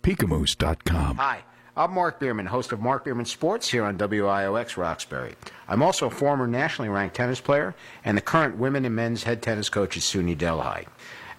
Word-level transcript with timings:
Peekamoose.com. 0.02 1.16
Hi. 1.18 1.44
I'm 1.76 1.94
Mark 1.94 2.18
Bierman, 2.18 2.46
host 2.46 2.72
of 2.72 2.80
Mark 2.80 3.04
Bierman 3.04 3.26
Sports 3.26 3.68
here 3.68 3.84
on 3.84 3.96
WIOX 3.96 4.76
Roxbury. 4.76 5.36
I'm 5.68 5.84
also 5.84 6.08
a 6.08 6.10
former 6.10 6.48
nationally 6.48 6.88
ranked 6.88 7.14
tennis 7.14 7.40
player 7.40 7.76
and 8.04 8.16
the 8.16 8.22
current 8.22 8.56
women 8.56 8.84
and 8.84 8.96
men's 8.96 9.22
head 9.22 9.40
tennis 9.40 9.68
coach 9.68 9.96
at 9.96 10.02
SUNY 10.02 10.36
Delhi. 10.36 10.88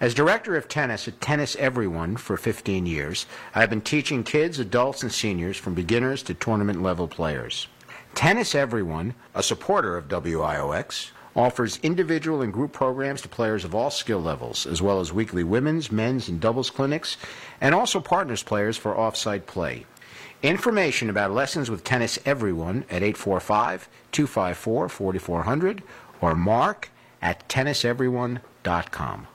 As 0.00 0.14
director 0.14 0.56
of 0.56 0.68
tennis 0.68 1.06
at 1.06 1.20
Tennis 1.20 1.54
Everyone 1.56 2.16
for 2.16 2.38
15 2.38 2.86
years, 2.86 3.26
I've 3.54 3.68
been 3.68 3.82
teaching 3.82 4.24
kids, 4.24 4.58
adults, 4.58 5.02
and 5.02 5.12
seniors 5.12 5.58
from 5.58 5.74
beginners 5.74 6.22
to 6.22 6.32
tournament 6.34 6.82
level 6.82 7.08
players. 7.08 7.68
Tennis 8.14 8.54
Everyone, 8.54 9.14
a 9.34 9.42
supporter 9.42 9.98
of 9.98 10.08
WIOX, 10.08 11.10
offers 11.36 11.78
individual 11.82 12.40
and 12.40 12.54
group 12.54 12.72
programs 12.72 13.20
to 13.20 13.28
players 13.28 13.66
of 13.66 13.74
all 13.74 13.90
skill 13.90 14.22
levels, 14.22 14.66
as 14.66 14.80
well 14.80 14.98
as 14.98 15.12
weekly 15.12 15.44
women's, 15.44 15.92
men's, 15.92 16.30
and 16.30 16.40
doubles 16.40 16.70
clinics, 16.70 17.18
and 17.60 17.74
also 17.74 18.00
partners 18.00 18.42
players 18.42 18.78
for 18.78 18.96
off-site 18.96 19.46
play. 19.46 19.84
Information 20.42 21.08
about 21.08 21.30
lessons 21.30 21.70
with 21.70 21.84
Tennis 21.84 22.18
Everyone 22.24 22.84
at 22.90 23.02
845 23.02 23.88
254 24.10 24.88
4400 24.88 25.82
or 26.20 26.34
mark 26.34 26.90
at 27.20 27.48
tenniseveryone.com. 27.48 29.28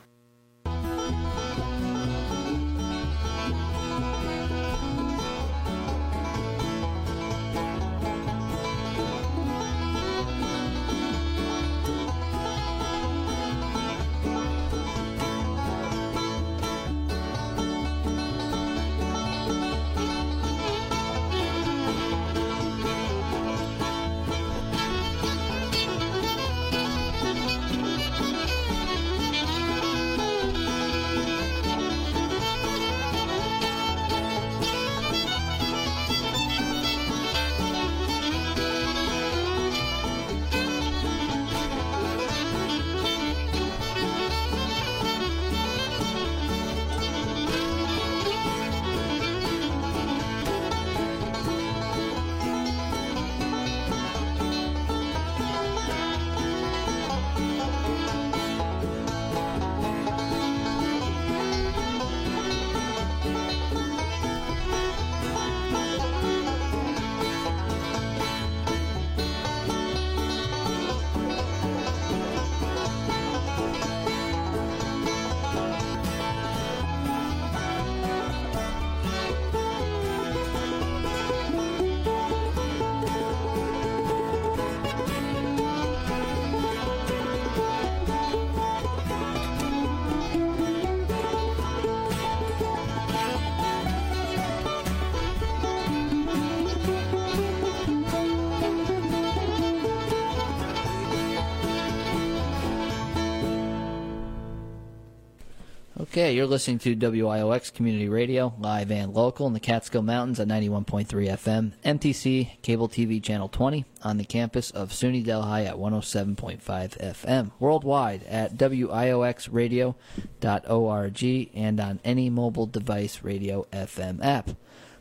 Okay, 106.18 106.34
you're 106.34 106.48
listening 106.48 106.80
to 106.80 106.96
WIOX 106.96 107.72
Community 107.72 108.10
Radio, 108.10 108.52
live 108.58 108.90
and 108.90 109.14
local 109.14 109.46
in 109.46 109.54
the 109.54 109.60
Catskill 109.60 110.02
Mountains 110.02 110.40
at 110.40 110.48
91.3 110.48 111.06
FM, 111.06 111.74
MTC 111.86 112.60
Cable 112.64 112.90
TV 112.90 113.22
Channel 113.22 113.50
20, 113.50 113.86
on 114.02 114.18
the 114.18 114.26
campus 114.26 114.72
of 114.72 114.90
SUNY 114.90 115.24
Delhi 115.24 115.68
at 115.68 115.76
107.5 115.76 116.64
FM, 116.64 117.52
worldwide 117.60 118.24
at 118.24 118.58
WIOXradio.org, 118.58 121.50
and 121.54 121.80
on 121.80 122.00
any 122.04 122.32
mobile 122.32 122.66
device 122.66 123.20
radio 123.22 123.68
FM 123.72 124.26
app. 124.26 124.50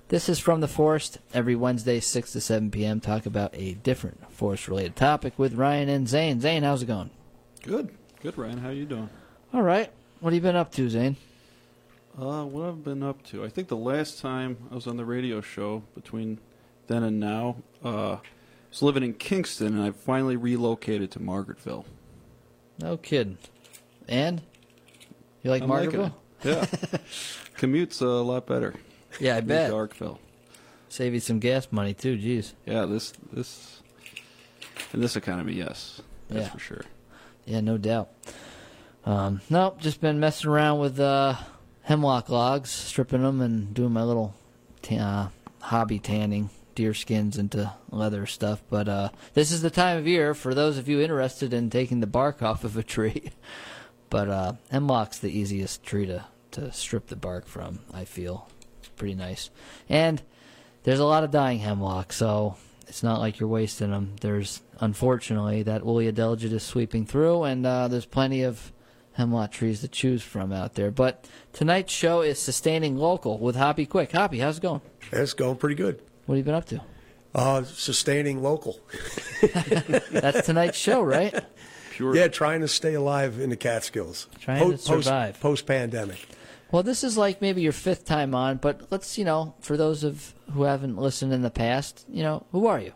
This 0.08 0.29
is 0.29 0.38
From 0.38 0.61
the 0.61 0.69
Forest, 0.69 1.17
every 1.32 1.56
Wednesday, 1.56 1.99
6 1.99 2.32
to 2.32 2.43
7 2.43 2.70
p.m. 2.70 3.00
Talk 3.00 3.25
about 3.25 3.55
a 3.55 3.73
different 3.73 4.31
forest 4.31 4.69
related 4.69 4.96
topic 4.96 5.38
with 5.38 5.55
Ryan 5.55 5.88
and 5.88 6.06
Zane. 6.06 6.43
Zane, 6.43 6.62
how's 6.62 6.82
it 6.82 6.87
going? 6.87 7.08
Good. 7.62 7.88
Good, 8.20 8.37
Ryan. 8.37 8.58
How 8.58 8.69
you 8.69 8.85
doing? 8.85 9.08
All 9.55 9.62
right. 9.62 9.91
What 10.26 10.32
have 10.32 10.43
you 10.43 10.49
been 10.49 10.56
up 10.56 10.73
to, 10.73 10.90
Zane? 10.90 11.14
Uh, 12.20 12.43
what 12.43 12.67
I've 12.67 12.82
been 12.82 13.05
up 13.05 13.23
to? 13.26 13.44
I 13.44 13.49
think 13.49 13.69
the 13.69 13.76
last 13.76 14.19
time 14.20 14.56
I 14.73 14.75
was 14.75 14.88
on 14.88 14.96
the 14.96 15.05
radio 15.05 15.40
show 15.40 15.84
between 15.94 16.40
then 16.88 17.05
and 17.05 17.20
now, 17.20 17.58
uh, 17.84 18.14
I 18.14 18.20
was 18.69 18.82
living 18.82 19.05
in 19.05 19.14
Kingston, 19.14 19.78
and 19.78 19.84
I 19.84 19.93
finally 19.93 20.34
relocated 20.34 21.12
to 21.12 21.20
Margaretville. 21.20 21.84
No 22.81 22.96
kidding. 22.96 23.38
And 24.08 24.43
you 25.44 25.50
like 25.52 25.62
I'm 25.62 25.69
Margaretville? 25.69 26.12
Yeah, 26.43 26.67
commute's 27.56 28.00
a 28.00 28.08
lot 28.08 28.49
better. 28.49 28.75
Yeah, 29.20 29.37
I 29.37 29.43
bet. 29.43 29.70
Darkville. 29.70 30.19
Save 30.88 31.14
you 31.14 31.20
some 31.20 31.38
gas 31.38 31.69
money 31.70 31.94
too. 31.94 32.19
Jeez. 32.19 32.55
Yeah, 32.67 32.84
this 32.84 33.12
this 33.32 33.81
in 34.93 35.00
this 35.00 35.14
economy, 35.14 35.52
yes, 35.52 36.02
that's 36.26 36.46
Yeah. 36.46 36.52
for 36.52 36.58
sure. 36.58 36.82
Yeah, 37.44 37.61
no 37.61 37.79
doubt. 37.79 38.08
Um, 39.06 39.41
nope, 39.49 39.81
just 39.81 40.00
been 40.00 40.19
messing 40.19 40.50
around 40.50 40.81
with 40.81 40.99
uh, 40.99 41.37
hemlock 41.82 42.29
logs, 42.29 42.70
stripping 42.70 43.23
them, 43.23 43.41
and 43.41 43.73
doing 43.73 43.93
my 43.93 44.03
little 44.03 44.35
ta- 44.82 44.97
uh, 44.97 45.29
hobby 45.64 46.00
tanning 46.00 46.50
deer 46.75 46.93
skins 46.93 47.38
into 47.38 47.73
leather 47.91 48.26
stuff. 48.26 48.62
But 48.69 48.88
uh, 48.88 49.08
this 49.35 49.53
is 49.53 49.62
the 49.62 49.70
time 49.70 49.97
of 49.97 50.08
year 50.08 50.35
for 50.35 50.55
those 50.55 50.76
of 50.76 50.88
you 50.88 51.00
interested 51.00 51.55
in 51.55 51.70
taking 51.70 52.00
the 52.00 52.06
bark 52.06 52.43
off 52.43 52.64
of 52.64 52.76
a 52.76 52.82
tree. 52.82 53.31
But 54.08 54.29
uh, 54.29 54.53
hemlock's 54.70 55.19
the 55.19 55.37
easiest 55.37 55.82
tree 55.82 56.06
to, 56.06 56.25
to 56.53 56.73
strip 56.73 57.08
the 57.08 57.17
bark 57.17 57.49
from, 57.49 57.81
I 57.93 58.05
feel. 58.05 58.49
It's 58.79 58.88
pretty 58.91 59.17
nice. 59.17 59.50
And 59.88 60.23
there's 60.85 61.00
a 61.00 61.05
lot 61.05 61.25
of 61.25 61.32
dying 61.32 61.58
hemlock, 61.58 62.12
so 62.12 62.56
it's 62.87 63.03
not 63.03 63.19
like 63.19 63.41
you're 63.41 63.49
wasting 63.49 63.91
them. 63.91 64.14
There's, 64.20 64.62
unfortunately, 64.79 65.64
that 65.64 65.85
woolly 65.85 66.11
adelgid 66.11 66.53
is 66.53 66.62
sweeping 66.62 67.05
through, 67.05 67.43
and 67.43 67.67
uh, 67.67 67.88
there's 67.88 68.06
plenty 68.06 68.44
of 68.44 68.73
hemlock 69.17 69.51
trees 69.51 69.81
to 69.81 69.89
choose 69.89 70.23
from 70.23 70.53
out 70.53 70.75
there. 70.75 70.91
But 70.91 71.27
tonight's 71.53 71.93
show 71.93 72.21
is 72.21 72.39
Sustaining 72.39 72.97
Local 72.97 73.39
with 73.39 73.57
Hoppy 73.57 73.87
Quick. 73.87 74.13
Hoppy, 74.13 74.39
how's 74.39 74.59
it 74.59 74.63
going? 74.63 74.83
It's 75.11 75.33
going 75.33 75.57
pretty 75.57 75.75
good. 75.75 76.03
What 76.27 76.35
have 76.35 76.39
you 76.39 76.45
been 76.45 76.55
up 76.55 76.67
to? 76.67 76.83
Uh, 77.35 77.63
sustaining 77.65 78.43
local. 78.43 78.81
That's 80.11 80.47
tonight's 80.47 80.79
show, 80.79 81.03
right? 81.03 81.45
Pure. 81.91 82.17
Yeah, 82.17 82.29
trying 82.29 82.63
to 82.63 82.69
stay 82.69 82.95
alive 82.95 83.39
in 83.39 83.51
the 83.51 83.57
Catskills. 83.57 84.27
Trying 84.41 84.71
to 84.71 84.79
survive. 84.79 85.39
Post 85.41 85.67
pandemic. 85.67 86.27
Well, 86.71 86.83
this 86.83 87.05
is 87.05 87.17
like 87.17 87.41
maybe 87.43 87.63
your 87.63 87.73
fifth 87.73 88.07
time 88.07 88.35
on, 88.35 88.57
but 88.57 88.91
let's, 88.91 89.19
you 89.19 89.25
know, 89.25 89.55
for 89.61 89.77
those 89.77 90.03
of 90.03 90.35
who 90.53 90.63
haven't 90.63 90.97
listened 90.97 91.33
in 91.33 91.43
the 91.43 91.51
past, 91.51 92.05
you 92.09 92.23
know, 92.23 92.47
who 92.53 92.67
are 92.67 92.81
you? 92.81 92.93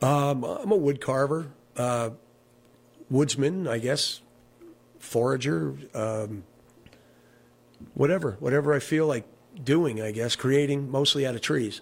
Um, 0.00 0.42
I'm 0.42 0.72
a 0.72 0.76
wood 0.76 1.00
carver, 1.00 1.52
uh, 1.76 2.10
woodsman, 3.10 3.68
I 3.68 3.78
guess, 3.78 4.22
forager, 5.02 5.76
um, 5.94 6.44
whatever, 7.94 8.36
whatever 8.40 8.72
I 8.72 8.78
feel 8.78 9.06
like 9.06 9.24
doing, 9.62 10.00
I 10.00 10.12
guess, 10.12 10.36
creating 10.36 10.90
mostly 10.90 11.26
out 11.26 11.34
of 11.34 11.40
trees. 11.40 11.80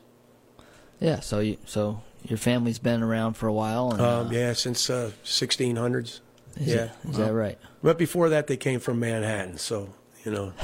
Yeah, 0.99 1.21
so 1.21 1.39
you, 1.41 1.57
so 1.67 2.03
your 2.25 2.39
family's 2.39 2.79
been 2.79 3.03
around 3.03 3.35
for 3.35 3.47
a 3.47 3.53
while, 3.53 3.91
and 3.93 4.01
Um, 4.01 4.27
uh, 4.29 4.31
yeah, 4.31 4.53
since 4.53 4.91
uh, 4.91 5.13
1600s. 5.25 6.03
is, 6.05 6.21
yeah, 6.59 6.75
it, 6.85 6.91
is 7.11 7.17
that 7.17 7.33
right? 7.33 7.59
but 7.83 7.97
before 7.99 8.29
that, 8.31 8.47
they 8.47 8.57
came 8.57 8.81
from 8.81 8.99
Manhattan, 8.99 9.59
so 9.59 9.95
you 10.25 10.33
know, 10.33 10.53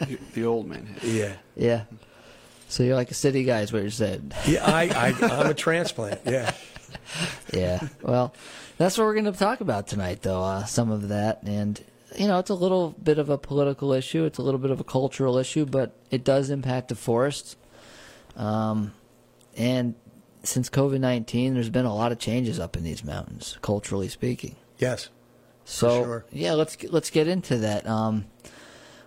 The, 0.00 0.18
the 0.34 0.44
old 0.44 0.66
man. 0.68 0.96
yeah, 1.02 1.34
Yeah. 1.56 1.84
So 2.68 2.82
you're 2.82 2.96
like 2.96 3.10
a 3.10 3.14
city 3.14 3.44
guy, 3.44 3.60
is 3.60 3.72
what 3.72 3.82
you 3.82 3.90
said. 3.90 4.34
yeah. 4.46 4.64
I, 4.64 4.84
I 4.88 5.26
I'm 5.40 5.46
a 5.50 5.54
transplant. 5.66 6.20
Yeah. 6.24 6.52
yeah. 7.52 7.86
Well, 8.02 8.32
that's 8.78 8.96
what 8.96 9.04
we're 9.04 9.12
going 9.12 9.26
to 9.26 9.32
talk 9.32 9.60
about 9.60 9.86
tonight, 9.86 10.22
though. 10.22 10.42
Uh, 10.42 10.64
some 10.64 10.90
of 10.90 11.08
that, 11.08 11.42
and 11.44 11.78
you 12.16 12.26
know, 12.26 12.38
it's 12.38 12.50
a 12.50 12.54
little 12.54 12.94
bit 13.02 13.18
of 13.18 13.28
a 13.30 13.38
political 13.38 13.92
issue. 13.92 14.24
It's 14.24 14.38
a 14.38 14.42
little 14.42 14.60
bit 14.60 14.70
of 14.70 14.80
a 14.80 14.84
cultural 14.84 15.38
issue, 15.38 15.66
but 15.66 15.94
it 16.10 16.24
does 16.24 16.50
impact 16.50 16.88
the 16.88 16.94
forests. 16.94 17.56
Um, 18.36 18.92
and 19.56 19.94
since 20.42 20.70
COVID 20.70 21.00
nineteen, 21.00 21.54
there's 21.54 21.70
been 21.70 21.84
a 21.84 21.94
lot 21.94 22.12
of 22.12 22.18
changes 22.18 22.58
up 22.58 22.76
in 22.76 22.84
these 22.84 23.04
mountains, 23.04 23.58
culturally 23.62 24.08
speaking. 24.08 24.56
Yes. 24.78 25.08
So 25.64 26.04
sure. 26.04 26.24
yeah, 26.32 26.52
let's 26.52 26.76
get, 26.76 26.92
let's 26.92 27.10
get 27.10 27.28
into 27.28 27.58
that. 27.58 27.86
Um, 27.86 28.26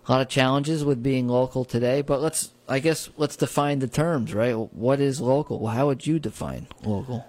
a 0.08 0.12
lot 0.12 0.22
of 0.22 0.30
challenges 0.30 0.86
with 0.86 1.02
being 1.02 1.28
local 1.28 1.66
today, 1.66 2.02
but 2.02 2.22
let's 2.22 2.52
I 2.70 2.80
guess 2.80 3.10
let's 3.18 3.36
define 3.36 3.80
the 3.80 3.88
terms, 3.88 4.34
right? 4.34 4.54
What 4.54 5.00
is 5.00 5.20
local? 5.20 5.68
How 5.68 5.88
would 5.88 6.06
you 6.06 6.20
define 6.20 6.68
local? 6.84 7.26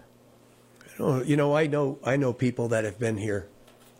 You 0.98 1.36
know, 1.36 1.54
I 1.54 1.66
know 1.66 1.98
I 2.04 2.16
know 2.16 2.32
people 2.32 2.68
that 2.68 2.84
have 2.84 2.98
been 2.98 3.18
here 3.18 3.48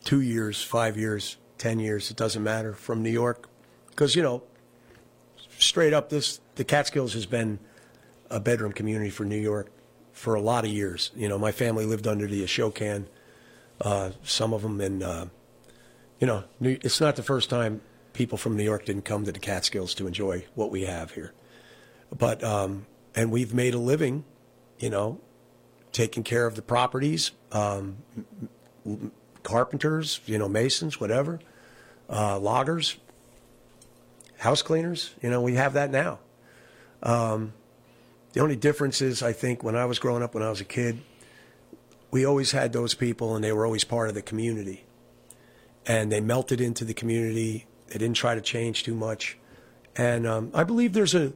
two 0.03 0.21
years, 0.21 0.63
five 0.63 0.97
years, 0.97 1.37
ten 1.57 1.79
years. 1.79 2.11
It 2.11 2.17
doesn't 2.17 2.43
matter 2.43 2.73
from 2.73 3.03
New 3.03 3.11
York, 3.11 3.49
because 3.89 4.15
you 4.15 4.23
know, 4.23 4.43
straight 5.57 5.93
up, 5.93 6.09
this 6.09 6.39
the 6.55 6.63
Catskills 6.63 7.13
has 7.13 7.25
been 7.25 7.59
a 8.29 8.39
bedroom 8.39 8.73
community 8.73 9.09
for 9.09 9.25
New 9.25 9.39
York 9.39 9.71
for 10.11 10.35
a 10.35 10.41
lot 10.41 10.65
of 10.65 10.71
years. 10.71 11.11
You 11.15 11.29
know, 11.29 11.37
my 11.37 11.51
family 11.51 11.85
lived 11.85 12.07
under 12.07 12.27
the 12.27 12.43
Ashokan, 12.43 13.05
uh, 13.81 14.11
some 14.23 14.53
of 14.53 14.61
them, 14.63 14.81
and 14.81 15.03
uh, 15.03 15.25
you 16.19 16.27
know, 16.27 16.43
it's 16.59 16.99
not 16.99 17.15
the 17.15 17.23
first 17.23 17.49
time 17.49 17.81
people 18.13 18.37
from 18.37 18.57
New 18.57 18.63
York 18.63 18.85
didn't 18.85 19.05
come 19.05 19.25
to 19.25 19.31
the 19.31 19.39
Catskills 19.39 19.93
to 19.93 20.07
enjoy 20.07 20.45
what 20.55 20.71
we 20.71 20.85
have 20.85 21.11
here. 21.11 21.33
But 22.17 22.43
um, 22.43 22.87
and 23.15 23.31
we've 23.31 23.53
made 23.53 23.73
a 23.73 23.79
living, 23.79 24.25
you 24.79 24.89
know, 24.89 25.19
taking 25.91 26.23
care 26.23 26.47
of 26.47 26.55
the 26.55 26.61
properties, 26.61 27.31
um, 27.51 27.97
carpenters, 29.47 30.19
you 30.25 30.37
know, 30.37 30.49
masons, 30.49 30.99
whatever, 30.99 31.39
uh, 32.09 32.37
loggers, 32.37 32.97
house 34.39 34.61
cleaners. 34.61 35.11
You 35.21 35.29
know, 35.29 35.41
we 35.41 35.53
have 35.53 35.71
that 35.71 35.89
now. 35.89 36.19
Um, 37.01 37.53
the 38.33 38.41
only 38.41 38.57
difference 38.57 39.01
is, 39.01 39.23
I 39.23 39.31
think, 39.31 39.63
when 39.63 39.73
I 39.77 39.85
was 39.85 39.99
growing 39.99 40.21
up, 40.21 40.33
when 40.33 40.43
I 40.43 40.49
was 40.49 40.59
a 40.59 40.65
kid, 40.65 40.99
we 42.11 42.25
always 42.25 42.51
had 42.51 42.73
those 42.73 42.93
people, 42.93 43.35
and 43.35 43.43
they 43.43 43.53
were 43.53 43.65
always 43.65 43.85
part 43.85 44.09
of 44.09 44.15
the 44.15 44.21
community, 44.21 44.83
and 45.85 46.11
they 46.11 46.19
melted 46.19 46.59
into 46.59 46.83
the 46.83 46.93
community. 46.93 47.67
They 47.87 47.99
didn't 47.99 48.17
try 48.17 48.35
to 48.35 48.41
change 48.41 48.83
too 48.83 48.95
much, 48.95 49.37
and 49.95 50.27
um, 50.27 50.51
I 50.53 50.65
believe 50.65 50.91
there's 50.91 51.15
a 51.15 51.31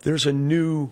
there's 0.00 0.26
a 0.26 0.32
new 0.32 0.90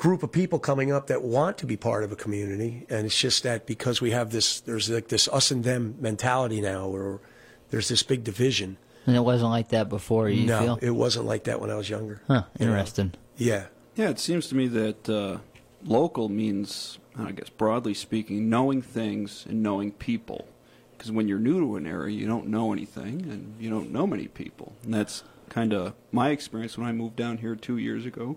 group 0.00 0.22
of 0.22 0.32
people 0.32 0.58
coming 0.58 0.90
up 0.90 1.08
that 1.08 1.22
want 1.22 1.58
to 1.58 1.66
be 1.66 1.76
part 1.76 2.04
of 2.04 2.10
a 2.10 2.16
community, 2.16 2.86
and 2.88 3.04
it's 3.04 3.20
just 3.20 3.42
that 3.42 3.66
because 3.66 4.00
we 4.00 4.12
have 4.12 4.32
this, 4.32 4.60
there's 4.60 4.88
like 4.88 5.08
this 5.08 5.28
us 5.28 5.50
and 5.50 5.62
them 5.62 5.94
mentality 6.00 6.62
now, 6.62 6.86
or 6.86 7.20
there's 7.68 7.88
this 7.88 8.02
big 8.02 8.24
division. 8.24 8.78
And 9.04 9.14
it 9.14 9.20
wasn't 9.20 9.50
like 9.50 9.68
that 9.68 9.90
before. 9.90 10.30
You 10.30 10.46
no, 10.46 10.60
feel? 10.60 10.78
it 10.80 10.92
wasn't 10.92 11.26
like 11.26 11.44
that 11.44 11.60
when 11.60 11.70
I 11.70 11.74
was 11.74 11.90
younger. 11.90 12.22
huh? 12.28 12.44
You 12.58 12.64
know? 12.64 12.72
Interesting. 12.72 13.12
Yeah, 13.36 13.66
Yeah, 13.94 14.08
it 14.08 14.18
seems 14.18 14.46
to 14.48 14.54
me 14.54 14.68
that 14.68 15.06
uh, 15.06 15.38
local 15.84 16.30
means, 16.30 16.98
I 17.18 17.32
guess, 17.32 17.50
broadly 17.50 17.92
speaking, 17.92 18.48
knowing 18.48 18.80
things 18.80 19.44
and 19.46 19.62
knowing 19.62 19.92
people. 19.92 20.48
Because 20.92 21.12
when 21.12 21.28
you're 21.28 21.38
new 21.38 21.60
to 21.60 21.76
an 21.76 21.86
area, 21.86 22.16
you 22.16 22.26
don't 22.26 22.46
know 22.46 22.72
anything 22.72 23.26
and 23.30 23.54
you 23.58 23.68
don't 23.68 23.90
know 23.90 24.06
many 24.06 24.28
people. 24.28 24.72
And 24.82 24.94
that's 24.94 25.24
kind 25.50 25.74
of 25.74 25.92
my 26.10 26.30
experience 26.30 26.78
when 26.78 26.86
I 26.86 26.92
moved 26.92 27.16
down 27.16 27.38
here 27.38 27.54
two 27.54 27.76
years 27.76 28.06
ago 28.06 28.36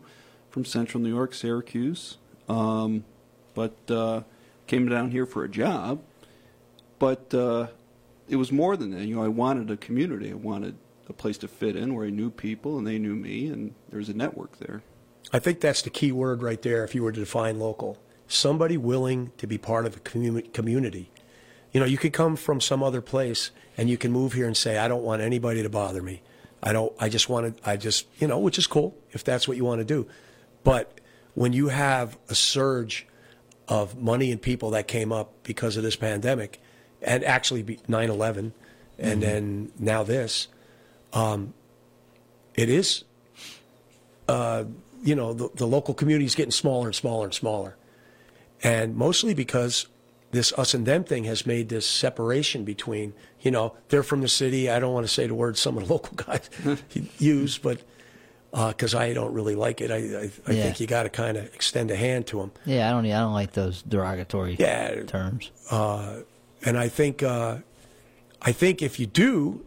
from 0.53 0.63
central 0.63 1.01
New 1.01 1.09
York, 1.09 1.33
Syracuse. 1.33 2.17
Um, 2.47 3.05
but 3.55 3.75
uh, 3.89 4.21
came 4.67 4.88
down 4.88 5.09
here 5.09 5.25
for 5.25 5.44
a 5.44 5.50
job. 5.50 6.03
But 7.00 7.33
uh, 7.33 7.67
it 8.29 8.35
was 8.35 8.51
more 8.51 8.77
than 8.77 8.91
that. 8.91 9.03
You 9.03 9.15
know, 9.15 9.24
I 9.24 9.29
wanted 9.29 9.72
a 9.72 9.77
community. 9.77 10.29
I 10.29 10.36
wanted 10.36 10.77
a 11.10 11.13
place 11.13 11.39
to 11.39 11.48
fit 11.48 11.75
in 11.75 11.95
where 11.95 12.05
I 12.05 12.12
knew 12.12 12.29
people 12.29 12.77
and 12.77 12.86
they 12.86 13.00
knew 13.00 13.15
me, 13.15 13.48
and 13.48 13.74
there 13.89 13.98
was 13.98 14.10
a 14.10 14.13
network 14.13 14.60
there. 14.60 14.83
I 15.33 15.39
think 15.39 15.60
that's 15.60 15.81
the 15.81 15.89
key 15.89 16.12
word 16.12 16.43
right 16.43 16.62
there. 16.62 16.83
If 16.83 16.93
you 16.93 17.01
were 17.01 17.12
to 17.12 17.19
define 17.19 17.60
local, 17.60 17.98
somebody 18.27 18.77
willing 18.77 19.31
to 19.38 19.48
be 19.48 19.57
part 19.57 19.88
of 19.88 19.98
a 19.98 20.00
commu- 20.01 20.53
community. 20.53 21.10
You 21.72 21.79
know, 21.79 21.88
you 21.88 21.98
could 21.98 22.13
come 22.13 22.36
from 22.36 22.62
some 22.62 22.83
other 22.83 23.01
place 23.01 23.50
and 23.75 23.89
you 23.89 23.98
can 23.98 24.12
move 24.12 24.33
here 24.33 24.45
and 24.45 24.55
say, 24.55 24.77
I 24.77 24.88
don't 24.88 25.01
want 25.01 25.24
anybody 25.24 25.63
to 25.63 25.69
bother 25.69 26.03
me. 26.03 26.22
I 26.62 26.72
don't. 26.72 26.93
I 27.00 27.10
just 27.10 27.27
want 27.27 27.57
to. 27.57 27.69
I 27.69 27.75
just, 27.75 28.05
you 28.19 28.27
know, 28.27 28.39
which 28.39 28.57
is 28.57 28.67
cool 28.67 28.95
if 29.12 29.24
that's 29.24 29.48
what 29.48 29.57
you 29.57 29.65
want 29.65 29.79
to 29.79 29.86
do. 29.86 30.07
But 30.63 31.00
when 31.34 31.53
you 31.53 31.70
have 31.70 32.17
a 32.29 32.36
surge 32.36 33.08
of 33.67 33.98
money 33.98 34.32
and 34.32 34.41
people 34.41 34.72
that 34.72 34.88
came 34.88 35.12
up 35.12 35.32
because 35.43 35.77
of 35.77 35.84
this 35.84 35.96
pandemic, 35.96 36.62
and 37.01 37.24
actually 37.24 37.63
be 37.63 37.77
9/11, 37.88 38.53
and 38.98 39.22
then 39.22 39.72
now 39.77 40.03
this, 40.03 40.48
um, 41.12 41.53
it 42.55 42.70
is 42.70 43.03
uh, 44.27 44.65
you 45.03 45.15
know, 45.15 45.34
the, 45.34 45.50
the 45.55 45.67
local 45.67 45.93
community 45.93 46.25
is 46.25 46.36
getting 46.36 46.51
smaller 46.51 46.88
and 46.88 46.96
smaller 46.96 47.25
and 47.25 47.34
smaller. 47.34 47.75
And 48.63 48.96
mostly 48.96 49.34
because 49.34 49.88
this 50.32 50.53
us 50.53 50.74
and 50.74 50.86
them 50.86 51.03
thing 51.03 51.25
has 51.25 51.46
made 51.46 51.70
this 51.70 51.88
separation 51.88 52.63
between, 52.63 53.13
you 53.41 53.51
know, 53.51 53.75
they're 53.89 54.03
from 54.03 54.22
the 54.22 54.29
city. 54.29 54.70
I 54.70 54.79
don't 54.79 54.93
want 54.93 55.05
to 55.05 55.13
say 55.13 55.27
the 55.27 55.36
word 55.36 55.58
some 55.58 55.77
of 55.77 55.88
the 55.88 55.93
local 55.93 56.15
guys 56.15 56.50
use, 57.20 57.58
but 57.58 57.82
because 58.53 58.93
I 58.93 59.13
don't 59.13 59.33
really 59.33 59.55
like 59.55 59.81
it, 59.81 59.89
I, 59.89 59.95
I, 59.95 60.31
I 60.48 60.51
Yeah. 60.53 60.63
think 60.63 60.79
you 60.79 60.86
got 60.88 61.03
to 61.03 61.10
kind 61.10 61.38
of 61.38 61.45
extend 61.55 61.89
a 61.89 61.95
hand 61.95 62.27
to 62.27 62.38
them. 62.39 62.51
Yeah, 62.65 62.88
I 62.88 62.91
don't. 62.91 63.05
I 63.05 63.19
don't 63.19 63.33
like 63.33 63.53
those 63.53 63.81
derogatory 63.81 64.55
Yeah. 64.60 65.03
terms. 65.03 65.50
And 65.72 66.77
I 66.77 66.88
think, 66.88 67.22
uh, 67.24 67.57
I 68.41 68.51
think 68.53 68.81
if 68.81 69.00
you 69.00 69.05
do, 69.05 69.65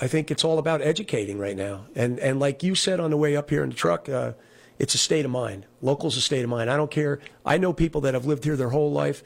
I 0.00 0.08
think 0.08 0.30
it's 0.30 0.42
all 0.44 0.58
about 0.58 0.80
educating 0.82 1.38
right 1.38 1.56
now. 1.56 1.84
And 1.94 2.18
and 2.18 2.40
like 2.40 2.62
you 2.62 2.74
said 2.74 2.98
on 3.00 3.10
the 3.10 3.16
way 3.16 3.36
up 3.36 3.50
here 3.50 3.62
in 3.62 3.68
the 3.70 3.76
truck, 3.76 4.08
uh, 4.08 4.32
it's 4.78 4.94
a 4.94 4.98
state 4.98 5.24
of 5.26 5.30
mind. 5.30 5.66
Local's 5.82 6.16
a 6.16 6.20
state 6.22 6.42
of 6.42 6.48
mind. 6.50 6.70
I 6.70 6.76
don't 6.76 6.90
care. 6.90 7.20
I 7.44 7.58
know 7.58 7.72
people 7.74 8.00
that 8.02 8.14
have 8.14 8.24
lived 8.24 8.44
here 8.44 8.56
their 8.56 8.70
whole 8.70 8.90
life, 8.90 9.22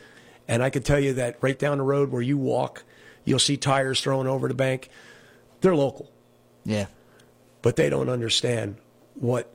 and 0.49 0.62
I 0.62 0.71
can 0.71 0.83
tell 0.83 0.99
you 0.99 1.12
that 1.14 1.37
right 1.41 1.59
down 1.59 1.79
the 1.79 1.85
road 1.85 2.11
where 2.11 2.23
you 2.23 2.37
walk, 2.37 2.83
you'll 3.25 3.38
see 3.38 3.57
tires 3.57 4.00
thrown 4.00 4.26
over 4.26 4.49
the 4.49 4.55
bank. 4.55 4.88
They're 5.61 5.76
local, 5.76 6.11
Yeah. 6.64 6.87
But 7.64 7.76
they 7.76 7.88
don't 7.88 8.11
understand 8.11 8.76
what 9.14 9.50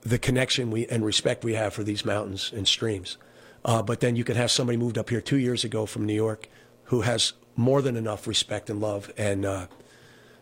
the 0.00 0.18
connection 0.18 0.72
we 0.72 0.86
and 0.88 1.04
respect 1.04 1.44
we 1.44 1.54
have 1.54 1.72
for 1.72 1.84
these 1.84 2.04
mountains 2.04 2.52
and 2.52 2.66
streams. 2.66 3.16
Uh, 3.64 3.80
but 3.80 4.00
then 4.00 4.16
you 4.16 4.24
can 4.24 4.34
have 4.34 4.50
somebody 4.50 4.76
moved 4.76 4.98
up 4.98 5.08
here 5.08 5.20
two 5.20 5.38
years 5.38 5.62
ago 5.62 5.86
from 5.86 6.04
New 6.04 6.14
York 6.14 6.48
who 6.86 7.02
has 7.02 7.32
more 7.54 7.80
than 7.80 7.96
enough 7.96 8.26
respect 8.26 8.68
and 8.68 8.80
love. 8.80 9.08
And 9.16 9.46
uh, 9.46 9.68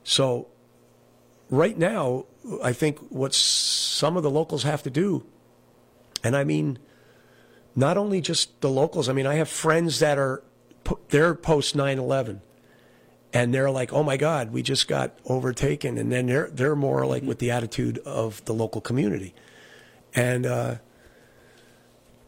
so, 0.03 0.49
right 1.51 1.77
now, 1.77 2.25
I 2.65 2.73
think 2.73 2.99
what 3.11 3.35
some 3.35 4.17
of 4.17 4.23
the 4.23 4.31
locals 4.31 4.63
have 4.63 4.83
to 4.85 4.91
do, 4.91 5.27
and 6.25 6.35
I 6.35 6.45
mean, 6.45 6.79
not 7.77 7.99
only 7.99 8.23
just 8.23 8.59
the 8.63 8.71
locals. 8.71 9.11
I 9.11 9.13
mean, 9.13 9.27
I 9.27 9.35
have 9.35 9.51
friends 9.51 9.99
that 9.99 10.17
are 10.17 10.43
they're 11.11 11.35
post 11.35 11.77
9/11, 11.77 12.41
and 13.33 13.53
they're 13.53 13.71
like, 13.71 13.93
"Oh 13.93 14.03
my 14.03 14.17
God, 14.17 14.53
we 14.53 14.63
just 14.63 14.89
got 14.89 15.17
overtaken," 15.27 15.99
and 15.99 16.13
then 16.13 16.27
they're 16.27 16.49
they're 16.51 16.77
more 16.77 17.07
like 17.07 17.23
with 17.23 17.39
the 17.39 17.51
attitude 17.51 17.99
of 17.99 18.45
the 18.45 18.53
local 18.55 18.81
community, 18.81 19.35
and 20.15 20.47
uh, 20.47 20.77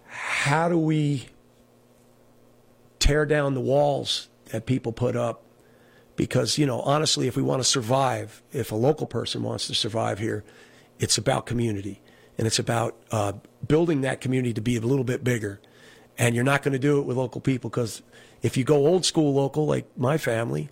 how 0.06 0.68
do 0.68 0.78
we 0.78 1.26
tear 2.98 3.26
down 3.26 3.54
the 3.54 3.60
walls 3.60 4.28
that 4.46 4.66
people 4.66 4.92
put 4.92 5.16
up? 5.16 5.42
Because 6.16 6.58
you 6.58 6.66
know, 6.66 6.80
honestly, 6.80 7.26
if 7.26 7.36
we 7.36 7.42
want 7.42 7.60
to 7.60 7.68
survive, 7.68 8.42
if 8.52 8.72
a 8.72 8.76
local 8.76 9.06
person 9.06 9.42
wants 9.42 9.66
to 9.66 9.74
survive 9.74 10.18
here, 10.18 10.44
it's 10.98 11.18
about 11.18 11.44
community, 11.44 12.00
and 12.38 12.46
it's 12.46 12.58
about 12.58 12.96
uh, 13.10 13.32
building 13.66 14.00
that 14.02 14.20
community 14.20 14.54
to 14.54 14.60
be 14.60 14.76
a 14.76 14.80
little 14.80 15.04
bit 15.04 15.22
bigger. 15.22 15.60
And 16.16 16.36
you're 16.36 16.44
not 16.44 16.62
going 16.62 16.72
to 16.72 16.78
do 16.78 17.00
it 17.00 17.06
with 17.06 17.16
local 17.16 17.40
people 17.40 17.70
because 17.70 18.00
if 18.40 18.56
you 18.56 18.62
go 18.62 18.86
old 18.86 19.04
school 19.04 19.34
local, 19.34 19.66
like 19.66 19.86
my 19.98 20.16
family, 20.16 20.68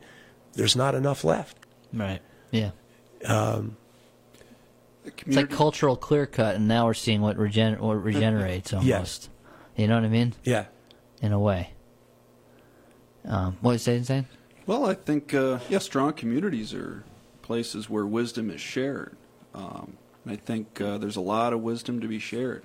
there's 0.54 0.76
not 0.76 0.94
enough 0.94 1.24
left. 1.24 1.56
Right. 1.92 2.20
Yeah. 2.50 2.70
The 3.20 3.70
It's 5.26 5.36
like 5.36 5.50
cultural 5.50 5.96
clear 5.96 6.26
cut, 6.26 6.56
and 6.56 6.68
now 6.68 6.86
we're 6.86 6.94
seeing 6.94 7.20
what, 7.20 7.36
regen- 7.36 7.80
what 7.80 7.94
regenerates 8.02 8.72
almost. 8.72 8.86
Yes. 8.88 9.28
You 9.76 9.88
know 9.88 9.96
what 9.96 10.04
I 10.04 10.08
mean? 10.08 10.34
Yeah. 10.44 10.66
In 11.20 11.32
a 11.32 11.38
way. 11.40 11.70
Um, 13.24 13.56
what 13.60 13.72
was 13.72 13.86
you 13.86 14.02
saying? 14.02 14.26
well, 14.66 14.86
I 14.86 14.94
think 14.94 15.34
uh, 15.34 15.58
yeah, 15.68 15.78
strong 15.78 16.12
communities 16.12 16.72
are 16.74 17.04
places 17.42 17.88
where 17.90 18.06
wisdom 18.06 18.50
is 18.50 18.60
shared. 18.60 19.16
Um, 19.54 19.96
and 20.24 20.32
I 20.32 20.36
think 20.36 20.80
uh, 20.80 20.98
there's 20.98 21.16
a 21.16 21.20
lot 21.20 21.52
of 21.52 21.60
wisdom 21.60 22.00
to 22.00 22.08
be 22.08 22.18
shared 22.18 22.62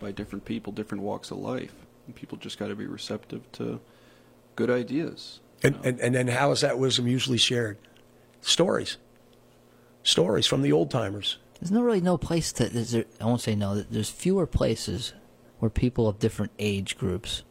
by 0.00 0.12
different 0.12 0.44
people, 0.44 0.72
different 0.72 1.02
walks 1.02 1.30
of 1.30 1.38
life, 1.38 1.74
and 2.06 2.14
people 2.14 2.36
just 2.38 2.58
got 2.58 2.68
to 2.68 2.74
be 2.76 2.86
receptive 2.86 3.50
to 3.52 3.80
good 4.54 4.70
ideas. 4.70 5.40
And, 5.66 5.78
and, 5.84 6.00
and 6.00 6.14
then 6.14 6.28
how 6.28 6.52
is 6.52 6.60
that 6.60 6.78
wisdom 6.78 7.08
usually 7.08 7.38
shared? 7.38 7.78
Stories. 8.40 8.96
Stories 10.02 10.46
from 10.46 10.62
the 10.62 10.72
old 10.72 10.90
timers. 10.90 11.38
There's 11.60 11.72
no 11.72 11.82
really 11.82 12.00
no 12.00 12.16
place 12.18 12.52
to. 12.54 12.64
Is 12.64 12.92
there, 12.92 13.04
I 13.20 13.24
won't 13.24 13.40
say 13.40 13.54
no. 13.56 13.74
There's 13.80 14.10
fewer 14.10 14.46
places 14.46 15.12
where 15.58 15.70
people 15.70 16.06
of 16.06 16.18
different 16.18 16.52
age 16.58 16.96
groups 16.96 17.42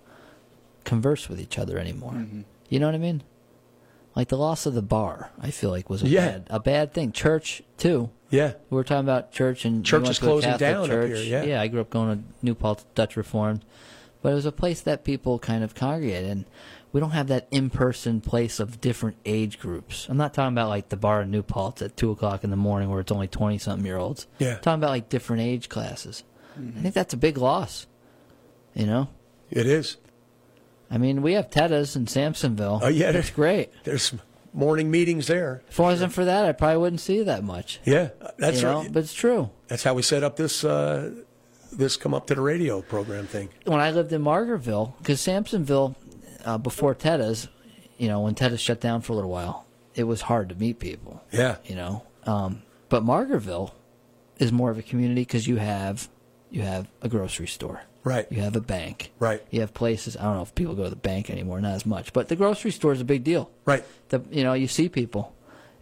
converse 0.84 1.28
with 1.28 1.42
each 1.42 1.58
other 1.58 1.78
anymore. 1.78 2.14
Mm-hmm. 2.14 2.42
You 2.70 2.80
know 2.80 2.86
what 2.86 2.96
I 2.96 3.00
mean? 3.00 3.24
Like 4.16 4.30
the 4.30 4.38
loss 4.38 4.66
of 4.66 4.74
the 4.76 4.82
bar, 4.82 5.32
I 5.42 5.52
feel 5.52 5.72
like 5.72 5.90
was 5.90 6.04
a 6.04 6.08
Yeah. 6.08 6.26
bad 6.26 6.48
a 6.50 6.60
bad 6.60 6.94
thing. 6.94 7.12
Church 7.12 7.62
too. 7.78 8.12
Yeah. 8.30 8.54
We 8.70 8.76
were 8.76 8.84
talking 8.84 9.04
about 9.06 9.32
church 9.34 9.66
and 9.66 9.84
Church 9.84 10.08
is 10.08 10.20
closing 10.20 10.52
Catholic 10.52 10.60
down 10.70 10.82
up 10.84 10.88
church. 10.88 11.18
here, 11.18 11.24
yeah. 11.24 11.44
yeah. 11.44 11.62
I 11.62 11.68
grew 11.68 11.82
up 11.82 11.90
going 11.90 12.18
to 12.18 12.24
New 12.42 12.56
Paltz 12.56 12.86
Dutch 12.96 13.18
Reformed, 13.18 13.66
but 14.22 14.32
it 14.32 14.36
was 14.36 14.46
a 14.46 14.52
place 14.54 14.82
that 14.82 15.04
people 15.04 15.38
kind 15.40 15.64
of 15.64 15.76
congregated, 15.76 16.30
and 16.30 16.46
we 16.96 17.02
don't 17.02 17.12
have 17.12 17.28
that 17.28 17.46
in-person 17.52 18.22
place 18.22 18.58
of 18.58 18.80
different 18.80 19.18
age 19.26 19.60
groups. 19.60 20.08
I'm 20.08 20.16
not 20.16 20.34
talking 20.34 20.54
about 20.54 20.70
like 20.70 20.88
the 20.88 20.96
bar 20.96 21.24
in 21.24 21.30
New 21.30 21.44
Paltz 21.44 21.82
at 21.82 21.98
two 21.98 22.10
o'clock 22.10 22.46
in 22.46 22.52
the 22.52 22.56
morning 22.56 22.90
where 22.90 23.02
it's 23.02 23.12
only 23.12 23.28
twenty-something 23.28 23.86
year 23.86 23.98
olds. 23.98 24.28
Yeah. 24.38 24.54
I'm 24.54 24.62
talking 24.62 24.80
about 24.80 24.92
like 24.92 25.10
different 25.10 25.42
age 25.42 25.68
classes. 25.68 26.24
I 26.58 26.80
think 26.80 26.94
that's 26.94 27.14
a 27.14 27.18
big 27.18 27.38
loss. 27.38 27.86
You 28.74 28.86
know, 28.86 29.10
It 29.52 29.66
is. 29.66 29.98
I 30.90 30.98
mean, 30.98 31.22
we 31.22 31.34
have 31.34 31.50
Tetas 31.50 31.98
in 31.98 32.06
Samsonville. 32.08 32.80
Oh, 32.82 32.88
yeah, 32.88 33.12
that's 33.12 33.30
great. 33.30 33.72
There's 33.84 34.14
morning 34.54 34.90
meetings 34.90 35.28
there. 35.28 35.64
If 35.68 35.78
it 35.78 35.82
wasn't 35.82 36.14
for 36.14 36.24
that, 36.24 36.46
I 36.46 36.54
probably 36.54 36.78
wouldn't 36.78 37.02
see 37.02 37.24
that 37.24 37.44
much. 37.44 37.82
Yeah. 37.84 38.12
That's 38.38 38.62
you 38.62 38.68
know? 38.68 38.80
right. 38.84 38.94
But 38.94 39.04
it's 39.04 39.14
true. 39.14 39.50
That's 39.68 39.84
how 39.84 39.96
we 39.96 40.02
set 40.02 40.24
up 40.24 40.38
this 40.38 40.64
uh, 40.64 41.12
this 41.74 41.98
come 41.98 42.14
up 42.14 42.28
to 42.28 42.36
the 42.36 42.42
radio 42.42 42.82
program 42.82 43.28
thing. 43.28 43.50
when 43.66 43.82
I 43.82 43.92
lived 43.92 44.14
in 44.14 44.24
Margaretville, 44.24 44.94
because 45.00 45.20
Samsonville, 45.20 45.96
uh, 46.46 46.58
before 46.58 46.94
Tetta's, 46.96 47.48
you 47.98 48.08
know, 48.08 48.22
when 48.22 48.36
Tetta's 48.36 48.62
shut 48.62 48.80
down 48.80 49.02
for 49.02 49.14
a 49.14 49.16
little 49.16 49.30
while, 49.32 49.66
it 49.96 50.04
was 50.06 50.22
hard 50.22 50.50
to 50.50 50.56
meet 50.56 50.80
people. 50.80 51.24
Yeah. 51.32 51.58
You 51.66 51.76
know, 51.76 52.04
um, 52.26 52.62
but 52.90 53.04
Margaretville 53.04 53.72
is 54.38 54.52
more 54.52 54.70
of 54.72 54.78
a 54.78 54.82
community 54.84 55.22
because 55.22 55.48
you 55.48 55.58
have 55.58 56.08
you 56.52 56.62
have 56.62 56.88
a 57.02 57.10
grocery 57.10 57.48
store, 57.48 57.82
Right. 58.04 58.28
you 58.32 58.42
have 58.42 58.56
a 58.56 58.62
bank, 58.62 59.12
Right. 59.20 59.42
You 59.50 59.62
have 59.62 59.74
places. 59.74 60.16
I 60.16 60.24
don't 60.24 60.36
know 60.36 60.42
if 60.44 60.54
people 60.56 60.76
go 60.76 60.84
to 60.84 60.90
the 60.90 60.96
bank 60.96 61.30
anymore, 61.30 61.60
not 61.60 61.74
as 61.74 61.86
much, 61.86 62.14
but 62.14 62.28
the 62.30 62.36
grocery 62.36 62.72
store 62.72 62.94
is 62.94 63.02
a 63.02 63.06
big 63.06 63.24
deal. 63.24 63.50
Right. 63.66 63.84
The 64.10 64.22
you 64.32 64.44
know 64.44 64.54
you 64.54 64.68
see 64.68 64.88
people, 64.90 65.34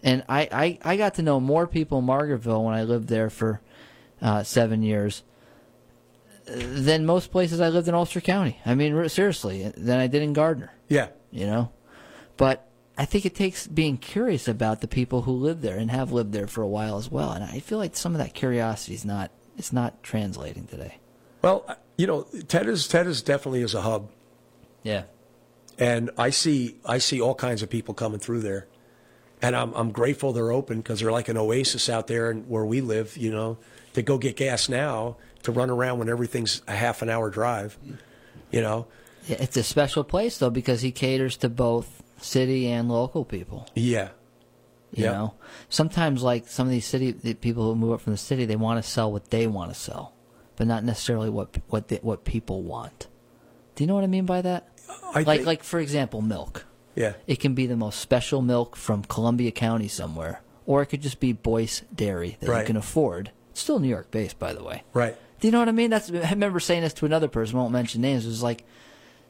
and 0.04 0.24
I 0.30 0.48
I, 0.52 0.94
I 0.94 0.98
got 0.98 1.16
to 1.16 1.22
know 1.22 1.40
more 1.40 1.68
people 1.68 2.00
in 2.00 2.06
Margaretville 2.06 2.64
when 2.64 2.74
I 2.74 2.84
lived 2.84 3.08
there 3.10 3.30
for 3.30 3.60
uh, 4.22 4.44
seven 4.44 4.84
years 4.84 5.24
than 6.46 7.06
most 7.06 7.32
places 7.32 7.62
I 7.62 7.70
lived 7.70 7.88
in 7.88 7.94
Ulster 7.96 8.22
County. 8.22 8.60
I 8.66 8.76
mean, 8.76 9.08
seriously, 9.10 9.72
than 9.78 10.00
I 10.00 10.08
did 10.08 10.22
in 10.22 10.34
Gardiner. 10.34 10.72
Yeah. 10.90 11.08
You 11.32 11.48
know, 11.48 11.72
but 12.38 12.70
I 12.98 13.06
think 13.06 13.26
it 13.26 13.34
takes 13.34 13.66
being 13.66 13.98
curious 13.98 14.48
about 14.48 14.82
the 14.82 14.88
people 14.88 15.24
who 15.24 15.32
live 15.32 15.62
there 15.62 15.78
and 15.78 15.90
have 15.90 16.12
lived 16.12 16.32
there 16.32 16.46
for 16.48 16.62
a 16.62 16.68
while 16.68 16.98
as 16.98 17.10
well. 17.10 17.32
And 17.32 17.44
I 17.44 17.60
feel 17.60 17.80
like 17.80 17.96
some 17.96 18.14
of 18.14 18.20
that 18.20 18.34
curiosity 18.36 18.94
is 18.94 19.04
not 19.06 19.32
it's 19.58 19.74
not 19.74 20.04
translating 20.04 20.66
today. 20.68 20.98
Well, 21.42 21.66
uh, 21.68 21.76
you 21.98 22.06
know, 22.08 22.24
Ted 22.48 22.68
is 22.68 22.88
Ted 22.88 23.08
is 23.08 23.22
definitely 23.24 23.62
is 23.64 23.74
a 23.74 23.82
hub, 23.82 24.10
Yeah. 24.84 25.04
and 25.80 26.12
I 26.18 26.30
see 26.30 26.78
I 26.86 27.00
see 27.00 27.20
all 27.20 27.36
kinds 27.36 27.64
of 27.64 27.70
people 27.70 27.94
coming 27.96 28.20
through 28.20 28.42
there, 28.42 28.68
and 29.42 29.56
I'm 29.56 29.74
I'm 29.74 29.92
grateful 29.92 30.32
they're 30.34 30.52
open 30.52 30.78
because 30.82 31.00
they're 31.00 31.12
like 31.12 31.30
an 31.30 31.38
oasis 31.38 31.90
out 31.90 32.06
there 32.08 32.30
and 32.30 32.48
where 32.48 32.66
we 32.66 32.82
live. 32.82 33.18
You 33.18 33.32
know, 33.32 33.58
to 33.94 34.02
go 34.02 34.18
get 34.18 34.36
gas 34.36 34.70
now 34.70 35.18
to 35.44 35.52
run 35.52 35.70
around 35.70 36.00
when 36.00 36.10
everything's 36.10 36.62
a 36.68 36.76
half 36.76 37.02
an 37.02 37.10
hour 37.10 37.30
drive. 37.30 37.78
You 38.52 38.62
know, 38.62 38.88
It's 39.28 39.58
a 39.58 39.64
special 39.64 40.04
place 40.04 40.38
though 40.38 40.50
because 40.50 40.82
he 40.82 40.92
caters 40.92 41.38
to 41.38 41.50
both 41.50 42.04
city 42.22 42.68
and 42.68 42.90
local 42.90 43.26
people. 43.26 43.68
yeah, 43.76 44.10
You 44.96 45.06
Yeah. 45.06 45.12
know, 45.12 45.34
sometimes 45.70 46.22
like 46.24 46.48
some 46.48 46.68
of 46.68 46.72
these 46.72 46.86
city 46.86 47.12
the 47.12 47.34
people 47.34 47.64
who 47.64 47.76
move 47.76 47.94
up 47.94 48.02
from 48.02 48.14
the 48.14 48.18
city, 48.18 48.46
they 48.46 48.56
want 48.56 48.84
to 48.84 48.88
sell 48.90 49.12
what 49.12 49.30
they 49.32 49.48
want 49.48 49.74
to 49.74 49.80
sell, 49.80 50.14
but 50.56 50.68
not 50.68 50.84
necessarily 50.84 51.30
what 51.30 51.58
what 51.70 51.88
they, 51.88 51.98
what 51.98 52.24
people 52.26 52.62
want. 52.62 53.08
Do 53.76 53.84
you 53.84 53.88
know 53.88 53.96
what 53.96 54.04
I 54.04 54.08
mean 54.08 54.26
by 54.26 54.42
that? 54.44 54.68
I 55.14 55.20
like 55.22 55.26
think- 55.40 55.46
like 55.48 55.64
for 55.64 55.80
example, 55.80 56.22
milk. 56.22 56.66
yeah, 56.96 57.14
It 57.26 57.40
can 57.40 57.56
be 57.56 57.66
the 57.66 57.76
most 57.76 58.00
special 58.00 58.42
milk 58.44 58.76
from 58.76 59.04
Columbia 59.04 59.52
County 59.52 59.88
somewhere, 59.88 60.42
or 60.68 60.84
it 60.84 60.88
could 60.88 61.02
just 61.02 61.20
be 61.20 61.34
Boice 61.34 61.82
Dairy 61.94 62.38
that 62.42 62.60
you 62.60 62.66
can 62.66 62.78
afford. 62.78 63.32
It's 63.54 63.62
still 63.62 63.80
New 63.80 63.88
York 63.88 64.10
based, 64.12 64.38
by 64.40 64.52
the 64.54 64.64
way. 64.64 64.84
right, 64.94 65.16
Do 65.40 65.48
you 65.48 65.52
know 65.52 65.60
what 65.60 65.70
I 65.70 65.74
mean? 65.74 65.92
That's 65.92 66.10
I 66.12 66.32
remember 66.32 66.60
saying 66.60 66.82
this 66.82 66.94
to 66.96 67.06
another 67.06 67.28
person. 67.28 67.56
Won't 67.58 67.72
mention 67.72 68.02
names. 68.02 68.26
It 68.26 68.30
was 68.30 68.42
like, 68.44 68.66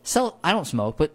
sell. 0.02 0.40
I 0.44 0.52
don't 0.54 0.66
smoke, 0.66 0.96
but 0.98 1.12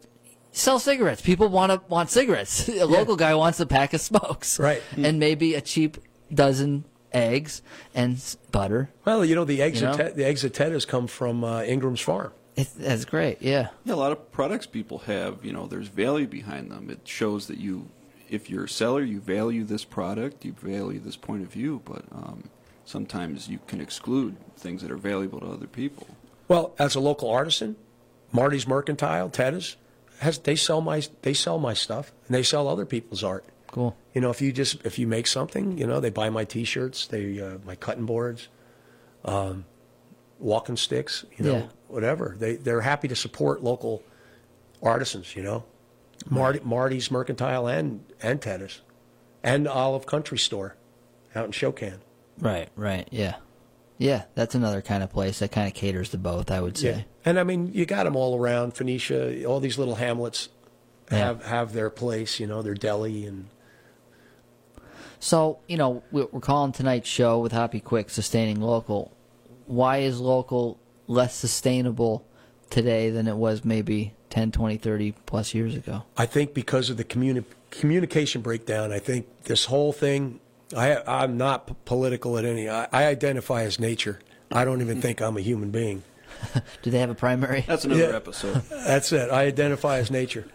sell 0.53 0.79
cigarettes. 0.79 1.23
People 1.23 1.49
want 1.49 1.73
to 1.73 1.81
want 1.88 2.11
cigarettes. 2.11 2.69
a 2.69 2.85
local 2.85 3.17
guy 3.17 3.35
wants 3.35 3.61
a 3.61 3.67
pack 3.67 3.95
of 3.95 4.00
smokes, 4.00 4.59
Right. 4.59 4.83
And 4.97 5.19
maybe 5.19 5.55
a 5.55 5.61
cheap 5.62 5.97
dozen 6.33 6.85
eggs 7.12 7.62
and 7.95 8.23
butter. 8.53 8.91
Well, 9.07 9.25
you 9.25 9.35
know, 9.35 9.45
the 9.47 9.62
eggs 9.62 9.81
You 9.81 9.87
at 9.88 9.91
know? 9.97 10.05
Ted, 10.05 10.17
the 10.17 10.25
eggs 10.27 10.45
at 10.45 10.53
Ted 10.53 10.73
has 10.73 10.85
come 10.85 11.07
from 11.07 11.43
uh, 11.45 11.62
Ingram's 11.62 12.03
farm. 12.03 12.33
It, 12.57 12.69
that's 12.77 13.07
great. 13.07 13.41
Yeah. 13.41 13.69
Yeah, 13.85 13.95
a 13.95 13.97
lot 13.97 14.12
of 14.12 14.31
products 14.33 14.67
people 14.67 14.99
have, 15.07 15.43
you 15.45 15.53
know, 15.53 15.67
there's 15.67 15.88
value 15.88 16.27
behind 16.27 16.71
them. 16.71 16.91
It 16.91 17.00
shows 17.09 17.47
that 17.47 17.57
you, 17.59 17.88
if 18.29 18.50
you're 18.50 18.65
a 18.65 18.69
seller, 18.69 19.03
you 19.03 19.21
value 19.21 19.65
this 19.65 19.85
product, 19.85 20.45
you 20.45 20.53
value 20.53 20.99
this 21.00 21.17
point 21.17 21.43
of 21.43 21.49
view, 21.53 21.81
but 21.87 22.03
um, 22.12 22.50
sometimes 22.88 23.49
you 23.49 23.59
can 23.66 23.80
exclude 23.80 24.37
things 24.57 24.83
that 24.83 24.90
are 24.90 24.97
valuable 24.97 25.40
to 25.40 25.47
other 25.47 25.66
people. 25.66 26.07
Well, 26.49 26.75
as 26.78 26.95
a 26.95 27.00
local 27.00 27.30
artisan, 27.30 27.76
Marty's 28.33 28.66
Mercantile, 28.66 29.28
Ted's, 29.28 29.76
has 30.21 30.38
they 30.38 30.57
sell 30.57 30.80
my 30.80 31.02
they 31.23 31.35
sell 31.35 31.59
my 31.59 31.75
stuff 31.75 32.12
and 32.26 32.35
they 32.35 32.42
sell 32.42 32.66
other 32.66 32.87
people's 32.87 33.23
art. 33.23 33.45
Cool. 33.71 33.97
You 34.14 34.21
know, 34.23 34.30
if 34.30 34.40
you 34.40 34.50
just 34.52 34.85
if 34.87 34.99
you 34.99 35.07
make 35.07 35.26
something, 35.26 35.76
you 35.78 35.87
know, 35.87 36.00
they 36.00 36.11
buy 36.11 36.30
my 36.30 36.45
T-shirts, 36.45 37.07
they 37.07 37.40
uh, 37.40 37.59
my 37.64 37.76
cutting 37.76 38.07
boards, 38.07 38.49
um, 39.25 39.64
walking 40.38 40.76
sticks, 40.76 41.25
you 41.37 41.45
know, 41.45 41.52
Yeah. 41.59 41.66
whatever. 41.88 42.35
They 42.38 42.57
they're 42.57 42.80
happy 42.80 43.09
to 43.09 43.16
support 43.16 43.62
local 43.62 44.02
artisans. 44.83 45.37
You 45.37 45.42
know, 45.42 45.64
Marty, 46.30 46.61
Marty's 46.64 47.11
Mercantile 47.11 47.66
and 47.68 48.04
and 48.23 48.40
Ted's, 48.40 48.80
and 49.42 49.68
Olive 49.68 50.07
Country 50.07 50.38
Store, 50.38 50.75
out 51.35 51.45
in 51.45 51.52
Shokan. 51.52 51.99
Right. 52.40 52.68
Right. 52.76 53.09
Yeah. 53.11 53.37
Yeah. 53.99 54.25
That's 54.35 54.54
another 54.54 54.80
kind 54.83 55.02
of 55.02 55.11
place 55.11 55.38
that 55.40 55.50
kind 55.52 55.66
of 55.66 55.75
caters 55.75 56.11
to 56.11 56.18
both. 56.18 56.50
I 56.50 56.61
would 56.61 56.76
say. 56.78 57.07
And 57.25 57.38
I 57.38 57.45
mean, 57.45 57.73
you 57.73 57.85
got 57.87 58.04
them 58.04 58.16
all 58.16 58.38
around 58.38 58.75
Phoenicia. 58.75 59.45
All 59.45 59.61
these 59.61 59.78
little 59.78 59.97
hamlets 59.97 60.49
Yeah. 61.11 61.18
have 61.18 61.45
have 61.45 61.73
their 61.73 61.90
place. 61.90 62.38
You 62.40 62.47
know, 62.47 62.62
their 62.62 62.75
deli 62.75 63.26
and 63.26 63.47
So, 65.21 65.59
you 65.66 65.76
know, 65.76 66.02
we- 66.12 66.26
we're 66.30 66.38
calling 66.40 66.71
tonight's 66.73 67.09
show 67.09 67.40
with 67.40 67.50
Hoppy 67.50 67.80
Quick 67.80 68.09
Sustaining 68.09 68.61
Local. 68.61 69.11
Why 69.66 69.99
is 69.99 70.21
local 70.21 70.78
less 71.09 71.35
sustainable 71.35 72.25
today 72.71 73.11
than 73.11 73.26
it 73.26 73.37
was 73.37 73.64
maybe 73.64 74.14
10, 74.30 74.52
20, 74.52 74.76
30 74.76 75.12
plus 75.26 75.54
years 75.54 75.75
ago? 75.75 76.04
I 76.16 76.25
think 76.26 76.54
because 76.54 76.88
of 76.88 76.99
the 76.99 77.04
communi- 77.04 77.45
communication 77.73 78.42
breakdown, 78.42 78.92
I 78.92 79.00
think 79.00 79.26
this 79.45 79.64
whole 79.64 79.92
thing. 79.92 80.38
I 80.76 81.02
I'm 81.06 81.37
not 81.37 81.66
p- 81.68 81.75
political 81.84 82.37
at 82.38 82.44
any. 82.44 82.68
I, 82.68 82.87
I 82.92 83.04
identify 83.06 83.62
as 83.62 83.78
nature. 83.80 84.20
I 84.52 84.64
don't 84.64 84.80
even 84.80 85.00
think 85.00 85.20
I'm 85.20 85.37
a 85.37 85.40
human 85.40 85.70
being. 85.70 86.02
Do 86.82 86.90
they 86.90 86.98
have 87.00 87.10
a 87.10 87.14
primary? 87.14 87.62
That's 87.66 87.84
another 87.84 88.10
Yeah. 88.10 88.16
episode. 88.16 88.54
That's 88.70 89.12
it. 89.12 89.30
I 89.30 89.44
identify 89.46 89.98
as 89.98 90.10
nature. 90.10 90.46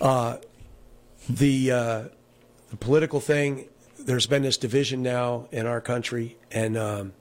Uh, 0.00 0.36
the 1.28 1.70
uh, 1.72 2.02
the 2.70 2.76
political 2.78 3.20
thing. 3.20 3.68
There's 3.98 4.26
been 4.26 4.42
this 4.42 4.56
division 4.56 5.02
now 5.02 5.48
in 5.50 5.66
our 5.66 5.80
country, 5.80 6.36
and 6.52 6.76
um, 6.76 7.12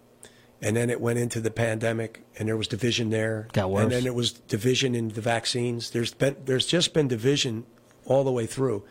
and 0.62 0.76
then 0.78 0.90
it 0.92 1.02
went 1.02 1.18
into 1.20 1.42
the 1.42 1.50
pandemic, 1.52 2.24
and 2.38 2.48
there 2.48 2.58
was 2.58 2.68
division 2.68 3.10
there. 3.10 3.48
Got 3.54 3.72
worse. 3.72 3.84
And 3.84 3.92
then 3.92 4.06
it 4.06 4.14
was 4.14 4.32
division 4.34 4.94
in 4.94 5.10
the 5.10 5.22
vaccines. 5.22 5.90
There's 5.92 6.14
been 6.14 6.36
there's 6.46 6.68
just 6.68 6.94
been 6.94 7.08
division 7.08 7.66
all 8.06 8.24
the 8.24 8.32
way 8.32 8.46
through, 8.46 8.84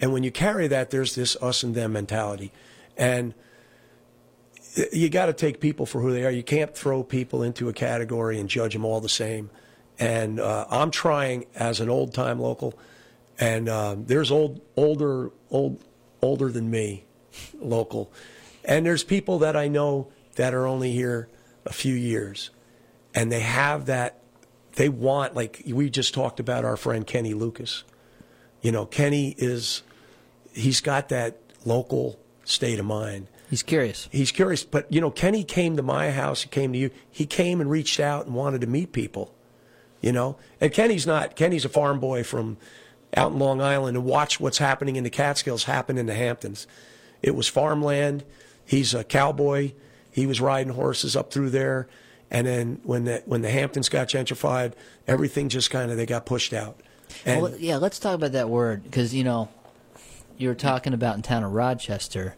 and 0.00 0.12
when 0.12 0.24
you 0.24 0.32
carry 0.32 0.66
that, 0.68 0.90
there's 0.90 1.14
this 1.14 1.36
us 1.40 1.62
and 1.62 1.76
them 1.76 1.92
mentality, 1.92 2.52
and 2.98 3.32
you 4.92 5.08
got 5.08 5.26
to 5.26 5.32
take 5.32 5.60
people 5.60 5.86
for 5.86 6.00
who 6.00 6.12
they 6.12 6.24
are. 6.24 6.30
You 6.30 6.42
can't 6.42 6.74
throw 6.74 7.02
people 7.02 7.42
into 7.42 7.68
a 7.68 7.72
category 7.72 8.38
and 8.38 8.48
judge 8.48 8.74
them 8.74 8.84
all 8.84 9.00
the 9.00 9.08
same. 9.08 9.50
And 9.98 10.38
uh, 10.38 10.66
I'm 10.70 10.90
trying 10.90 11.46
as 11.54 11.80
an 11.80 11.88
old 11.88 12.14
time 12.14 12.38
local, 12.38 12.78
and 13.38 13.68
um, 13.68 14.04
there's 14.06 14.30
old, 14.30 14.60
older, 14.76 15.30
old, 15.50 15.82
older 16.22 16.52
than 16.52 16.70
me, 16.70 17.04
local, 17.58 18.12
and 18.64 18.86
there's 18.86 19.02
people 19.02 19.40
that 19.40 19.56
I 19.56 19.66
know 19.66 20.08
that 20.36 20.54
are 20.54 20.66
only 20.68 20.92
here 20.92 21.28
a 21.66 21.72
few 21.72 21.94
years, 21.94 22.50
and 23.12 23.32
they 23.32 23.40
have 23.40 23.86
that. 23.86 24.20
They 24.74 24.88
want 24.88 25.34
like 25.34 25.62
we 25.66 25.90
just 25.90 26.14
talked 26.14 26.38
about 26.38 26.64
our 26.64 26.76
friend 26.76 27.04
Kenny 27.04 27.34
Lucas. 27.34 27.82
You 28.62 28.70
know, 28.70 28.86
Kenny 28.86 29.34
is 29.36 29.82
he's 30.52 30.80
got 30.80 31.08
that 31.08 31.40
local 31.64 32.20
state 32.48 32.78
of 32.78 32.86
mind 32.86 33.28
He's 33.50 33.62
curious. 33.62 34.08
he's 34.12 34.30
curious. 34.30 34.62
But 34.64 34.92
you 34.92 35.00
know, 35.00 35.10
Kenny 35.10 35.42
came 35.42 35.76
to 35.76 35.82
my 35.82 36.10
house. 36.10 36.42
He 36.42 36.48
came 36.48 36.72
to 36.72 36.78
you. 36.78 36.90
He 37.10 37.24
came 37.24 37.60
and 37.60 37.70
reached 37.70 37.98
out 37.98 38.26
and 38.26 38.34
wanted 38.34 38.60
to 38.60 38.66
meet 38.66 38.92
people. 38.92 39.34
You 40.00 40.12
know, 40.12 40.36
and 40.60 40.72
Kenny's 40.72 41.06
not. 41.06 41.34
Kenny's 41.34 41.64
a 41.64 41.68
farm 41.68 41.98
boy 41.98 42.22
from 42.24 42.58
out 43.16 43.32
in 43.32 43.38
Long 43.38 43.60
Island 43.60 43.96
and 43.96 44.06
watched 44.06 44.38
what's 44.38 44.58
happening 44.58 44.96
in 44.96 45.04
the 45.04 45.10
Catskills 45.10 45.64
happen 45.64 45.96
in 45.98 46.06
the 46.06 46.14
Hamptons. 46.14 46.66
It 47.22 47.34
was 47.34 47.48
farmland. 47.48 48.22
He's 48.64 48.94
a 48.94 49.02
cowboy. 49.02 49.72
He 50.12 50.26
was 50.26 50.40
riding 50.40 50.74
horses 50.74 51.16
up 51.16 51.32
through 51.32 51.50
there, 51.50 51.88
and 52.30 52.46
then 52.46 52.80
when 52.84 53.04
the 53.04 53.22
when 53.24 53.40
the 53.40 53.50
Hamptons 53.50 53.88
got 53.88 54.08
gentrified, 54.08 54.74
everything 55.06 55.48
just 55.48 55.70
kind 55.70 55.90
of 55.90 55.96
they 55.96 56.06
got 56.06 56.26
pushed 56.26 56.52
out. 56.52 56.80
And 57.24 57.42
well, 57.42 57.54
yeah, 57.58 57.76
let's 57.78 57.98
talk 57.98 58.14
about 58.14 58.32
that 58.32 58.50
word 58.50 58.84
because 58.84 59.14
you 59.14 59.24
know 59.24 59.48
you 60.38 60.48
were 60.48 60.54
talking 60.54 60.94
about 60.94 61.16
in 61.16 61.22
town 61.22 61.44
of 61.44 61.52
Rochester, 61.52 62.36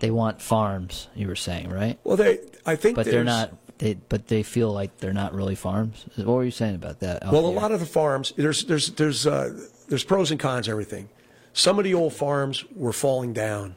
they 0.00 0.10
want 0.10 0.42
farms. 0.42 1.08
You 1.14 1.28
were 1.28 1.36
saying 1.36 1.70
right, 1.70 1.98
well, 2.04 2.16
they 2.16 2.40
I 2.66 2.76
think 2.76 2.96
but 2.96 3.06
they're 3.06 3.24
not. 3.24 3.52
They 3.78 3.94
but 3.94 4.28
they 4.28 4.42
feel 4.42 4.72
like 4.72 4.98
they're 4.98 5.12
not 5.12 5.34
really 5.34 5.54
farms. 5.54 6.04
What 6.16 6.26
were 6.28 6.44
you 6.44 6.50
saying 6.50 6.74
about 6.74 7.00
that? 7.00 7.22
Well, 7.30 7.46
a 7.46 7.48
lot 7.48 7.72
of 7.72 7.80
the 7.80 7.86
farms, 7.86 8.32
there's 8.36 8.64
there's 8.64 8.90
there's 8.92 9.26
uh, 9.26 9.58
there's 9.88 10.04
pros 10.04 10.30
and 10.30 10.40
cons. 10.40 10.68
Everything. 10.68 11.08
Some 11.52 11.78
of 11.78 11.84
the 11.84 11.94
old 11.94 12.12
farms 12.12 12.64
were 12.74 12.92
falling 12.92 13.32
down. 13.32 13.76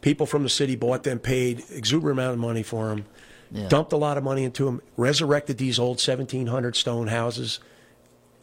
People 0.00 0.26
from 0.26 0.42
the 0.42 0.48
city 0.50 0.76
bought 0.76 1.02
them, 1.02 1.18
paid 1.18 1.64
exuberant 1.70 2.18
amount 2.18 2.34
of 2.34 2.38
money 2.38 2.62
for 2.62 2.88
them, 2.88 3.06
Yeah. 3.50 3.68
dumped 3.68 3.92
a 3.92 3.96
lot 3.96 4.16
of 4.18 4.22
money 4.24 4.44
into 4.44 4.66
them, 4.66 4.80
resurrected 4.96 5.58
these 5.58 5.78
old 5.78 5.98
1700 6.00 6.76
stone 6.76 7.08
houses, 7.08 7.58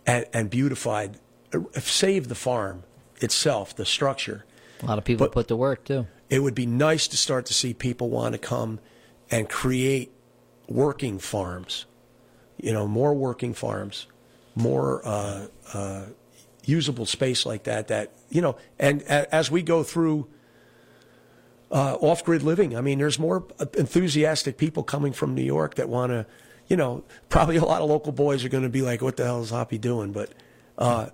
and, 0.05 0.25
and 0.33 0.49
beautified, 0.49 1.17
uh, 1.53 1.59
saved 1.79 2.27
the 2.27 2.35
farm 2.35 2.83
itself, 3.21 3.75
the 3.75 3.85
structure. 3.85 4.45
a 4.81 4.85
lot 4.85 4.97
of 4.97 5.03
people 5.03 5.25
but- 5.25 5.33
put 5.33 5.47
to 5.47 5.55
work 5.55 5.85
too. 5.85 6.07
It 6.29 6.39
would 6.39 6.55
be 6.55 6.65
nice 6.65 7.07
to 7.09 7.17
start 7.17 7.45
to 7.47 7.53
see 7.53 7.73
people 7.73 8.09
want 8.09 8.33
to 8.33 8.39
come 8.39 8.79
and 9.29 9.47
create 9.47 10.11
working 10.67 11.19
farms. 11.19 11.85
You 12.57 12.73
know, 12.73 12.87
more 12.87 13.13
working 13.13 13.53
farms, 13.53 14.07
more 14.55 15.05
uh, 15.05 15.47
uh, 15.73 16.05
usable 16.63 17.05
space 17.05 17.45
like 17.45 17.65
that. 17.65 17.89
That 17.89 18.11
you 18.29 18.41
know, 18.41 18.55
and 18.79 19.01
a, 19.03 19.33
as 19.33 19.51
we 19.51 19.61
go 19.61 19.83
through 19.83 20.27
uh, 21.71 21.95
off-grid 21.99 22.41
living, 22.43 22.75
I 22.75 22.81
mean, 22.81 22.97
there's 22.97 23.19
more 23.19 23.45
enthusiastic 23.77 24.57
people 24.57 24.81
coming 24.83 25.13
from 25.13 25.35
New 25.35 25.43
York 25.43 25.75
that 25.75 25.89
want 25.89 26.11
to. 26.11 26.25
You 26.67 26.77
know, 26.77 27.03
probably 27.29 27.57
a 27.57 27.65
lot 27.65 27.83
of 27.83 27.89
local 27.89 28.11
boys 28.11 28.43
are 28.43 28.49
going 28.49 28.63
to 28.63 28.69
be 28.69 28.81
like, 28.81 29.01
"What 29.01 29.17
the 29.17 29.25
hell 29.25 29.43
is 29.43 29.51
Hoppy 29.51 29.77
doing?" 29.77 30.11
But 30.11 30.31
uh, 30.79 31.09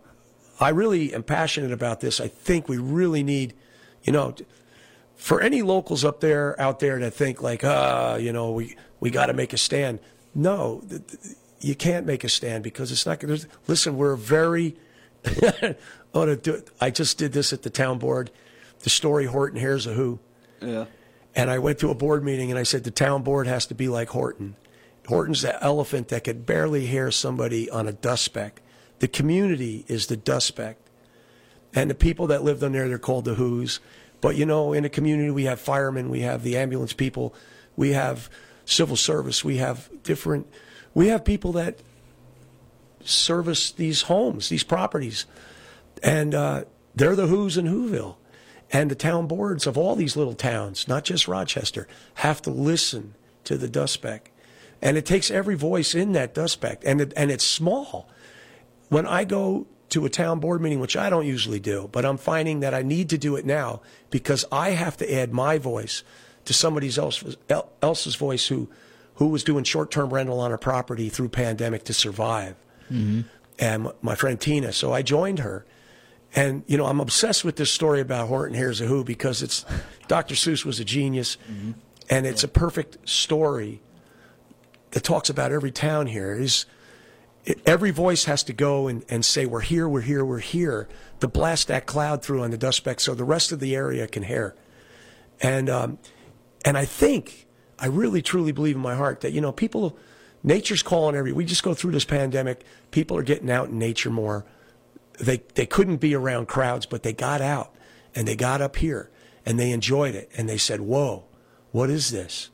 I 0.62 0.70
really 0.70 1.14
am 1.14 1.24
passionate 1.24 1.72
about 1.72 2.00
this. 2.02 2.22
I 2.22 2.28
think 2.28 2.70
we 2.70 2.78
really 2.78 3.24
need, 3.24 3.54
you 4.04 4.14
know, 4.14 4.36
for 5.16 5.42
any 5.42 5.62
locals 5.62 6.06
up 6.06 6.20
there 6.22 6.60
out 6.62 6.80
there 6.80 7.00
to 7.00 7.12
think 7.12 7.42
like, 7.42 7.64
ah, 7.64 8.16
you 8.16 8.32
know, 8.32 8.52
we 8.52 8.76
we 9.00 9.10
got 9.10 9.26
to 9.28 9.34
make 9.34 9.54
a 9.54 9.58
stand. 9.58 10.00
No, 10.34 10.84
you 11.60 11.76
can't 11.76 12.06
make 12.06 12.24
a 12.24 12.30
stand 12.30 12.64
because 12.64 12.92
it's 12.92 13.06
not. 13.06 13.20
going 13.20 13.38
to, 13.38 13.48
listen, 13.68 13.98
we're 13.98 14.16
very. 14.16 14.78
oh, 16.14 16.26
to 16.26 16.36
do, 16.36 16.64
I 16.80 16.90
just 16.90 17.18
did 17.18 17.34
this 17.34 17.54
at 17.54 17.62
the 17.64 17.70
town 17.70 18.00
board. 18.00 18.32
The 18.80 18.90
story 18.90 19.26
Horton 19.26 19.60
Hears 19.60 19.86
a 19.86 19.94
Who, 19.94 20.20
Yeah. 20.60 20.86
and 21.36 21.52
I 21.52 21.60
went 21.60 21.78
to 21.80 21.92
a 21.92 21.96
board 21.96 22.24
meeting 22.24 22.50
and 22.50 22.58
I 22.58 22.64
said 22.64 22.84
the 22.84 22.90
town 22.90 23.22
board 23.22 23.46
has 23.46 23.68
to 23.68 23.76
be 23.76 23.88
like 23.88 24.10
Horton. 24.10 24.56
Horton's 25.08 25.44
the 25.44 25.62
elephant 25.64 26.08
that 26.08 26.24
could 26.24 26.46
barely 26.48 26.88
hear 26.88 27.12
somebody 27.12 27.70
on 27.70 27.88
a 27.88 27.92
dust 27.92 28.24
speck. 28.24 28.62
The 29.02 29.08
community 29.08 29.84
is 29.88 30.06
the 30.06 30.16
dust 30.16 30.46
speck. 30.46 30.78
And 31.74 31.90
the 31.90 31.96
people 31.96 32.28
that 32.28 32.44
lived 32.44 32.64
on 32.64 32.74
there, 32.74 32.88
they're 32.88 33.00
called 33.00 33.26
the 33.26 33.34
Who's. 33.34 33.80
But 34.22 34.36
you 34.36 34.46
know, 34.46 34.74
in 34.74 34.86
a 34.86 34.90
community, 34.90 35.32
we 35.32 35.46
have 35.46 35.60
firemen, 35.60 36.12
we 36.12 36.20
have 36.20 36.44
the 36.44 36.56
ambulance 36.56 36.94
people, 36.94 37.34
we 37.76 37.94
have 37.94 38.30
civil 38.64 38.96
service, 38.96 39.44
we 39.44 39.58
have 39.58 39.90
different, 40.04 40.46
we 40.94 41.08
have 41.08 41.26
people 41.26 41.52
that 41.54 41.80
service 43.04 43.72
these 43.72 44.04
homes, 44.04 44.50
these 44.50 44.64
properties. 44.64 45.26
And 46.04 46.36
uh, 46.36 46.66
they're 46.94 47.16
the 47.16 47.26
Who's 47.26 47.58
in 47.58 47.66
Whoville. 47.66 48.18
And 48.72 48.92
the 48.92 48.96
town 48.96 49.26
boards 49.26 49.66
of 49.66 49.80
all 49.80 49.96
these 49.96 50.16
little 50.16 50.36
towns, 50.36 50.88
not 50.88 51.06
just 51.06 51.28
Rochester, 51.28 51.88
have 52.16 52.40
to 52.44 52.52
listen 52.52 53.16
to 53.46 53.58
the 53.58 53.68
dust 53.68 53.96
speck. 53.96 54.30
And 54.80 54.96
it 54.96 55.08
takes 55.08 55.32
every 55.32 55.56
voice 55.56 55.96
in 55.96 56.12
that 56.12 56.36
dust 56.36 56.54
speck. 56.54 56.84
And, 56.86 57.02
it, 57.02 57.14
and 57.18 57.32
it's 57.32 57.44
small 57.44 58.08
when 58.92 59.06
I 59.06 59.24
go 59.24 59.68
to 59.88 60.06
a 60.06 60.10
town 60.10 60.42
board 60.42 60.62
meeting, 60.62 60.82
which 60.82 60.98
I 60.98 61.10
don't 61.10 61.26
usually 61.26 61.62
do, 61.62 61.88
but 61.94 62.04
I'm 62.06 62.18
finding 62.18 62.60
that 62.60 62.74
I 62.74 62.82
need 62.82 63.10
to 63.12 63.18
do 63.18 63.38
it 63.38 63.46
now 63.46 63.82
because 64.10 64.44
I 64.52 64.72
have 64.72 64.98
to 64.98 65.14
add 65.14 65.32
my 65.32 65.58
voice 65.58 66.04
to 66.44 66.54
somebody 66.54 66.92
else, 66.98 67.24
else's 67.82 68.16
voice 68.16 68.48
who, 68.48 68.70
who 69.16 69.28
was 69.28 69.46
doing 69.46 69.64
short-term 69.64 70.14
rental 70.14 70.42
on 70.42 70.52
a 70.52 70.58
property 70.58 71.08
through 71.08 71.30
pandemic 71.30 71.86
to 71.86 71.94
survive. 71.94 72.56
Mm-hmm. 72.92 73.22
And 73.60 73.88
my 74.02 74.16
friend 74.16 74.38
Tina, 74.40 74.74
so 74.74 74.92
I 74.92 75.04
joined 75.04 75.40
her. 75.40 75.66
And, 76.36 76.66
you 76.68 76.78
know, 76.78 76.86
I'm 76.86 77.00
obsessed 77.00 77.46
with 77.46 77.56
this 77.56 77.72
story 77.72 78.02
about 78.02 78.28
Horton 78.28 78.58
Hears 78.58 78.82
a 78.82 78.88
Who 78.88 79.06
because 79.06 79.42
it's 79.42 79.64
Dr. 80.10 80.36
Seuss 80.36 80.66
was 80.66 80.82
a 80.82 80.86
genius, 80.86 81.38
mm-hmm. 81.50 81.72
and 82.10 82.26
it's 82.26 82.44
a 82.44 82.50
perfect 82.50 83.08
story 83.08 83.82
that 84.92 85.04
talks 85.06 85.30
about 85.30 85.54
every 85.54 85.72
town 85.72 86.08
here. 86.08 86.36
Is 86.36 86.66
every 87.66 87.92
voice 87.92 88.26
has 88.26 88.44
to 88.44 88.54
go 88.54 88.88
and, 88.88 89.04
and 89.10 89.26
say, 89.26 89.46
We're 89.46 89.62
here, 89.62 89.88
we're 89.88 90.02
here, 90.02 90.24
we're 90.24 90.40
here, 90.40 90.88
to 91.20 91.28
blast 91.28 91.68
that 91.68 91.86
cloud 91.86 92.24
through 92.24 92.44
on 92.44 92.52
the 92.52 92.58
dust 92.58 92.78
speck 92.78 93.00
so 93.00 93.14
the 93.14 93.24
rest 93.24 93.52
of 93.52 93.60
the 93.60 93.76
area 93.76 94.08
can 94.08 94.24
hear. 94.24 94.56
And, 95.42 95.70
um, 95.70 95.98
and 96.64 96.78
I 96.78 96.86
think, 96.86 97.48
I 97.80 97.88
really 97.88 98.22
truly 98.22 98.52
believe 98.52 98.76
in 98.76 98.82
my 98.82 98.96
heart 98.96 99.22
that, 99.22 99.32
you 99.32 99.42
know, 99.42 99.52
people, 99.52 99.98
nature's 100.44 100.84
calling 100.84 101.16
every, 101.16 101.32
we 101.32 101.46
just 101.46 101.64
go 101.64 101.74
through 101.74 101.92
this 101.92 102.06
pandemic, 102.06 102.64
people 102.92 103.18
are 103.18 103.24
getting 103.24 103.50
out 103.50 103.70
in 103.70 103.80
nature 103.80 104.12
more. 104.12 104.46
They, 105.20 105.44
they 105.56 105.66
couldn't 105.66 105.98
be 105.98 106.16
around 106.16 106.48
crowds, 106.48 106.86
but 106.86 107.04
they 107.04 107.14
got 107.14 107.42
out 107.42 107.74
and 108.16 108.28
they 108.28 108.36
got 108.36 108.62
up 108.62 108.78
here 108.78 109.10
and 109.46 109.60
they 109.60 109.72
enjoyed 109.72 110.16
it. 110.16 110.30
And 110.38 110.48
they 110.48 110.58
said, 110.58 110.82
Whoa, 110.82 111.26
what 111.72 111.90
is 111.90 112.12
this? 112.12 112.50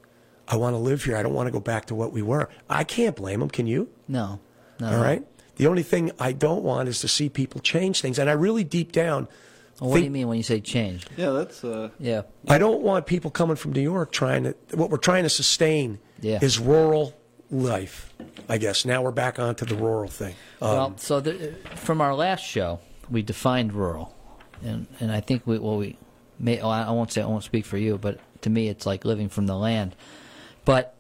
I 0.47 0.56
want 0.56 0.76
to 0.76 0.78
live 0.78 1.04
here. 1.04 1.17
I 1.17 1.23
don't 1.23 1.34
want 1.34 1.47
to 1.47 1.52
go 1.52 1.60
back 1.60 1.86
to 1.86 1.95
what 1.95 2.13
we 2.13 2.21
were. 2.21 2.50
I 2.69 2.86
can't 2.86 3.15
blame 3.15 3.41
them. 3.41 3.50
Can 3.50 3.67
you? 3.67 3.89
No, 4.08 4.39
no. 4.79 4.87
All 4.95 5.01
right. 5.03 5.23
The 5.57 5.67
only 5.67 5.83
thing 5.83 6.11
I 6.19 6.33
don't 6.33 6.63
want 6.63 6.87
is 6.87 6.99
to 7.01 7.07
see 7.07 7.29
people 7.29 7.59
change 7.61 8.01
things. 8.01 8.19
And 8.19 8.29
I 8.29 8.33
really 8.33 8.63
deep 8.63 8.91
down, 8.91 9.27
Well, 9.81 9.89
what 9.89 9.97
do 9.97 10.03
you 10.03 10.11
mean 10.11 10.27
when 10.27 10.37
you 10.37 10.43
say 10.43 10.59
change? 10.61 11.07
Yeah, 11.17 11.31
that's 11.31 11.63
uh, 11.63 11.89
Yeah. 11.99 12.23
I 12.47 12.57
don't 12.59 12.81
want 12.81 13.07
people 13.07 13.31
coming 13.31 13.55
from 13.55 13.73
New 13.73 13.81
York 13.81 14.11
trying 14.11 14.43
to. 14.43 14.55
What 14.75 14.89
we're 14.91 14.97
trying 14.97 15.23
to 15.23 15.29
sustain 15.29 15.97
Yeah. 16.21 16.39
is 16.41 16.59
rural 16.59 17.15
life. 17.49 18.13
I 18.49 18.57
guess 18.57 18.85
now 18.85 19.01
we're 19.01 19.11
back 19.11 19.39
onto 19.39 19.65
the 19.65 19.75
rural 19.75 20.09
thing. 20.09 20.35
Um, 20.61 20.69
well, 20.69 20.93
so 20.97 21.19
the, 21.21 21.55
from 21.75 22.01
our 22.01 22.13
last 22.13 22.43
show, 22.43 22.79
we 23.09 23.21
defined 23.23 23.73
rural, 23.73 24.13
and 24.63 24.85
and 24.99 25.11
I 25.11 25.21
think 25.21 25.47
we 25.47 25.57
well 25.57 25.77
we 25.77 25.97
may 26.39 26.59
oh, 26.59 26.69
I 26.69 26.83
I 26.83 26.91
won't 26.91 27.11
say 27.11 27.21
I 27.21 27.25
won't 27.25 27.43
speak 27.43 27.65
for 27.65 27.77
you, 27.77 27.97
but 27.97 28.19
to 28.41 28.49
me 28.49 28.67
it's 28.67 28.85
like 28.85 29.05
living 29.05 29.29
from 29.29 29.47
the 29.47 29.55
land. 29.55 29.95
But 30.65 30.93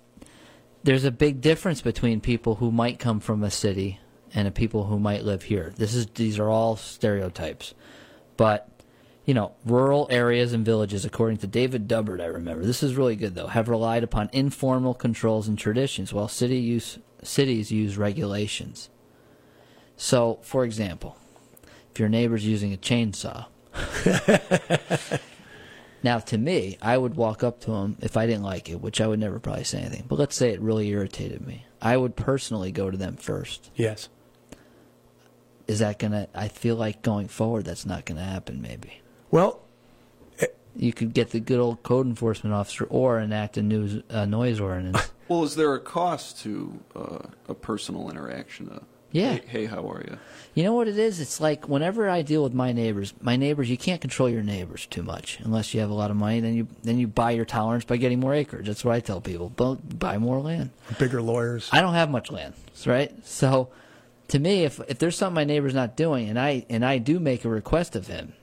there's 0.83 1.03
a 1.03 1.11
big 1.11 1.41
difference 1.41 1.81
between 1.81 2.21
people 2.21 2.55
who 2.55 2.71
might 2.71 2.99
come 2.99 3.19
from 3.19 3.43
a 3.43 3.51
city 3.51 3.99
and 4.33 4.47
the 4.47 4.51
people 4.51 4.85
who 4.85 4.99
might 4.99 5.23
live 5.23 5.43
here. 5.43 5.73
This 5.77 5.93
is 5.93 6.07
these 6.07 6.39
are 6.39 6.49
all 6.49 6.75
stereotypes, 6.75 7.73
but 8.35 8.69
you 9.27 9.33
know, 9.33 9.51
rural 9.65 10.07
areas 10.09 10.53
and 10.53 10.65
villages, 10.65 11.03
according 11.03 11.37
to 11.39 11.47
David 11.47 11.85
Dubbard, 11.85 12.21
I 12.21 12.27
remember. 12.27 12.65
This 12.65 12.81
is 12.81 12.95
really 12.95 13.17
good, 13.17 13.35
though, 13.35 13.47
have 13.47 13.67
relied 13.67 14.03
upon 14.03 14.29
informal 14.31 14.93
controls 14.93 15.49
and 15.49 15.59
traditions, 15.59 16.13
while 16.13 16.29
city 16.29 16.59
use, 16.59 16.97
cities 17.23 17.69
use 17.69 17.97
regulations. 17.97 18.89
So, 19.97 20.39
for 20.43 20.63
example, 20.63 21.17
if 21.91 21.99
your 21.99 22.07
neighbor's 22.07 22.45
using 22.45 22.73
a 22.73 22.77
chainsaw, 22.77 23.47
Now, 26.07 26.19
to 26.19 26.37
me, 26.37 26.77
I 26.81 26.97
would 26.97 27.15
walk 27.15 27.43
up 27.43 27.59
to 27.63 27.73
him 27.73 27.97
if 27.99 28.15
I 28.15 28.27
didn't 28.27 28.43
like 28.43 28.69
it, 28.69 28.79
which 28.79 29.01
I 29.01 29.07
would 29.07 29.19
never 29.19 29.39
probably 29.39 29.65
say 29.65 29.79
anything. 29.79 30.05
But 30.07 30.17
let's 30.17 30.37
say 30.37 30.53
it 30.53 30.61
really 30.61 30.87
irritated 30.87 31.45
me. 31.45 31.65
I 31.81 31.97
would 31.97 32.15
personally 32.15 32.71
go 32.71 32.89
to 32.89 32.95
them 32.95 33.17
first. 33.17 33.69
Yes. 33.75 34.07
Is 35.67 35.79
that 35.79 35.99
gonna? 35.99 36.29
I 36.33 36.47
feel 36.47 36.77
like 36.77 37.01
going 37.01 37.27
forward, 37.27 37.65
that's 37.65 37.85
not 37.85 38.05
gonna 38.05 38.23
happen. 38.23 38.61
Maybe 38.61 39.01
Well, 39.31 39.59
you 40.77 40.93
could 40.93 41.13
get 41.13 41.31
the 41.31 41.41
good 41.41 41.59
old 41.59 41.83
code 41.83 42.07
enforcement 42.07 42.53
officer 42.53 42.85
or 42.85 43.19
enact 43.19 43.57
a 43.57 43.61
news 43.61 44.01
uh, 44.09 44.23
noise 44.23 44.61
ordinance. 44.61 45.11
Well, 45.27 45.43
is 45.43 45.55
there 45.55 45.73
a 45.73 45.81
cost 45.81 46.39
to 46.43 46.79
uh, 46.95 47.19
a 47.49 47.53
personal 47.53 48.09
interaction? 48.09 48.69
Uh, 48.69 48.79
Yeah. 49.11 49.33
Hey, 49.33 49.41
hey, 49.47 49.65
how 49.65 49.89
are 49.89 50.01
you? 50.01 50.17
You 50.53 50.63
know 50.63 50.73
what 50.73 50.87
it 50.87 50.97
is? 50.97 51.19
It's 51.19 51.39
like 51.39 51.69
whenever 51.69 52.09
I 52.09 52.23
deal 52.23 52.43
with 52.43 52.53
my 52.53 52.71
neighbors, 52.71 53.13
my 53.21 53.35
neighbors, 53.35 53.69
you 53.69 53.77
can't 53.77 54.01
control 54.01 54.27
your 54.27 54.41
neighbors 54.41 54.87
too 54.87 55.03
much 55.03 55.39
unless 55.43 55.73
you 55.73 55.79
have 55.81 55.89
a 55.91 55.93
lot 55.93 56.09
of 56.09 56.17
money. 56.17 56.39
Then 56.39 56.55
you 56.55 56.67
then 56.83 56.97
you 56.97 57.07
buy 57.07 57.31
your 57.31 57.45
tolerance 57.45 57.85
by 57.85 57.97
getting 57.97 58.19
more 58.19 58.33
acreage. 58.33 58.65
That's 58.65 58.83
what 58.83 58.95
I 58.95 58.99
tell 58.99 59.21
people. 59.21 59.49
Don't 59.55 59.99
buy 59.99 60.17
more 60.17 60.39
land. 60.39 60.71
bigger 60.97 61.21
lawyers. 61.21 61.69
I 61.71 61.81
don't 61.81 61.93
have 61.93 62.09
much 62.09 62.31
land, 62.31 62.55
right? 62.87 63.13
So, 63.25 63.69
to 64.29 64.39
me, 64.39 64.63
if 64.63 64.79
if 64.89 64.97
there's 64.97 65.15
something 65.15 65.35
my 65.35 65.43
neighbor's 65.43 65.75
not 65.75 65.95
doing, 65.95 66.27
and 66.27 66.39
I 66.39 66.65
and 66.69 66.83
I 66.83 66.97
do 66.97 67.19
make 67.19 67.45
a 67.45 67.49
request 67.49 67.95
of 67.95 68.07
him, 68.07 68.33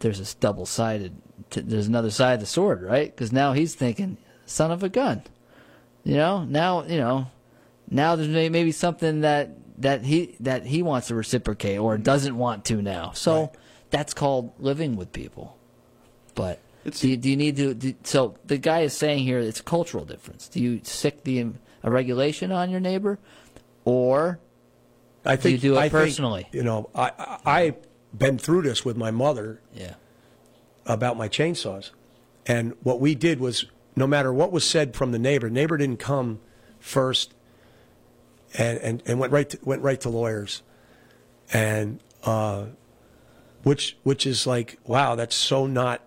there's 0.00 0.18
this 0.18 0.34
double 0.34 0.66
sided. 0.66 1.16
There's 1.50 1.86
another 1.86 2.10
side 2.10 2.34
of 2.34 2.40
the 2.40 2.46
sword, 2.46 2.82
right? 2.82 3.14
Because 3.14 3.32
now 3.32 3.54
he's 3.54 3.74
thinking, 3.74 4.18
son 4.44 4.70
of 4.70 4.82
a 4.82 4.88
gun. 4.90 5.22
You 6.04 6.16
know, 6.16 6.44
now 6.44 6.84
you 6.84 6.98
know, 6.98 7.28
now 7.90 8.14
there's 8.14 8.28
may- 8.28 8.50
maybe 8.50 8.72
something 8.72 9.22
that 9.22 9.50
that 9.78 10.02
he 10.04 10.36
that 10.40 10.66
he 10.66 10.82
wants 10.82 11.08
to 11.08 11.14
reciprocate 11.14 11.78
or 11.78 11.98
doesn't 11.98 12.36
want 12.36 12.64
to 12.66 12.80
now. 12.82 13.12
So 13.12 13.40
Right. 13.40 13.50
that's 13.90 14.14
called 14.14 14.52
living 14.58 14.96
with 14.96 15.12
people. 15.12 15.56
But 16.34 16.60
do 16.84 17.08
you, 17.08 17.16
do 17.16 17.30
you 17.30 17.36
need 17.36 17.56
to? 17.56 17.74
Do, 17.74 17.94
so 18.04 18.36
the 18.44 18.58
guy 18.58 18.80
is 18.80 18.96
saying 18.96 19.24
here 19.24 19.38
it's 19.38 19.60
a 19.60 19.64
cultural 19.64 20.04
difference. 20.04 20.48
Do 20.48 20.60
you 20.60 20.80
sic 20.84 21.24
the 21.24 21.42
um, 21.42 21.58
a 21.82 21.90
regulation 21.90 22.52
on 22.52 22.70
your 22.70 22.80
neighbor, 22.80 23.18
or 23.84 24.38
I 25.24 25.36
think 25.36 25.52
you 25.52 25.70
do 25.70 25.74
it 25.76 25.78
I 25.78 25.82
think, 25.82 25.92
personally? 25.92 26.48
you 26.52 26.62
know, 26.62 26.90
I, 26.94 27.10
I 27.18 27.38
I've 27.62 27.76
been 28.16 28.38
through 28.38 28.62
this 28.62 28.84
with 28.84 28.96
my 28.96 29.10
mother 29.10 29.60
yeah, 29.74 29.94
about 30.84 31.16
my 31.16 31.28
chainsaws, 31.28 31.90
and 32.46 32.74
what 32.82 33.00
we 33.00 33.14
did 33.14 33.40
was, 33.40 33.66
no 33.94 34.06
matter 34.06 34.32
what 34.32 34.52
was 34.52 34.64
said 34.64 34.94
from 34.94 35.12
the 35.12 35.18
neighbor, 35.18 35.50
neighbor 35.50 35.76
didn't 35.76 35.98
come 35.98 36.40
first, 36.78 37.34
and 38.58 38.78
and, 38.78 39.02
and 39.06 39.18
went 39.18 39.32
right 39.32 39.48
to, 39.50 39.58
went 39.62 39.82
right 39.82 40.00
to 40.00 40.08
lawyers, 40.08 40.62
and 41.52 42.00
uh, 42.24 42.66
which 43.62 43.96
which 44.02 44.26
is 44.26 44.46
like, 44.46 44.78
wow, 44.84 45.14
that's 45.14 45.34
so 45.34 45.66
not 45.66 46.02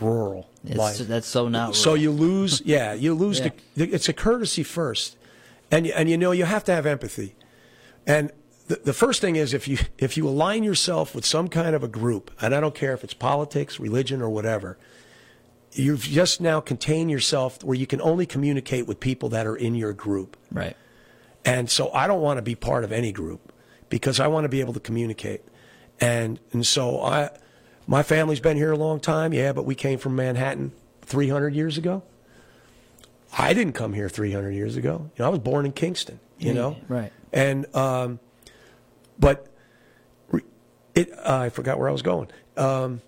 rural 0.00 0.50
it's, 0.64 0.76
life. 0.76 0.98
that's 0.98 1.26
so 1.26 1.48
not. 1.48 1.74
So 1.76 1.94
you 1.94 2.10
lose, 2.10 2.62
yeah, 2.64 2.92
you 2.94 3.14
lose. 3.14 3.40
Yeah. 3.40 3.50
The, 3.76 3.90
it's 3.92 4.08
a 4.08 4.12
courtesy 4.12 4.62
first, 4.62 5.16
and 5.70 5.86
you- 5.86 5.92
and 5.94 6.08
you 6.10 6.16
know 6.16 6.32
you 6.32 6.44
have 6.44 6.64
to 6.64 6.72
have 6.72 6.86
empathy, 6.86 7.34
and 8.06 8.32
the, 8.68 8.76
the 8.76 8.92
first 8.92 9.20
thing 9.20 9.36
is 9.36 9.52
if 9.54 9.68
you 9.68 9.78
if 9.98 10.16
you 10.16 10.26
align 10.28 10.64
yourself 10.64 11.14
with 11.14 11.24
some 11.24 11.48
kind 11.48 11.74
of 11.74 11.82
a 11.82 11.88
group, 11.88 12.30
and 12.40 12.54
I 12.54 12.60
don't 12.60 12.74
care 12.74 12.92
if 12.94 13.04
it's 13.04 13.14
politics, 13.14 13.78
religion, 13.78 14.22
or 14.22 14.30
whatever, 14.30 14.78
you've 15.72 16.00
just 16.02 16.40
now 16.40 16.60
contained 16.60 17.10
yourself 17.10 17.62
where 17.62 17.76
you 17.76 17.86
can 17.86 18.00
only 18.00 18.26
communicate 18.26 18.86
with 18.86 19.00
people 19.00 19.28
that 19.30 19.46
are 19.46 19.56
in 19.56 19.74
your 19.74 19.92
group, 19.92 20.36
right. 20.50 20.76
And 21.44 21.68
so 21.70 21.90
I 21.92 22.06
don't 22.06 22.20
want 22.20 22.38
to 22.38 22.42
be 22.42 22.54
part 22.54 22.84
of 22.84 22.92
any 22.92 23.12
group 23.12 23.52
because 23.88 24.18
I 24.20 24.26
want 24.28 24.44
to 24.44 24.48
be 24.48 24.60
able 24.60 24.72
to 24.74 24.80
communicate, 24.80 25.42
and 26.00 26.38
and 26.52 26.66
so 26.66 27.00
I. 27.02 27.30
My 27.86 28.02
family's 28.02 28.40
been 28.40 28.56
here 28.56 28.72
a 28.72 28.78
long 28.78 28.98
time, 28.98 29.34
yeah, 29.34 29.52
but 29.52 29.66
we 29.66 29.74
came 29.74 29.98
from 29.98 30.16
Manhattan 30.16 30.72
300 31.02 31.54
years 31.54 31.76
ago. 31.76 32.02
I 33.36 33.52
didn't 33.52 33.74
come 33.74 33.92
here 33.92 34.08
300 34.08 34.52
years 34.52 34.76
ago. 34.76 35.10
You 35.16 35.22
know, 35.22 35.26
I 35.26 35.28
was 35.28 35.40
born 35.40 35.66
in 35.66 35.72
Kingston. 35.72 36.18
You 36.38 36.48
Yeah, 36.48 36.52
know, 36.54 36.76
right. 36.88 37.12
And 37.30 37.66
um, 37.76 38.20
but 39.18 39.48
it. 40.94 41.10
Uh, 41.12 41.40
I 41.40 41.48
forgot 41.50 41.78
where 41.78 41.88
I 41.88 41.92
was 41.92 42.02
going. 42.02 42.28
Um, 42.56 43.02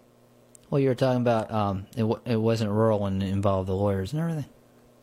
Well, 0.68 0.80
you 0.80 0.88
were 0.88 0.94
talking 0.94 1.22
about 1.22 1.50
um, 1.50 1.86
it. 1.96 2.02
wa- 2.02 2.18
It 2.26 2.36
wasn't 2.36 2.70
rural 2.70 3.06
and 3.06 3.22
involved 3.22 3.68
the 3.68 3.74
lawyers 3.74 4.12
and 4.12 4.20
everything. 4.20 4.44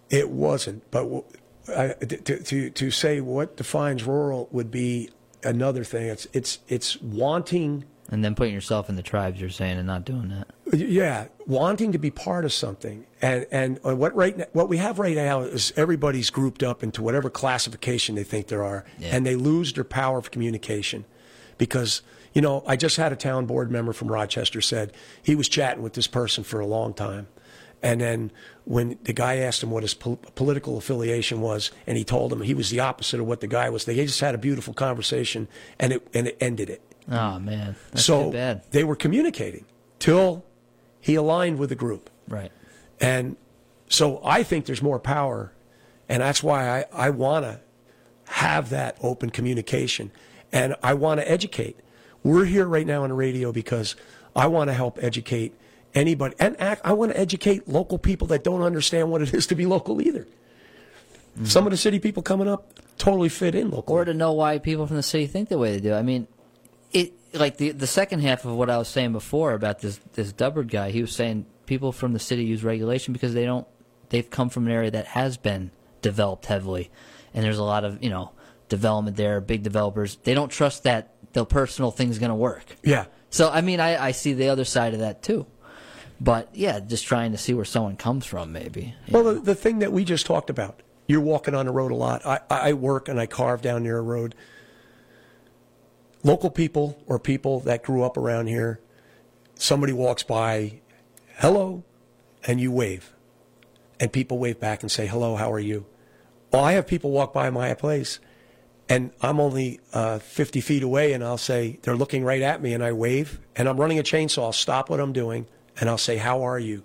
it 0.09 0.29
wasn't, 0.29 0.83
but 0.91 1.03
w- 1.03 1.23
I, 1.69 1.93
to, 1.93 2.43
to 2.43 2.69
to 2.69 2.91
say 2.91 3.21
what 3.21 3.55
defines 3.57 4.03
rural 4.03 4.47
would 4.51 4.69
be 4.71 5.09
another 5.43 5.83
thing. 5.83 6.07
It's 6.07 6.27
it's 6.33 6.59
it's 6.67 7.01
wanting. 7.01 7.85
And 8.09 8.23
then 8.23 8.35
putting 8.35 8.53
yourself 8.53 8.89
in 8.89 8.95
the 8.97 9.01
tribes, 9.01 9.39
you're 9.39 9.49
saying, 9.49 9.77
and 9.77 9.87
not 9.87 10.03
doing 10.03 10.27
that. 10.29 10.47
Yeah, 10.77 11.27
wanting 11.47 11.93
to 11.93 11.97
be 11.97 12.11
part 12.11 12.43
of 12.43 12.51
something, 12.51 13.05
and 13.21 13.45
and 13.49 13.79
what 13.81 14.13
right 14.13 14.37
n- 14.37 14.45
what 14.51 14.67
we 14.67 14.77
have 14.77 14.99
right 14.99 15.15
now 15.15 15.41
is 15.41 15.71
everybody's 15.77 16.29
grouped 16.29 16.63
up 16.63 16.83
into 16.83 17.01
whatever 17.01 17.29
classification 17.29 18.15
they 18.15 18.23
think 18.25 18.47
there 18.47 18.63
are, 18.63 18.83
Yeah. 18.99 19.15
and 19.15 19.25
they 19.25 19.35
lose 19.35 19.71
their 19.73 19.85
power 19.85 20.17
of 20.17 20.31
communication, 20.31 21.05
because 21.57 22.01
you 22.33 22.41
know 22.41 22.61
I 22.67 22.75
just 22.75 22.97
had 22.97 23.13
a 23.13 23.15
town 23.15 23.45
board 23.45 23.71
member 23.71 23.93
from 23.93 24.09
Rochester 24.11 24.59
said 24.61 24.91
he 25.21 25.33
was 25.33 25.47
chatting 25.47 25.81
with 25.81 25.93
this 25.93 26.07
person 26.07 26.43
for 26.43 26.59
a 26.59 26.67
long 26.67 26.93
time, 26.93 27.27
and 27.83 28.01
then 28.01 28.31
when 28.65 28.97
the 29.03 29.13
guy 29.13 29.35
asked 29.35 29.61
him 29.61 29.69
what 29.69 29.83
his 29.83 29.93
pol- 29.93 30.19
political 30.35 30.77
affiliation 30.77 31.41
was, 31.41 31.69
and 31.85 31.97
he 31.97 32.03
told 32.05 32.31
him 32.31 32.41
he 32.41 32.53
was 32.53 32.69
the 32.69 32.79
opposite 32.79 33.19
of 33.19 33.27
what 33.27 33.41
the 33.41 33.47
guy 33.47 33.69
was, 33.69 33.85
they 33.85 33.95
just 33.95 34.21
had 34.21 34.33
a 34.33 34.37
beautiful 34.39 34.73
conversation, 34.73 35.47
and 35.79 35.93
it 35.93 36.07
and 36.13 36.27
it 36.27 36.37
ended 36.39 36.69
it 36.69 36.81
Oh 37.11 37.37
man, 37.39 37.75
that's 37.91 38.05
so 38.05 38.31
bad. 38.31 38.63
they 38.71 38.83
were 38.83 38.95
communicating 38.95 39.65
till 39.99 40.45
he 41.01 41.15
aligned 41.15 41.59
with 41.59 41.69
the 41.69 41.75
group. 41.75 42.09
Right. 42.27 42.51
And 43.01 43.35
so 43.89 44.21
I 44.23 44.43
think 44.43 44.65
there's 44.65 44.81
more 44.81 44.99
power, 44.99 45.51
and 46.07 46.21
that's 46.23 46.41
why 46.41 46.79
I, 46.79 46.85
I 47.07 47.09
want 47.09 47.43
to 47.43 47.59
have 48.29 48.69
that 48.69 48.97
open 49.01 49.29
communication, 49.29 50.11
and 50.53 50.75
I 50.81 50.93
want 50.93 51.19
to 51.19 51.29
educate. 51.29 51.77
We're 52.23 52.45
here 52.45 52.65
right 52.65 52.87
now 52.87 53.03
on 53.03 53.09
the 53.09 53.15
radio 53.15 53.51
because 53.51 53.97
I 54.33 54.47
want 54.47 54.69
to 54.69 54.73
help 54.73 54.97
educate 55.01 55.53
anybody, 55.95 56.35
and 56.39 56.59
act, 56.59 56.81
I 56.83 56.93
want 56.93 57.11
to 57.11 57.19
educate 57.19 57.67
local 57.67 57.97
people 57.97 58.27
that 58.27 58.43
don't 58.43 58.61
understand 58.61 59.11
what 59.11 59.21
it 59.21 59.33
is 59.33 59.47
to 59.47 59.55
be 59.55 59.65
local 59.65 60.01
either. 60.01 60.27
Some 61.45 61.65
of 61.65 61.71
the 61.71 61.77
city 61.77 61.99
people 61.99 62.21
coming 62.21 62.47
up 62.47 62.79
totally 62.97 63.29
fit 63.29 63.55
in 63.55 63.71
locally. 63.71 64.01
or 64.01 64.05
to 64.05 64.13
know 64.13 64.33
why 64.33 64.59
people 64.59 64.85
from 64.85 64.97
the 64.97 65.03
city 65.03 65.25
think 65.25 65.49
the 65.49 65.57
way 65.57 65.71
they 65.71 65.79
do. 65.79 65.93
I 65.93 66.03
mean, 66.03 66.27
it 66.91 67.13
like 67.33 67.57
the 67.57 67.71
the 67.71 67.87
second 67.87 68.19
half 68.21 68.45
of 68.45 68.53
what 68.55 68.69
I 68.69 68.77
was 68.77 68.87
saying 68.87 69.13
before 69.13 69.53
about 69.53 69.79
this 69.79 69.99
this 70.13 70.31
Dubbard 70.31 70.69
guy. 70.69 70.91
He 70.91 71.01
was 71.01 71.11
saying 71.11 71.47
people 71.65 71.91
from 71.91 72.13
the 72.13 72.19
city 72.19 72.43
use 72.43 72.63
regulation 72.63 73.13
because 73.13 73.33
they 73.33 73.45
don't. 73.45 73.67
They've 74.09 74.29
come 74.29 74.49
from 74.49 74.67
an 74.67 74.71
area 74.73 74.91
that 74.91 75.07
has 75.07 75.37
been 75.37 75.71
developed 76.03 76.45
heavily, 76.45 76.91
and 77.33 77.43
there's 77.43 77.57
a 77.57 77.63
lot 77.63 77.83
of 77.83 78.03
you 78.03 78.11
know 78.11 78.31
development 78.69 79.17
there. 79.17 79.41
Big 79.41 79.63
developers. 79.63 80.17
They 80.17 80.35
don't 80.35 80.49
trust 80.49 80.83
that 80.83 81.15
the 81.33 81.45
personal 81.45 81.89
thing's 81.89 82.19
going 82.19 82.29
to 82.29 82.35
work. 82.35 82.63
yeah. 82.83 83.05
So 83.31 83.49
I 83.49 83.61
mean, 83.61 83.79
I, 83.79 83.97
I 83.97 84.11
see 84.11 84.33
the 84.33 84.49
other 84.49 84.65
side 84.65 84.93
of 84.93 84.99
that 84.99 85.23
too. 85.23 85.47
But 86.23 86.49
yeah, 86.53 86.79
just 86.79 87.05
trying 87.05 87.33
to 87.33 87.37
see 87.37 87.53
where 87.53 87.65
someone 87.65 87.97
comes 87.97 88.25
from, 88.25 88.53
maybe. 88.53 88.95
Well, 89.09 89.25
the, 89.25 89.33
the 89.33 89.55
thing 89.55 89.79
that 89.79 89.91
we 89.91 90.05
just 90.05 90.25
talked 90.25 90.49
about, 90.49 90.81
you're 91.05 91.19
walking 91.19 91.53
on 91.53 91.65
the 91.65 91.71
road 91.73 91.91
a 91.91 91.95
lot. 91.95 92.25
I, 92.25 92.39
I 92.49 92.73
work 92.73 93.09
and 93.09 93.19
I 93.19 93.25
carve 93.25 93.61
down 93.61 93.83
near 93.83 93.97
a 93.97 94.01
road. 94.01 94.33
Local 96.23 96.49
people 96.49 96.97
or 97.07 97.19
people 97.19 97.59
that 97.61 97.83
grew 97.83 98.03
up 98.03 98.15
around 98.15 98.47
here, 98.47 98.79
somebody 99.55 99.91
walks 99.91 100.23
by, 100.23 100.79
hello, 101.39 101.83
and 102.47 102.61
you 102.61 102.71
wave. 102.71 103.13
And 103.99 104.13
people 104.13 104.39
wave 104.39 104.61
back 104.61 104.81
and 104.81 104.89
say, 104.89 105.07
hello, 105.07 105.35
how 105.35 105.51
are 105.51 105.59
you? 105.59 105.85
Well, 106.53 106.63
I 106.63 106.73
have 106.73 106.87
people 106.87 107.11
walk 107.11 107.33
by 107.33 107.49
my 107.49 107.73
place 107.73 108.19
and 108.87 109.11
I'm 109.21 109.41
only 109.41 109.81
uh, 109.91 110.19
50 110.19 110.61
feet 110.61 110.83
away, 110.83 111.13
and 111.13 111.23
I'll 111.23 111.37
say, 111.37 111.79
they're 111.83 111.95
looking 111.95 112.23
right 112.23 112.41
at 112.41 112.61
me, 112.61 112.73
and 112.73 112.83
I 112.83 112.91
wave, 112.91 113.39
and 113.55 113.69
I'm 113.69 113.79
running 113.79 113.97
a 113.97 114.03
chainsaw. 114.03 114.53
Stop 114.53 114.89
what 114.89 114.99
I'm 114.99 115.13
doing, 115.13 115.47
and 115.79 115.89
I'll 115.89 115.97
say, 115.97 116.17
How 116.17 116.41
are 116.43 116.59
you? 116.59 116.83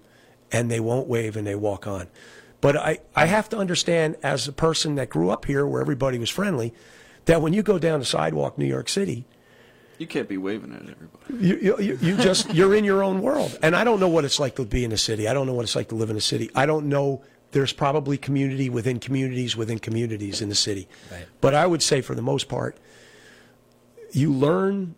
And 0.52 0.70
they 0.70 0.80
won't 0.80 1.08
wave 1.08 1.36
and 1.36 1.46
they 1.46 1.54
walk 1.54 1.86
on. 1.86 2.08
But 2.60 2.76
I, 2.76 2.98
I 3.14 3.26
have 3.26 3.48
to 3.50 3.58
understand, 3.58 4.16
as 4.22 4.48
a 4.48 4.52
person 4.52 4.96
that 4.96 5.08
grew 5.10 5.30
up 5.30 5.44
here 5.44 5.66
where 5.66 5.80
everybody 5.80 6.18
was 6.18 6.30
friendly, 6.30 6.74
that 7.26 7.40
when 7.42 7.52
you 7.52 7.62
go 7.62 7.78
down 7.78 8.00
the 8.00 8.04
sidewalk, 8.06 8.58
New 8.58 8.66
York 8.66 8.88
City, 8.88 9.26
You 9.98 10.06
can't 10.06 10.28
be 10.28 10.38
waving 10.38 10.72
at 10.74 10.82
everybody. 10.82 11.46
you, 11.46 11.56
you, 11.56 11.78
you- 11.78 11.98
you 12.00 12.16
just 12.16 12.52
you're 12.54 12.74
in 12.74 12.84
your 12.84 13.02
own 13.02 13.20
world 13.20 13.58
and 13.62 13.74
i 13.76 13.82
don't 13.84 13.98
know 14.00 14.08
what 14.08 14.24
it's 14.24 14.38
like 14.40 14.54
to 14.56 14.64
be 14.64 14.82
in 14.84 14.92
a 14.92 14.96
city 14.96 15.26
i 15.28 15.32
don't 15.34 15.46
know 15.46 15.52
what 15.54 15.64
it's 15.64 15.74
like 15.76 15.88
to 15.88 15.94
live 15.96 16.08
in 16.10 16.16
a 16.16 16.20
city 16.20 16.48
i 16.54 16.64
don't 16.66 16.86
know 16.88 17.20
there's 17.50 17.72
probably 17.72 18.16
community 18.16 18.70
within 18.70 18.98
communities 19.00 19.56
within 19.56 19.78
communities 19.80 20.40
in 20.40 20.48
the 20.48 20.54
city 20.54 20.88
Right. 21.12 21.26
but 21.40 21.52
i 21.54 21.66
would 21.66 21.82
say 21.82 22.00
for 22.00 22.14
the 22.14 22.22
most 22.22 22.48
part 22.48 22.76
you 24.12 24.32
learn 24.32 24.94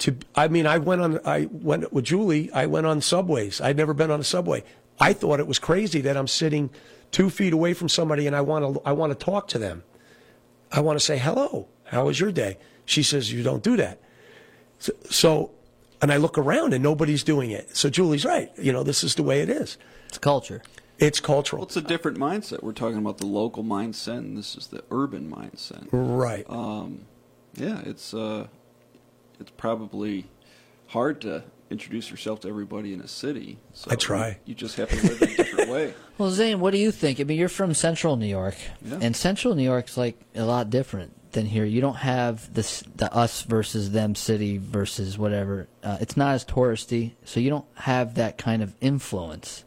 to 0.00 0.16
i 0.34 0.48
mean 0.48 0.66
i 0.66 0.76
went 0.76 1.00
on 1.00 1.20
i 1.24 1.48
went 1.50 1.92
with 1.92 2.04
julie 2.04 2.50
i 2.52 2.66
went 2.66 2.86
on 2.86 3.00
subways 3.00 3.60
i'd 3.60 3.76
never 3.76 3.94
been 3.94 4.10
on 4.10 4.20
a 4.20 4.24
subway 4.24 4.62
i 4.98 5.12
thought 5.12 5.40
it 5.40 5.46
was 5.46 5.58
crazy 5.58 6.00
that 6.00 6.16
i'm 6.16 6.28
sitting 6.28 6.68
two 7.10 7.30
feet 7.30 7.52
away 7.52 7.72
from 7.72 7.88
somebody 7.88 8.26
and 8.26 8.34
i 8.34 8.40
want 8.40 8.74
to 8.74 8.82
i 8.84 8.92
want 8.92 9.16
to 9.16 9.24
talk 9.24 9.46
to 9.46 9.58
them 9.58 9.82
i 10.72 10.80
want 10.80 10.98
to 10.98 11.04
say 11.04 11.16
hello 11.18 11.68
how 11.84 12.06
was 12.06 12.18
your 12.18 12.32
day 12.32 12.58
she 12.84 13.02
says 13.02 13.32
you 13.32 13.42
don't 13.42 13.62
do 13.62 13.76
that 13.76 14.00
so, 14.78 14.92
so 15.08 15.50
and 16.02 16.10
I 16.10 16.16
look 16.16 16.38
around 16.38 16.72
and 16.72 16.82
nobody's 16.82 17.22
doing 17.22 17.50
it. 17.50 17.76
So 17.76 17.90
Julie's 17.90 18.24
right. 18.24 18.50
You 18.58 18.72
know, 18.72 18.82
this 18.82 19.04
is 19.04 19.14
the 19.14 19.22
way 19.22 19.40
it 19.40 19.50
is. 19.50 19.76
It's 20.08 20.18
culture. 20.18 20.62
It's 20.98 21.20
cultural. 21.20 21.60
Well, 21.60 21.66
it's 21.66 21.76
a 21.76 21.82
different 21.82 22.18
mindset. 22.18 22.62
We're 22.62 22.72
talking 22.72 22.98
about 22.98 23.18
the 23.18 23.26
local 23.26 23.64
mindset, 23.64 24.18
and 24.18 24.36
this 24.36 24.54
is 24.54 24.66
the 24.68 24.82
urban 24.90 25.30
mindset. 25.30 25.88
right. 25.92 26.44
Yeah, 27.54 27.80
it's 27.84 28.14
uh, 28.14 28.46
it's 29.40 29.50
probably 29.56 30.26
hard 30.88 31.20
to 31.22 31.44
introduce 31.70 32.10
yourself 32.10 32.40
to 32.40 32.48
everybody 32.48 32.92
in 32.92 33.00
a 33.00 33.08
city. 33.08 33.58
So 33.74 33.90
I 33.90 33.94
try. 33.94 34.28
You, 34.28 34.34
you 34.46 34.54
just 34.54 34.76
have 34.76 34.88
to 34.90 34.96
live 34.96 35.22
in 35.22 35.28
a 35.30 35.36
different 35.36 35.70
way. 35.70 35.94
Well, 36.18 36.30
Zane, 36.30 36.60
what 36.60 36.72
do 36.72 36.76
you 36.78 36.90
think? 36.90 37.18
I 37.18 37.24
mean, 37.24 37.38
you're 37.38 37.48
from 37.48 37.72
Central 37.72 38.14
New 38.16 38.26
York, 38.26 38.54
Yeah. 38.84 38.98
and 39.00 39.16
Central 39.16 39.54
New 39.54 39.62
York's 39.62 39.96
like 39.96 40.20
a 40.34 40.44
lot 40.44 40.68
different 40.68 41.14
than 41.32 41.46
here. 41.46 41.64
You 41.64 41.80
don't 41.80 41.96
have 41.96 42.52
this 42.52 42.82
the 42.94 43.10
us 43.14 43.40
versus 43.40 43.92
them 43.92 44.14
city 44.14 44.58
versus 44.58 45.16
whatever. 45.16 45.66
Uh, 45.82 45.96
it's 45.98 46.18
not 46.18 46.34
as 46.34 46.44
touristy, 46.44 47.12
so 47.24 47.40
you 47.40 47.48
don't 47.48 47.64
have 47.74 48.16
that 48.16 48.36
kind 48.36 48.62
of 48.62 48.74
influence. 48.82 49.64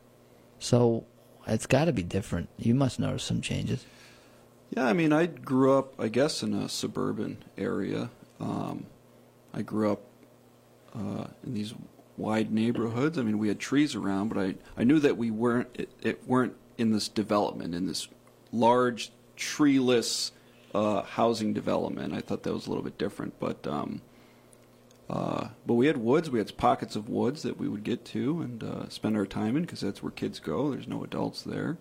So 0.59 1.05
it's 1.47 1.65
got 1.65 1.85
to 1.85 1.91
be 1.91 2.03
different. 2.03 2.49
You 2.59 2.75
must 2.75 2.99
notice 2.99 3.23
some 3.23 3.41
changes. 3.41 3.83
Yeah, 4.75 4.85
I 4.85 4.93
mean, 4.93 5.11
I 5.11 5.25
grew 5.25 5.75
up, 5.75 5.99
I 5.99 6.07
guess, 6.07 6.43
in 6.43 6.53
a 6.53 6.69
suburban 6.69 7.37
area. 7.57 8.11
Um, 8.39 8.85
I 9.53 9.61
grew 9.61 9.91
up 9.91 10.01
uh, 10.95 11.25
in 11.45 11.53
these 11.53 11.73
wide 12.17 12.51
neighborhoods. 12.51 13.17
I 13.17 13.23
mean, 13.23 13.37
we 13.37 13.47
had 13.47 13.59
trees 13.59 13.95
around, 13.95 14.29
but 14.29 14.37
I, 14.37 14.55
I 14.77 14.83
knew 14.83 14.99
that 14.99 15.17
we 15.17 15.31
weren't 15.31 15.69
it, 15.73 15.89
it 16.01 16.27
weren't 16.27 16.55
in 16.77 16.91
this 16.91 17.07
development, 17.07 17.75
in 17.75 17.85
this 17.85 18.07
large 18.51 19.11
treeless 19.35 20.31
uh, 20.73 21.03
housing 21.03 21.53
development. 21.53 22.13
I 22.13 22.21
thought 22.21 22.43
that 22.43 22.53
was 22.53 22.67
a 22.67 22.69
little 22.69 22.83
bit 22.83 22.97
different, 22.97 23.39
but 23.39 23.65
um, 23.67 24.01
uh, 25.09 25.49
but 25.65 25.75
we 25.75 25.87
had 25.87 25.97
woods. 25.97 26.29
We 26.29 26.39
had 26.39 26.55
pockets 26.57 26.95
of 26.95 27.09
woods 27.09 27.43
that 27.43 27.57
we 27.57 27.67
would 27.67 27.83
get 27.83 28.05
to 28.05 28.41
and 28.41 28.63
uh, 28.63 28.89
spend 28.89 29.17
our 29.17 29.25
time 29.25 29.55
in 29.55 29.63
because 29.63 29.81
that's 29.81 30.01
where 30.01 30.11
kids 30.11 30.39
go. 30.39 30.71
There's 30.71 30.87
no 30.87 31.03
adults 31.03 31.41
there. 31.43 31.77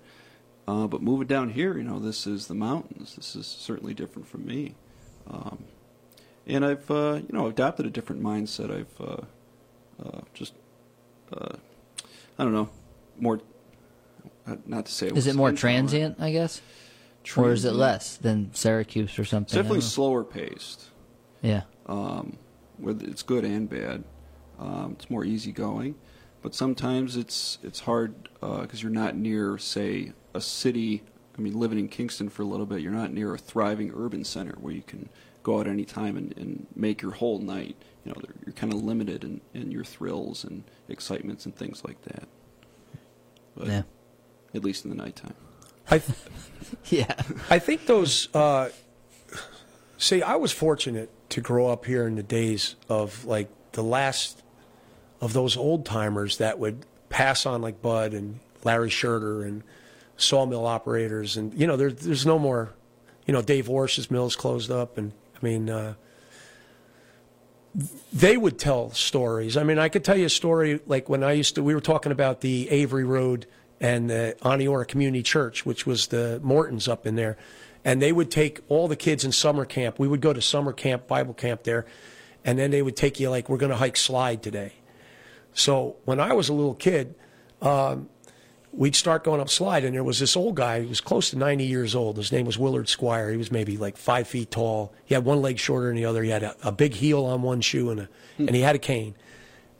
Uh, 0.66 0.86
but 0.86 1.02
moving 1.02 1.26
down 1.26 1.50
here, 1.50 1.76
you 1.76 1.82
know, 1.82 1.98
this 1.98 2.26
is 2.26 2.46
the 2.46 2.54
mountains. 2.54 3.16
This 3.16 3.34
is 3.34 3.46
certainly 3.46 3.94
different 3.94 4.28
from 4.28 4.46
me. 4.46 4.74
Um, 5.28 5.64
and 6.46 6.64
I've, 6.64 6.90
uh, 6.90 7.20
you 7.26 7.32
know, 7.36 7.46
adopted 7.46 7.86
a 7.86 7.90
different 7.90 8.22
mindset. 8.22 8.70
I've 8.70 9.00
uh, 9.00 10.04
uh, 10.04 10.20
just, 10.34 10.54
uh, 11.32 11.56
I 12.38 12.44
don't 12.44 12.52
know, 12.52 12.68
more. 13.18 13.40
uh, 14.46 14.56
Not 14.66 14.86
to 14.86 14.92
say 14.92 15.06
it 15.06 15.10
Is 15.10 15.14
was 15.16 15.26
it 15.28 15.34
more 15.36 15.52
transient, 15.52 16.16
I 16.20 16.32
guess, 16.32 16.60
or 17.36 17.52
is 17.52 17.64
it 17.64 17.72
less 17.74 18.16
than 18.16 18.52
Syracuse 18.54 19.18
or 19.18 19.24
something? 19.24 19.46
It's 19.46 19.54
definitely 19.54 19.80
slower 19.82 20.24
paced. 20.24 20.86
Yeah. 21.42 21.62
um, 21.86 22.38
whether 22.78 23.04
it's 23.06 23.22
good 23.22 23.44
and 23.44 23.68
bad. 23.68 24.04
Um, 24.58 24.92
it's 24.92 25.10
more 25.10 25.24
easygoing, 25.24 25.96
but 26.40 26.54
sometimes 26.54 27.16
it's 27.16 27.58
it's 27.62 27.80
hard 27.80 28.28
because 28.40 28.82
you're 28.82 28.92
not 28.92 29.16
near, 29.16 29.58
say, 29.58 30.12
a 30.34 30.40
city. 30.40 31.02
I 31.36 31.40
mean, 31.40 31.58
living 31.58 31.78
in 31.78 31.88
Kingston 31.88 32.28
for 32.28 32.42
a 32.42 32.44
little 32.44 32.66
bit, 32.66 32.80
you're 32.80 32.92
not 32.92 33.12
near 33.12 33.34
a 33.34 33.38
thriving 33.38 33.92
urban 33.96 34.22
center 34.24 34.54
where 34.60 34.72
you 34.72 34.82
can 34.82 35.08
go 35.42 35.58
out 35.60 35.66
any 35.66 35.84
time 35.84 36.16
and, 36.16 36.36
and 36.36 36.66
make 36.74 37.02
your 37.02 37.12
whole 37.12 37.38
night. 37.38 37.76
You 38.04 38.12
know, 38.12 38.20
you're 38.44 38.52
kind 38.54 38.72
of 38.72 38.82
limited 38.82 39.22
in, 39.24 39.40
in 39.54 39.70
your 39.70 39.84
thrills 39.84 40.44
and 40.44 40.64
excitements 40.88 41.46
and 41.46 41.54
things 41.54 41.84
like 41.84 42.00
that. 42.02 42.28
But 43.56 43.66
Yeah. 43.68 43.82
at 44.54 44.64
least 44.64 44.84
in 44.84 44.90
the 44.90 44.96
nighttime. 44.96 45.34
I, 45.90 45.98
th- 45.98 46.18
Yeah. 46.90 47.14
I 47.50 47.58
think 47.58 47.86
those. 47.86 48.28
Uh, 48.34 48.70
see, 49.98 50.22
I 50.22 50.36
was 50.36 50.52
fortunate 50.52 51.10
to 51.30 51.40
grow 51.40 51.68
up 51.68 51.84
here 51.84 52.06
in 52.06 52.16
the 52.16 52.22
days 52.22 52.76
of 52.88 53.24
like 53.24 53.48
the 53.72 53.82
last 53.82 54.42
of 55.20 55.32
those 55.32 55.56
old 55.56 55.84
timers 55.86 56.38
that 56.38 56.58
would 56.58 56.84
pass 57.08 57.46
on 57.46 57.62
like 57.62 57.80
Bud 57.82 58.12
and 58.14 58.40
Larry 58.64 58.90
Scherter 58.90 59.46
and 59.46 59.62
sawmill 60.16 60.66
operators, 60.66 61.36
and 61.36 61.52
you 61.54 61.66
know, 61.66 61.76
there, 61.76 61.90
there's 61.92 62.26
no 62.26 62.38
more. 62.38 62.72
You 63.26 63.32
know, 63.32 63.42
Dave 63.42 63.68
Warsh's 63.68 64.10
mill's 64.10 64.34
closed 64.34 64.70
up, 64.70 64.98
and 64.98 65.12
I 65.42 65.46
mean. 65.46 65.70
Uh, 65.70 65.94
they 68.12 68.36
would 68.36 68.58
tell 68.58 68.90
stories. 68.90 69.56
I 69.56 69.62
mean, 69.62 69.78
I 69.78 69.88
could 69.88 70.04
tell 70.04 70.16
you 70.16 70.26
a 70.26 70.30
story 70.30 70.80
like 70.86 71.08
when 71.08 71.24
I 71.24 71.32
used 71.32 71.54
to, 71.54 71.62
we 71.62 71.74
were 71.74 71.80
talking 71.80 72.12
about 72.12 72.42
the 72.42 72.68
Avery 72.68 73.04
Road 73.04 73.46
and 73.80 74.10
the 74.10 74.36
Aniora 74.42 74.86
Community 74.86 75.22
Church, 75.22 75.64
which 75.64 75.86
was 75.86 76.08
the 76.08 76.38
Mortons 76.42 76.86
up 76.86 77.06
in 77.06 77.16
there. 77.16 77.38
And 77.84 78.00
they 78.00 78.12
would 78.12 78.30
take 78.30 78.60
all 78.68 78.88
the 78.88 78.96
kids 78.96 79.24
in 79.24 79.32
summer 79.32 79.64
camp. 79.64 79.98
We 79.98 80.06
would 80.06 80.20
go 80.20 80.32
to 80.32 80.42
summer 80.42 80.72
camp, 80.72 81.08
Bible 81.08 81.34
camp 81.34 81.64
there. 81.64 81.86
And 82.44 82.58
then 82.58 82.70
they 82.70 82.82
would 82.82 82.96
take 82.96 83.18
you, 83.18 83.30
like, 83.30 83.48
we're 83.48 83.56
going 83.56 83.70
to 83.70 83.76
hike 83.76 83.96
slide 83.96 84.42
today. 84.42 84.74
So 85.54 85.96
when 86.04 86.20
I 86.20 86.32
was 86.32 86.48
a 86.48 86.52
little 86.52 86.74
kid, 86.74 87.14
um, 87.60 88.08
we'd 88.72 88.96
start 88.96 89.24
going 89.24 89.40
up 89.40 89.50
slide, 89.50 89.84
and 89.84 89.94
there 89.94 90.04
was 90.04 90.18
this 90.18 90.36
old 90.36 90.54
guy 90.54 90.80
who 90.82 90.88
was 90.88 91.00
close 91.00 91.30
to 91.30 91.36
90 91.36 91.64
years 91.64 91.94
old. 91.94 92.16
His 92.16 92.32
name 92.32 92.46
was 92.46 92.58
Willard 92.58 92.88
Squire. 92.88 93.30
He 93.30 93.36
was 93.36 93.52
maybe 93.52 93.76
like 93.76 93.96
five 93.96 94.26
feet 94.26 94.50
tall. 94.50 94.92
He 95.04 95.14
had 95.14 95.24
one 95.24 95.42
leg 95.42 95.58
shorter 95.58 95.88
than 95.88 95.96
the 95.96 96.06
other. 96.06 96.22
He 96.22 96.30
had 96.30 96.42
a, 96.42 96.56
a 96.62 96.72
big 96.72 96.94
heel 96.94 97.24
on 97.24 97.42
one 97.42 97.60
shoe, 97.60 97.90
and, 97.90 98.00
a, 98.00 98.08
hmm. 98.36 98.48
and 98.48 98.56
he 98.56 98.62
had 98.62 98.74
a 98.74 98.78
cane. 98.78 99.14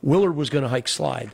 Willard 0.03 0.37
was 0.37 0.51
going 0.51 0.63
to 0.63 0.69
hike 0.69 0.89
slide. 0.89 1.33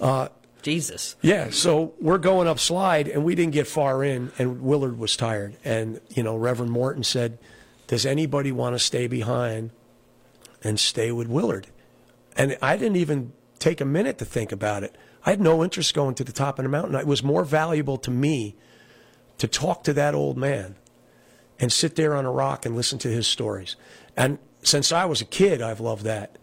Uh, 0.00 0.28
Jesus. 0.62 1.16
Yeah, 1.22 1.50
so 1.50 1.92
we're 2.00 2.18
going 2.18 2.46
up 2.46 2.58
slide, 2.58 3.08
and 3.08 3.24
we 3.24 3.34
didn't 3.34 3.52
get 3.52 3.66
far 3.66 4.02
in, 4.04 4.32
and 4.38 4.62
Willard 4.62 4.98
was 4.98 5.16
tired. 5.16 5.56
And, 5.64 6.00
you 6.10 6.22
know, 6.22 6.36
Reverend 6.36 6.70
Morton 6.70 7.02
said, 7.02 7.38
Does 7.88 8.06
anybody 8.06 8.52
want 8.52 8.74
to 8.76 8.78
stay 8.78 9.08
behind 9.08 9.70
and 10.62 10.78
stay 10.78 11.10
with 11.10 11.26
Willard? 11.26 11.66
And 12.36 12.56
I 12.62 12.76
didn't 12.76 12.96
even 12.96 13.32
take 13.58 13.80
a 13.80 13.84
minute 13.84 14.18
to 14.18 14.24
think 14.24 14.52
about 14.52 14.84
it. 14.84 14.96
I 15.24 15.30
had 15.30 15.40
no 15.40 15.62
interest 15.62 15.94
going 15.94 16.14
to 16.16 16.24
the 16.24 16.32
top 16.32 16.58
of 16.58 16.64
the 16.64 16.68
mountain. 16.68 16.94
It 16.94 17.06
was 17.06 17.22
more 17.22 17.44
valuable 17.44 17.96
to 17.98 18.10
me 18.10 18.56
to 19.38 19.46
talk 19.46 19.84
to 19.84 19.92
that 19.92 20.14
old 20.14 20.36
man 20.36 20.76
and 21.58 21.72
sit 21.72 21.96
there 21.96 22.14
on 22.14 22.24
a 22.24 22.30
rock 22.30 22.66
and 22.66 22.74
listen 22.74 22.98
to 23.00 23.08
his 23.08 23.26
stories. 23.26 23.76
And 24.16 24.38
since 24.62 24.92
I 24.92 25.04
was 25.04 25.20
a 25.20 25.24
kid, 25.24 25.62
I've 25.62 25.80
loved 25.80 26.04
that. 26.04 26.38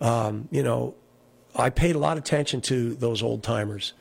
Um, 0.00 0.48
you 0.50 0.62
know, 0.62 0.94
I 1.54 1.70
paid 1.70 1.96
a 1.96 1.98
lot 1.98 2.16
of 2.16 2.24
attention 2.24 2.60
to 2.62 2.94
those 2.94 3.22
old 3.22 3.42
timers, 3.42 3.92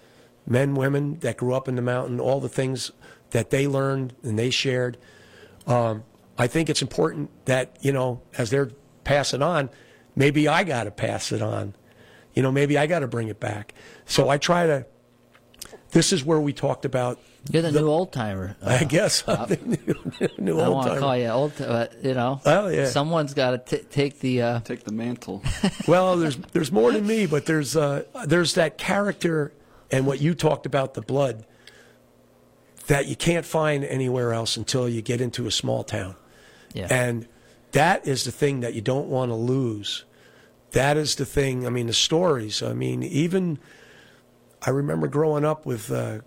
men, 0.45 0.75
women 0.75 1.19
that 1.19 1.37
grew 1.37 1.53
up 1.53 1.67
in 1.67 1.75
the 1.75 1.81
mountain, 1.81 2.19
all 2.19 2.39
the 2.39 2.49
things 2.49 2.91
that 3.31 3.49
they 3.49 3.67
learned 3.67 4.13
and 4.23 4.37
they 4.37 4.49
shared. 4.49 4.97
Um, 5.67 6.03
I 6.37 6.47
think 6.47 6.69
it's 6.69 6.81
important 6.81 7.29
that, 7.45 7.77
you 7.81 7.91
know, 7.91 8.21
as 8.37 8.49
they're 8.49 8.71
passing 9.03 9.41
on, 9.41 9.69
maybe 10.15 10.47
I 10.47 10.63
got 10.63 10.83
to 10.83 10.91
pass 10.91 11.31
it 11.31 11.41
on. 11.41 11.73
You 12.39 12.43
know, 12.43 12.53
maybe 12.53 12.77
I 12.77 12.87
got 12.87 12.99
to 12.99 13.07
bring 13.09 13.27
it 13.27 13.41
back. 13.41 13.73
So 14.05 14.29
I 14.29 14.37
try 14.37 14.65
to. 14.65 14.85
This 15.91 16.13
is 16.13 16.23
where 16.23 16.39
we 16.39 16.53
talked 16.53 16.85
about. 16.85 17.19
You're 17.51 17.63
the, 17.63 17.73
new 17.73 17.89
old 17.89 18.13
timer. 18.13 18.55
I 18.65 18.85
guess 18.85 19.25
I'm 19.27 19.49
the 19.49 19.57
new, 19.57 20.31
new 20.37 20.57
I 20.57 20.65
old 20.67 20.73
want 20.73 20.93
to 20.93 20.99
call 21.01 21.17
you 21.17 21.27
old, 21.27 21.51
but 21.57 22.01
you 22.01 22.13
know, 22.13 22.39
Oh, 22.45 22.69
yeah. 22.69 22.85
someone's 22.85 23.33
got 23.33 23.65
to 23.67 23.77
take 23.83 24.21
the. 24.21 24.41
Uh, 24.41 24.59
Take 24.61 24.85
the 24.85 24.93
mantle. 24.93 25.43
Well, 25.85 26.15
there's 26.15 26.37
there's 26.37 26.71
more 26.71 26.93
than 26.93 27.05
me, 27.05 27.25
but 27.25 27.45
there's 27.45 27.75
uh, 27.75 28.03
there's 28.25 28.53
that 28.53 28.77
character 28.77 29.51
and 29.91 30.05
what 30.05 30.21
you 30.21 30.33
talked 30.33 30.65
about 30.65 30.93
the 30.93 31.01
blood 31.01 31.45
that 32.87 33.07
you 33.07 33.17
can't 33.17 33.45
find 33.45 33.83
anywhere 33.83 34.31
else 34.31 34.55
until 34.55 34.87
you 34.87 35.01
get 35.01 35.19
into 35.19 35.45
a 35.45 35.51
small 35.51 35.83
town, 35.83 36.15
yeah. 36.73 36.87
and 36.89 37.27
that 37.73 38.07
is 38.07 38.23
the 38.23 38.31
thing 38.31 38.61
that 38.61 38.75
you 38.75 38.79
don't 38.81 39.09
want 39.09 39.29
to 39.29 39.35
lose. 39.35 40.05
That 40.71 40.97
is 40.97 41.15
the 41.15 41.25
thing. 41.25 41.65
I 41.65 41.69
mean, 41.69 41.87
the 41.87 41.93
stories. 41.93 42.61
I 42.61 42.73
mean, 42.73 43.03
even 43.03 43.59
I 44.61 44.69
remember 44.69 45.07
growing 45.07 45.45
up 45.45 45.65
with 45.65 45.91
uh, 45.91 46.19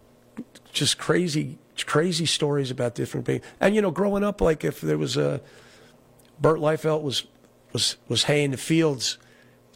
just 0.72 0.98
crazy 0.98 1.58
crazy 1.86 2.26
stories 2.26 2.70
about 2.70 2.94
different 2.94 3.26
people, 3.26 3.48
and 3.60 3.74
you 3.74 3.82
know, 3.82 3.90
growing 3.90 4.22
up 4.22 4.40
like 4.40 4.64
if 4.64 4.80
there 4.80 4.98
was 4.98 5.16
a 5.16 5.40
Bert 6.40 6.58
Liefeld 6.58 7.02
was 7.02 7.24
was 7.72 7.96
was 8.08 8.24
hay 8.24 8.44
in 8.44 8.50
the 8.50 8.56
fields 8.56 9.18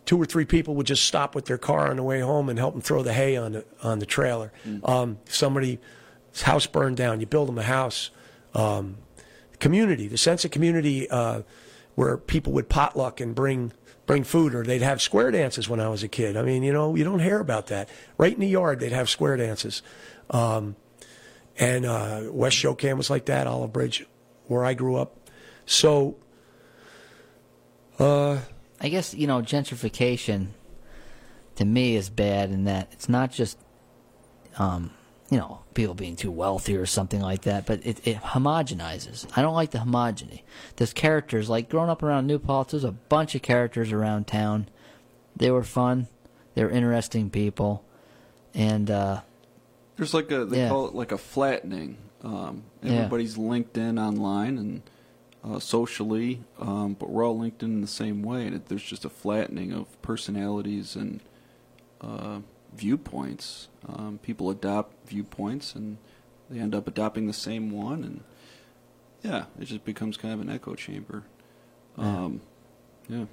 two 0.06 0.20
or 0.20 0.24
three 0.24 0.44
people 0.44 0.74
would 0.76 0.86
just 0.86 1.04
stop 1.04 1.34
with 1.34 1.44
their 1.46 1.58
car 1.58 1.90
on 1.90 1.96
the 1.96 2.02
way 2.02 2.20
home 2.20 2.48
and 2.48 2.58
help 2.58 2.72
them 2.72 2.80
throw 2.80 3.02
the 3.02 3.12
hay 3.12 3.36
on 3.36 3.52
the 3.52 3.64
on 3.82 3.98
the 3.98 4.06
trailer. 4.06 4.52
Um, 4.84 5.18
somebody's 5.28 5.78
house 6.42 6.66
burned 6.66 6.96
down, 6.96 7.20
you 7.20 7.26
build 7.26 7.48
them 7.48 7.58
a 7.58 7.62
house. 7.62 8.10
Um, 8.54 8.98
community, 9.58 10.06
the 10.06 10.16
sense 10.16 10.44
of 10.44 10.50
community, 10.50 11.10
uh, 11.10 11.42
where 11.94 12.16
people 12.16 12.52
would 12.52 12.68
potluck 12.68 13.20
and 13.20 13.34
bring 13.34 13.72
bring 14.06 14.24
food, 14.24 14.54
or 14.54 14.62
they'd 14.62 14.82
have 14.82 15.02
square 15.02 15.30
dances 15.30 15.68
when 15.68 15.80
I 15.80 15.88
was 15.88 16.02
a 16.02 16.08
kid. 16.08 16.36
I 16.36 16.42
mean, 16.42 16.62
you 16.62 16.72
know, 16.72 16.94
you 16.94 17.04
don't 17.04 17.20
hear 17.20 17.40
about 17.40 17.66
that. 17.68 17.88
Right 18.16 18.32
in 18.32 18.40
the 18.40 18.48
yard, 18.48 18.80
they'd 18.80 18.92
have 18.92 19.10
square 19.10 19.36
dances. 19.36 19.82
Um, 20.30 20.76
and 21.58 21.84
uh, 21.86 22.22
West 22.30 22.56
Shokan 22.56 22.96
was 22.96 23.10
like 23.10 23.26
that, 23.26 23.46
Olive 23.46 23.72
Bridge, 23.72 24.06
where 24.46 24.64
I 24.64 24.74
grew 24.74 24.96
up. 24.96 25.16
So 25.64 26.16
I 28.80 28.88
guess 28.88 29.14
you 29.14 29.26
know 29.26 29.40
gentrification 29.40 30.48
to 31.56 31.64
me 31.64 31.96
is 31.96 32.10
bad 32.10 32.50
in 32.50 32.64
that 32.64 32.88
it's 32.92 33.08
not 33.08 33.32
just 33.32 33.58
um, 34.58 34.90
you 35.30 35.38
know 35.38 35.60
people 35.74 35.94
being 35.94 36.16
too 36.16 36.30
wealthy 36.30 36.76
or 36.76 36.86
something 36.86 37.20
like 37.20 37.42
that, 37.42 37.66
but 37.66 37.84
it, 37.84 38.06
it 38.06 38.16
homogenizes. 38.18 39.26
I 39.36 39.42
don't 39.42 39.54
like 39.54 39.72
the 39.72 39.78
homogeny. 39.78 40.42
There's 40.76 40.92
characters 40.92 41.48
like 41.48 41.68
growing 41.68 41.90
up 41.90 42.02
around 42.02 42.26
New 42.26 42.38
Paltz. 42.38 42.70
There's 42.72 42.84
a 42.84 42.92
bunch 42.92 43.34
of 43.34 43.42
characters 43.42 43.92
around 43.92 44.26
town, 44.26 44.68
They 45.36 45.50
were 45.50 45.64
fun. 45.64 46.06
They 46.54 46.64
were 46.64 46.70
interesting 46.70 47.28
people, 47.28 47.84
and 48.54 48.90
uh, 48.90 49.20
There's 49.96 50.14
like 50.14 50.30
a 50.30 50.44
they 50.44 50.58
Yeah. 50.58 50.68
call 50.68 50.88
it 50.88 50.94
like 50.94 51.12
a 51.12 51.18
flattening. 51.18 51.98
Um, 52.22 52.62
Yeah. 52.82 52.92
everybody's 52.92 53.36
linked 53.36 53.76
in 53.76 53.98
online 53.98 54.56
and 54.58 54.82
uh, 55.44 55.58
socially, 55.60 56.42
um, 56.58 56.94
but 56.98 57.08
we're 57.10 57.24
all 57.24 57.38
linked 57.38 57.62
in 57.62 57.80
the 57.80 57.86
same 57.86 58.22
way. 58.22 58.46
And 58.46 58.54
it, 58.56 58.66
there's 58.66 58.82
just 58.82 59.04
a 59.04 59.08
flattening 59.10 59.72
of 59.72 60.00
personalities 60.02 60.96
and 60.96 61.20
uh, 62.00 62.40
viewpoints. 62.76 63.68
Um, 63.88 64.18
people 64.22 64.50
adopt 64.50 65.08
viewpoints 65.08 65.74
and 65.74 65.98
they 66.50 66.58
end 66.58 66.74
up 66.74 66.86
adopting 66.86 67.26
the 67.26 67.32
same 67.32 67.70
one, 67.70 68.04
and 68.04 68.20
yeah, 69.22 69.46
it 69.60 69.64
just 69.64 69.84
becomes 69.84 70.16
kind 70.16 70.32
of 70.32 70.40
an 70.40 70.48
echo 70.48 70.74
chamber. 70.74 71.24
Um, 71.98 72.40
yeah. 73.08 73.24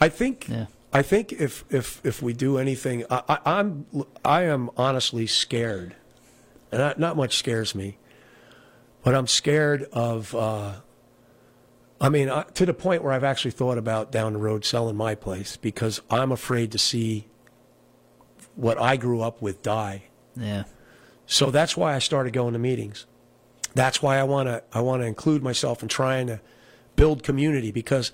I 0.00 0.08
think 0.08 0.48
Yeah. 0.48 0.66
I 0.92 1.02
think 1.02 1.32
if 1.32 1.64
if 1.70 2.04
if 2.04 2.20
we 2.20 2.32
do 2.32 2.58
anything, 2.58 3.04
I, 3.10 3.22
I, 3.28 3.38
I'm 3.58 3.86
I 4.24 4.42
am 4.42 4.70
honestly 4.76 5.26
scared, 5.26 5.94
and 6.70 6.80
not, 6.80 6.98
not 6.98 7.16
much 7.16 7.38
scares 7.38 7.74
me, 7.74 7.98
but 9.02 9.14
I'm 9.14 9.26
scared 9.26 9.84
of. 9.92 10.34
Uh, 10.34 10.74
I 12.02 12.08
mean, 12.08 12.30
uh, 12.30 12.44
to 12.44 12.64
the 12.64 12.72
point 12.72 13.04
where 13.04 13.12
I've 13.12 13.24
actually 13.24 13.50
thought 13.50 13.76
about 13.78 14.10
down 14.10 14.32
the 14.32 14.38
road 14.38 14.64
selling 14.64 14.96
my 14.96 15.14
place 15.14 15.56
because 15.56 16.00
I'm 16.10 16.32
afraid 16.32 16.72
to 16.72 16.78
see 16.78 17.26
what 18.60 18.80
I 18.80 18.96
grew 18.96 19.22
up 19.22 19.40
with 19.40 19.62
die. 19.62 20.04
yeah, 20.36 20.64
So 21.26 21.50
that's 21.50 21.76
why 21.76 21.94
I 21.94 21.98
started 21.98 22.32
going 22.32 22.52
to 22.52 22.58
meetings. 22.58 23.06
That's 23.74 24.02
why 24.02 24.18
I 24.18 24.24
want 24.24 24.48
to 24.48 24.62
I 24.72 24.80
want 24.80 25.02
to 25.02 25.06
include 25.06 25.42
myself 25.42 25.82
in 25.82 25.88
trying 25.88 26.26
to 26.26 26.40
build 26.96 27.22
community 27.22 27.70
because 27.70 28.12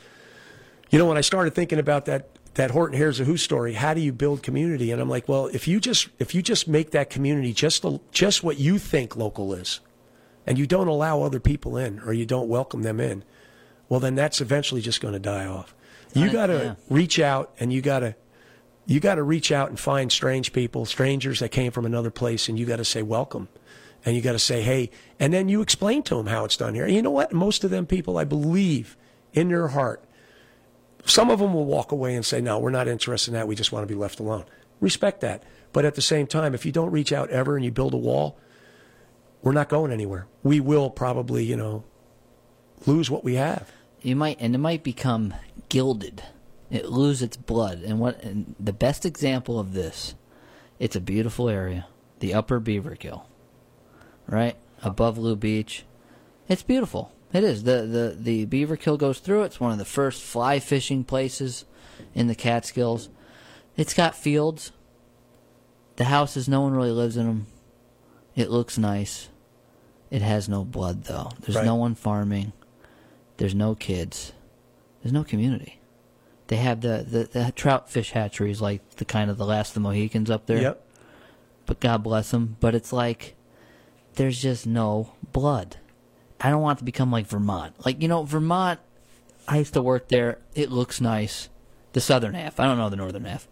you 0.91 0.99
know 0.99 1.07
when 1.07 1.17
I 1.17 1.23
started 1.23 1.55
thinking 1.55 1.79
about 1.79 2.05
that 2.05 2.29
that 2.55 2.71
Horton 2.71 2.97
Hears 2.97 3.21
a 3.21 3.25
Who 3.25 3.37
story, 3.37 3.75
how 3.75 3.93
do 3.93 4.01
you 4.01 4.13
build 4.13 4.43
community? 4.43 4.91
And 4.91 5.01
I'm 5.01 5.11
like, 5.11 5.29
well, 5.29 5.47
if 5.47 5.67
you 5.67 5.81
just 5.81 6.09
if 6.19 6.35
you 6.35 6.43
just 6.43 6.69
make 6.69 6.91
that 6.93 7.11
community 7.11 7.53
just 7.53 7.83
the, 7.83 8.01
just 8.13 8.45
what 8.45 8.59
you 8.59 8.79
think 8.79 9.17
local 9.17 9.55
is, 9.55 9.81
and 10.47 10.59
you 10.59 10.67
don't 10.67 10.89
allow 10.89 11.23
other 11.23 11.41
people 11.41 11.77
in 11.77 12.01
or 12.01 12.13
you 12.13 12.27
don't 12.27 12.49
welcome 12.49 12.83
them 12.83 13.01
in, 13.01 13.25
well 13.89 14.01
then 14.01 14.15
that's 14.15 14.41
eventually 14.41 14.81
just 14.81 15.01
going 15.01 15.15
to 15.15 15.21
die 15.21 15.47
off. 15.47 15.75
You 16.15 16.33
got 16.33 16.47
to 16.47 16.55
yeah. 16.55 16.75
reach 16.89 17.19
out 17.19 17.53
and 17.61 17.73
you 17.73 17.83
got 17.83 17.99
to 17.99 18.15
you 18.87 19.01
got 19.01 19.17
to 19.17 19.23
reach 19.23 19.51
out 19.51 19.69
and 19.69 19.79
find 19.79 20.11
strange 20.11 20.53
people, 20.53 20.87
strangers 20.87 21.41
that 21.41 21.51
came 21.51 21.73
from 21.73 21.85
another 21.85 22.11
place, 22.11 22.49
and 22.49 22.59
you 22.59 22.65
got 22.65 22.77
to 22.77 22.85
say 22.85 23.03
welcome, 23.03 23.49
and 24.05 24.15
you 24.15 24.23
got 24.23 24.33
to 24.33 24.39
say 24.39 24.63
hey, 24.63 24.91
and 25.19 25.33
then 25.33 25.49
you 25.49 25.61
explain 25.61 26.03
to 26.05 26.15
them 26.15 26.27
how 26.27 26.45
it's 26.45 26.57
done 26.57 26.75
here. 26.75 26.85
And 26.85 26.95
you 26.95 27.03
know 27.03 27.11
what? 27.11 27.33
Most 27.33 27.65
of 27.65 27.71
them 27.71 27.87
people, 27.87 28.17
I 28.17 28.25
believe, 28.25 28.97
in 29.33 29.49
their 29.49 29.69
heart, 29.69 30.05
some 31.05 31.31
of 31.31 31.41
them 31.41 31.53
will 31.53 31.67
walk 31.67 31.93
away 31.93 32.15
and 32.15 32.25
say, 32.25 32.41
no, 32.41 32.59
we're 32.59 32.71
not 32.71 32.89
interested 32.89 33.33
in 33.33 33.35
that. 33.35 33.49
We 33.49 33.55
just 33.55 33.73
want 33.73 33.83
to 33.83 33.93
be 33.93 33.99
left 33.99 34.21
alone. 34.21 34.45
Respect 34.81 35.21
that, 35.21 35.43
but 35.73 35.85
at 35.85 35.95
the 35.95 36.03
same 36.03 36.27
time, 36.27 36.55
if 36.55 36.65
you 36.65 36.73
don't 36.73 36.91
reach 36.91 37.13
out 37.13 37.31
ever 37.31 37.57
and 37.57 37.65
you 37.65 37.71
build 37.73 37.95
a 37.95 37.99
wall, 37.99 38.39
we're 39.43 39.53
not 39.53 39.69
going 39.69 39.93
anywhere. 39.93 40.27
We 40.43 40.61
will 40.61 40.91
probably, 40.91 41.45
you 41.45 41.57
know, 41.57 41.85
lose 42.87 43.11
what 43.11 43.25
we 43.25 43.35
have. 43.35 43.71
you 44.03 44.15
might 44.15 44.37
and 44.41 44.55
it 44.55 44.59
might 44.59 44.83
become 44.85 45.35
gilded. 45.69 46.23
It 46.71 46.87
lose 46.87 47.23
its 47.23 47.37
blood. 47.37 47.83
And 47.83 48.01
what 48.01 48.23
and 48.23 48.55
the 48.59 48.73
best 48.73 49.05
example 49.07 49.59
of 49.59 49.73
this, 49.73 50.15
it's 50.79 50.97
a 50.97 51.01
beautiful 51.01 51.49
area, 51.49 51.87
the 52.21 52.35
Upper 52.35 52.61
Beaverkill, 52.61 53.23
right 54.27 54.57
above 54.83 55.17
Lew 55.19 55.37
Beach. 55.37 55.85
It's 56.49 56.63
beautiful. 56.63 57.13
It 57.33 57.45
is. 57.45 57.65
the 57.65 57.83
the 57.83 58.17
The 58.19 58.47
Beaverkill 58.47 58.99
goes 58.99 59.19
through. 59.21 59.43
It's 59.45 59.61
one 59.61 59.73
of 59.73 59.79
the 59.79 59.85
first 59.85 60.23
fly 60.23 60.59
fishing 60.59 61.05
places 61.05 61.65
in 62.15 62.27
the 62.27 62.35
Catskills. 62.35 63.09
It's 63.77 63.95
got 63.95 64.15
fields. 64.17 64.73
The 65.97 66.05
houses, 66.05 66.49
no 66.49 66.61
one 66.61 66.73
really 66.75 66.91
lives 66.91 67.17
in 67.17 67.27
them. 67.27 67.47
It 68.35 68.51
looks 68.51 68.77
nice. 68.77 69.29
It 70.11 70.23
has 70.23 70.49
no 70.49 70.65
blood 70.65 71.05
though. 71.05 71.31
There's 71.41 71.57
Right. 71.57 71.65
no 71.65 71.75
one 71.75 71.95
farming. 71.95 72.53
There's 73.39 73.55
no 73.55 73.75
kids. 73.75 74.33
There's 75.03 75.13
no 75.13 75.25
community. 75.25 75.81
They 76.49 76.57
have 76.57 76.81
the, 76.81 77.05
the, 77.09 77.25
the 77.25 77.53
trout 77.53 77.91
fish 77.91 78.13
hatcheries 78.13 78.61
like 78.61 78.89
the 78.97 79.05
kind 79.05 79.31
of 79.31 79.37
the 79.37 79.47
last 79.47 79.71
of 79.71 79.75
the 79.75 79.81
Mohicans 79.81 80.31
up 80.31 80.47
there. 80.47 80.61
Yep. 80.61 80.83
But 81.67 81.81
God 81.81 82.03
bless 82.03 82.31
them. 82.31 82.57
But 82.61 82.75
it's 82.75 82.93
like 82.93 83.35
there's 84.15 84.41
just 84.41 84.67
no 84.67 85.13
blood. 85.33 85.77
I 86.41 86.51
don't 86.51 86.63
want 86.63 86.79
it 86.79 86.81
to 86.81 86.85
become 86.85 87.11
like 87.11 87.27
Vermont. 87.27 87.75
Like 87.85 88.03
you 88.03 88.09
know, 88.09 88.23
Vermont. 88.23 88.81
I 89.49 89.59
used 89.59 89.75
to 89.75 89.83
work 89.83 90.09
there. 90.09 90.39
It 90.55 90.71
looks 90.71 91.01
nice. 91.01 91.49
The 91.93 92.01
southern 92.01 92.35
half. 92.35 92.59
I 92.59 92.65
don't 92.65 92.79
know 92.79 92.89
the 92.89 92.97
northern 92.97 93.25
half. 93.25 93.49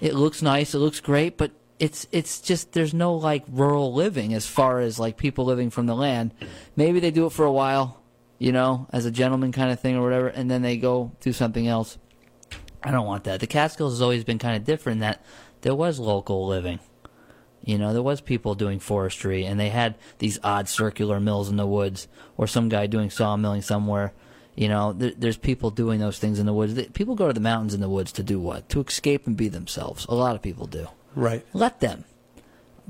It 0.00 0.14
looks 0.14 0.40
nice. 0.40 0.74
It 0.74 0.78
looks 0.78 1.00
great, 1.00 1.36
but 1.36 1.50
it's 1.78 2.06
it's 2.12 2.40
just 2.40 2.72
there's 2.72 2.94
no 2.94 3.14
like 3.14 3.44
rural 3.48 3.92
living 3.92 4.34
as 4.34 4.46
far 4.46 4.80
as 4.80 4.98
like 4.98 5.16
people 5.16 5.44
living 5.44 5.70
from 5.70 5.86
the 5.86 5.94
land. 5.94 6.32
Maybe 6.74 7.00
they 7.00 7.10
do 7.10 7.26
it 7.26 7.32
for 7.32 7.44
a 7.44 7.52
while, 7.52 8.00
you 8.38 8.52
know, 8.52 8.86
as 8.92 9.04
a 9.04 9.10
gentleman 9.10 9.52
kind 9.52 9.70
of 9.70 9.80
thing 9.80 9.96
or 9.96 10.02
whatever, 10.02 10.28
and 10.28 10.50
then 10.50 10.62
they 10.62 10.76
go 10.76 11.12
do 11.20 11.32
something 11.32 11.66
else. 11.66 11.98
I 12.86 12.90
don't 12.92 13.06
want 13.06 13.24
that. 13.24 13.40
The 13.40 13.46
Catskills 13.46 13.94
has 13.94 14.00
always 14.02 14.24
been 14.24 14.38
kind 14.38 14.56
of 14.56 14.64
different 14.64 14.96
in 14.96 15.00
that 15.00 15.22
there 15.62 15.74
was 15.74 15.98
local 15.98 16.46
living. 16.46 16.78
You 17.64 17.78
know, 17.78 17.92
there 17.92 18.02
was 18.02 18.20
people 18.20 18.54
doing 18.54 18.78
forestry, 18.78 19.44
and 19.44 19.58
they 19.58 19.70
had 19.70 19.96
these 20.18 20.38
odd 20.44 20.68
circular 20.68 21.18
mills 21.18 21.48
in 21.48 21.56
the 21.56 21.66
woods, 21.66 22.06
or 22.36 22.46
some 22.46 22.68
guy 22.68 22.86
doing 22.86 23.10
sawmilling 23.10 23.62
somewhere. 23.62 24.12
You 24.54 24.68
know, 24.68 24.92
there, 24.92 25.12
there's 25.16 25.36
people 25.36 25.70
doing 25.70 25.98
those 25.98 26.18
things 26.20 26.38
in 26.38 26.46
the 26.46 26.52
woods. 26.52 26.74
They- 26.74 26.84
People 26.86 27.16
go 27.16 27.26
to 27.26 27.32
the 27.32 27.40
mountains 27.40 27.74
in 27.74 27.80
the 27.80 27.88
woods 27.88 28.12
to 28.12 28.22
do 28.22 28.38
what? 28.38 28.68
To 28.68 28.80
escape 28.80 29.26
and 29.26 29.36
be 29.36 29.48
themselves. 29.48 30.06
A 30.08 30.14
lot 30.14 30.36
of 30.36 30.42
people 30.42 30.66
do. 30.68 30.86
Right. 31.16 31.44
Let 31.52 31.80
them. 31.80 32.04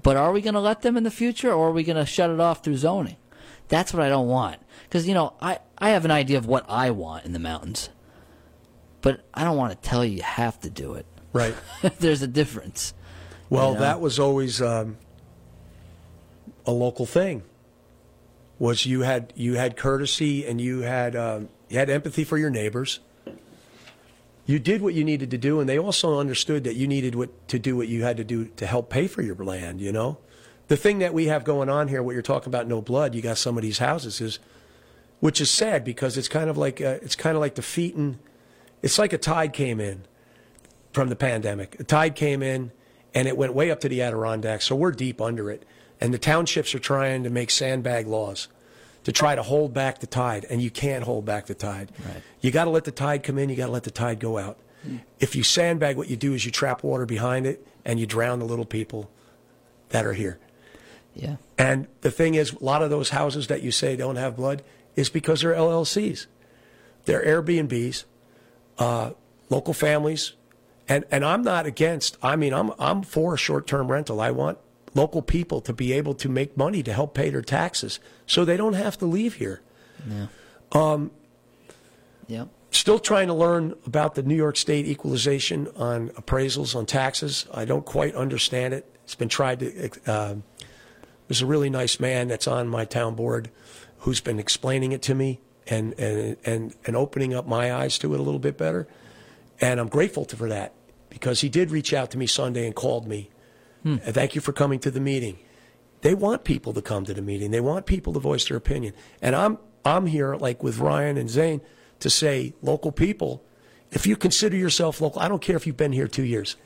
But 0.02 0.16
are 0.18 0.30
we 0.30 0.42
going 0.42 0.54
to 0.54 0.61
let 0.61 0.82
them 0.82 0.96
in 0.98 1.04
the 1.04 1.11
future, 1.11 1.50
or 1.52 1.68
are 1.68 1.72
we 1.72 1.82
going 1.82 1.96
to 1.96 2.04
shut 2.04 2.28
it 2.30 2.38
off 2.38 2.62
through 2.62 2.76
zoning? 2.76 3.16
That's 3.68 3.94
what 3.94 4.02
I 4.02 4.11
don't 4.11 4.28
want. 4.28 4.61
Because, 4.85 5.09
you 5.09 5.14
know, 5.14 5.32
I, 5.40 5.59
I 5.78 5.90
have 5.90 6.04
an 6.04 6.11
idea 6.11 6.37
of 6.37 6.44
what 6.46 6.66
I 6.68 6.90
want 6.90 7.24
in 7.24 7.32
the 7.32 7.38
mountains. 7.38 7.88
But 9.02 9.24
I 9.35 9.44
don't 9.44 9.56
want 9.56 9.72
to 9.80 9.88
tell 9.88 10.04
you 10.04 10.16
you 10.16 10.22
have 10.22 10.59
to 10.61 10.70
do 10.70 10.94
it. 10.94 11.06
Right. 11.32 11.54
There's 11.98 12.22
a 12.22 12.26
difference. 12.26 12.94
Well, 13.50 13.70
You 13.70 13.74
know? 13.74 13.80
that 13.80 14.00
was 14.00 14.18
always 14.18 14.61
um, 14.61 14.96
a 16.64 16.72
local 16.72 17.06
thing. 17.06 17.42
Was 18.59 18.87
you 18.87 19.02
had 19.02 19.32
you 19.37 19.54
had 19.54 19.76
courtesy 19.76 20.46
and 20.46 20.61
you 20.61 20.80
had 20.80 21.14
um, 21.14 21.50
you 21.68 21.78
had 21.78 21.90
empathy 21.90 22.24
for 22.24 22.38
your 22.38 22.50
neighbors. 22.50 23.00
You 24.46 24.59
did 24.61 24.80
what 24.80 24.94
you 24.94 25.04
needed 25.04 25.30
to 25.32 25.38
do, 25.38 25.59
and 25.59 25.68
they 25.68 25.78
also 25.78 26.20
understood 26.20 26.64
that 26.64 26.76
you 26.76 26.87
needed 26.87 27.16
what, 27.16 27.48
to 27.48 27.59
do 27.59 27.76
what 27.76 27.88
you 27.88 28.04
had 28.04 28.16
to 28.16 28.24
do 28.24 28.44
to 28.44 28.66
help 28.66 28.88
pay 28.88 29.09
for 29.09 29.20
your 29.20 29.35
land. 29.35 29.80
You 29.80 29.90
know, 29.92 30.18
the 30.68 30.76
thing 30.76 31.00
that 31.00 31.12
we 31.12 31.26
have 31.26 31.44
going 31.44 31.68
on 31.68 31.88
here, 31.88 32.02
what 32.02 32.12
you're 32.12 32.22
talking 32.22 32.48
about, 32.48 32.66
no 32.68 32.80
blood. 32.80 33.14
You 33.14 33.22
got 33.22 33.38
some 33.38 33.56
of 33.56 33.62
these 33.62 33.78
houses 33.78 34.20
is, 34.20 34.38
which 35.20 35.40
is 35.40 35.50
sad 35.50 35.85
because 35.85 36.16
it's 36.16 36.28
kind 36.28 36.48
of 36.48 36.56
like 36.56 36.80
uh, 36.80 36.98
it's 37.02 37.16
kind 37.16 37.37
of 37.37 37.40
like 37.40 37.54
defeating. 37.56 38.20
It's 38.82 38.98
like 38.98 39.12
a 39.12 39.18
tide 39.18 39.52
came 39.52 39.80
in 39.80 40.04
from 40.92 41.08
the 41.08 41.16
pandemic. 41.16 41.78
The 41.78 41.84
tide 41.84 42.14
came 42.14 42.42
in 42.42 42.72
and 43.14 43.26
it 43.26 43.36
went 43.36 43.54
way 43.54 43.70
up 43.70 43.80
to 43.80 43.88
the 43.88 44.02
Adirondacks, 44.02 44.66
so 44.66 44.76
we're 44.76 44.92
deep 44.92 45.20
under 45.20 45.50
it. 45.50 45.64
And 46.00 46.12
the 46.12 46.18
townships 46.18 46.74
are 46.74 46.78
trying 46.78 47.24
to 47.24 47.30
make 47.30 47.50
sandbag 47.50 48.06
laws 48.06 48.48
to 49.04 49.12
try 49.12 49.34
to 49.34 49.42
hold 49.42 49.72
back 49.72 50.00
the 50.00 50.06
tide, 50.06 50.44
and 50.50 50.60
you 50.60 50.68
can't 50.70 51.04
hold 51.04 51.24
back 51.24 51.46
the 51.46 51.54
tide. 51.54 51.92
Right. 52.04 52.22
You 52.40 52.50
got 52.50 52.64
to 52.64 52.70
let 52.70 52.85
the 52.85 52.90
tide 52.90 53.22
come 53.22 53.38
in, 53.38 53.48
you 53.48 53.56
got 53.56 53.66
to 53.66 53.72
let 53.72 53.85
the 53.85 53.90
tide 53.90 54.18
go 54.18 54.37
out. 54.37 54.58
Mm. 54.87 55.00
If 55.20 55.37
you 55.37 55.42
sandbag, 55.42 55.96
what 55.96 56.10
you 56.10 56.16
do 56.16 56.35
is 56.35 56.44
you 56.44 56.50
trap 56.50 56.83
water 56.83 57.06
behind 57.06 57.46
it 57.46 57.66
and 57.85 58.00
you 58.00 58.06
drown 58.06 58.40
the 58.40 58.44
little 58.44 58.64
people 58.64 59.08
that 59.90 60.04
are 60.04 60.12
here. 60.12 60.38
Yeah. 61.14 61.37
And 61.56 61.87
the 62.02 62.10
thing 62.10 62.35
is, 62.35 62.52
a 62.52 62.64
lot 62.64 62.83
of 62.83 62.90
those 62.90 63.10
houses 63.10 63.46
that 63.46 63.62
you 63.62 63.70
say 63.70 63.96
don't 63.96 64.16
have 64.16 64.37
blood 64.37 64.62
is 64.96 65.08
because 65.08 65.40
they're 65.40 65.54
LLCs. 65.54 66.27
They're 67.04 67.24
Airbnbs, 67.24 68.04
uh, 68.79 69.10
local 69.48 69.74
families, 69.74 70.33
and 70.88 71.04
and 71.10 71.24
I'm 71.24 71.42
not 71.42 71.66
against. 71.66 72.16
I 72.22 72.37
mean, 72.37 72.52
I'm 72.52 72.72
I'm 72.79 73.02
for 73.02 73.35
a 73.35 73.38
short-term 73.38 73.90
rental. 73.90 74.20
I 74.20 74.31
want 74.31 74.58
local 74.94 75.22
people 75.22 75.60
to 75.60 75.72
be 75.72 75.92
able 75.92 76.14
to 76.14 76.29
make 76.29 76.56
money 76.56 76.83
to 76.83 76.92
help 76.92 77.14
pay 77.14 77.31
their 77.31 77.42
taxes, 77.42 78.00
so 78.27 78.44
they 78.44 78.56
don't 78.56 78.74
have 78.74 78.98
to 78.98 79.06
leave 79.06 79.35
here. 79.35 79.60
Yeah. 80.08 80.27
Um, 80.72 81.10
yeah. 82.27 82.46
Still 82.70 82.98
trying 82.98 83.29
to 83.29 83.35
learn 83.35 83.74
about 83.87 84.16
the 84.16 84.22
New 84.22 84.35
York 84.35 84.56
State 84.56 84.87
equalization 84.87 85.68
on 85.77 86.10
appraisals 86.10 86.74
on 86.74 86.85
taxes. 86.85 87.46
I 87.52 87.64
don't 87.64 87.87
quite 87.87 88.14
understand 88.14 88.74
it. 88.74 88.90
It's 89.04 89.14
been 89.14 89.29
tried 89.29 89.60
to. 89.60 89.90
Uh, 90.06 90.35
there's 91.29 91.42
a 91.42 91.46
really 91.46 91.70
nice 91.70 91.98
man 91.98 92.29
that's 92.29 92.46
on 92.46 92.68
my 92.68 92.85
town 92.85 93.14
board 93.14 93.50
who's 94.00 94.20
been 94.20 94.38
explaining 94.38 94.92
it 94.92 95.02
to 95.02 95.14
me 95.14 95.40
and, 95.69 95.98
and, 95.98 96.37
and, 96.44 96.75
and 96.87 96.96
opening 96.96 97.35
up 97.35 97.46
my 97.46 97.73
eyes 97.73 97.98
to 97.98 98.14
it 98.14 98.21
a 98.21 98.23
little 98.23 98.40
bit 98.40 98.56
better. 98.56 98.87
And 99.60 99.81
I'm 99.81 99.88
grateful 99.88 100.25
to, 100.27 100.37
for 100.37 100.48
that 100.48 100.75
because 101.10 101.40
he 101.40 101.48
did 101.48 101.71
reach 101.71 101.92
out 101.92 102.10
to 102.12 102.19
me 102.19 102.27
Sunday 102.27 102.67
and 102.67 102.75
called 102.75 103.06
me. 103.06 103.31
Hmm. 103.83 103.96
And 104.04 104.14
Thank 104.14 104.35
you 104.35 104.40
for 104.40 104.52
coming 104.52 104.79
to 104.81 104.90
the 104.90 105.00
meeting. 105.00 105.38
They 106.02 106.14
want 106.14 106.44
people 106.44 106.73
to 106.75 106.83
come 106.83 107.04
to 107.06 107.14
the 107.14 107.23
meeting. 107.23 107.50
They 107.50 107.60
want 107.60 107.87
people 107.87 108.12
to 108.12 108.21
voice 108.21 108.48
their 108.48 108.56
opinion. 108.56 108.92
And 109.23 109.35
I'm 109.35 109.58
I'm 109.85 110.06
here 110.06 110.35
like 110.35 110.62
with 110.62 110.79
Ryan 110.79 111.17
and 111.17 111.31
Zane 111.31 111.60
to 112.00 112.10
say 112.10 112.54
local 112.60 112.92
people, 112.92 113.42
If 113.92 114.06
you 114.06 114.17
consider 114.17 114.56
yourself 114.56 115.00
local, 115.00 115.21
I 115.23 115.29
don't 115.29 115.40
care 115.40 115.56
if 115.56 115.67
you've 115.67 115.77
been 115.77 115.92
here 115.92 116.08
two 116.08 116.25
years. 116.25 116.56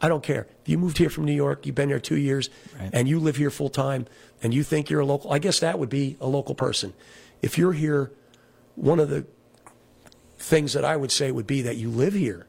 I 0.00 0.08
don't 0.08 0.22
care. 0.22 0.46
If 0.62 0.68
you 0.68 0.78
moved 0.78 0.98
here 0.98 1.10
from 1.10 1.24
New 1.24 1.32
York, 1.34 1.66
you've 1.66 1.74
been 1.74 1.88
here 1.88 2.00
two 2.00 2.16
years, 2.16 2.50
Right. 2.78 2.90
and 2.92 3.08
you 3.08 3.20
live 3.20 3.36
here 3.36 3.50
full 3.50 3.68
time, 3.68 4.06
and 4.42 4.52
you 4.52 4.62
think 4.62 4.90
you're 4.90 5.00
a 5.00 5.06
local, 5.06 5.32
I 5.32 5.38
guess 5.38 5.60
that 5.60 5.78
would 5.78 5.88
be 5.88 6.16
a 6.20 6.26
local 6.26 6.54
person. 6.54 6.94
If 7.42 7.56
you're 7.58 7.72
here, 7.72 8.10
one 8.76 9.00
of 9.00 9.08
the 9.08 9.26
things 10.38 10.72
that 10.74 10.84
I 10.84 10.96
would 10.96 11.12
say 11.12 11.30
would 11.30 11.46
be 11.46 11.62
that 11.62 11.76
you 11.76 11.88
live 11.88 12.14
here. 12.14 12.46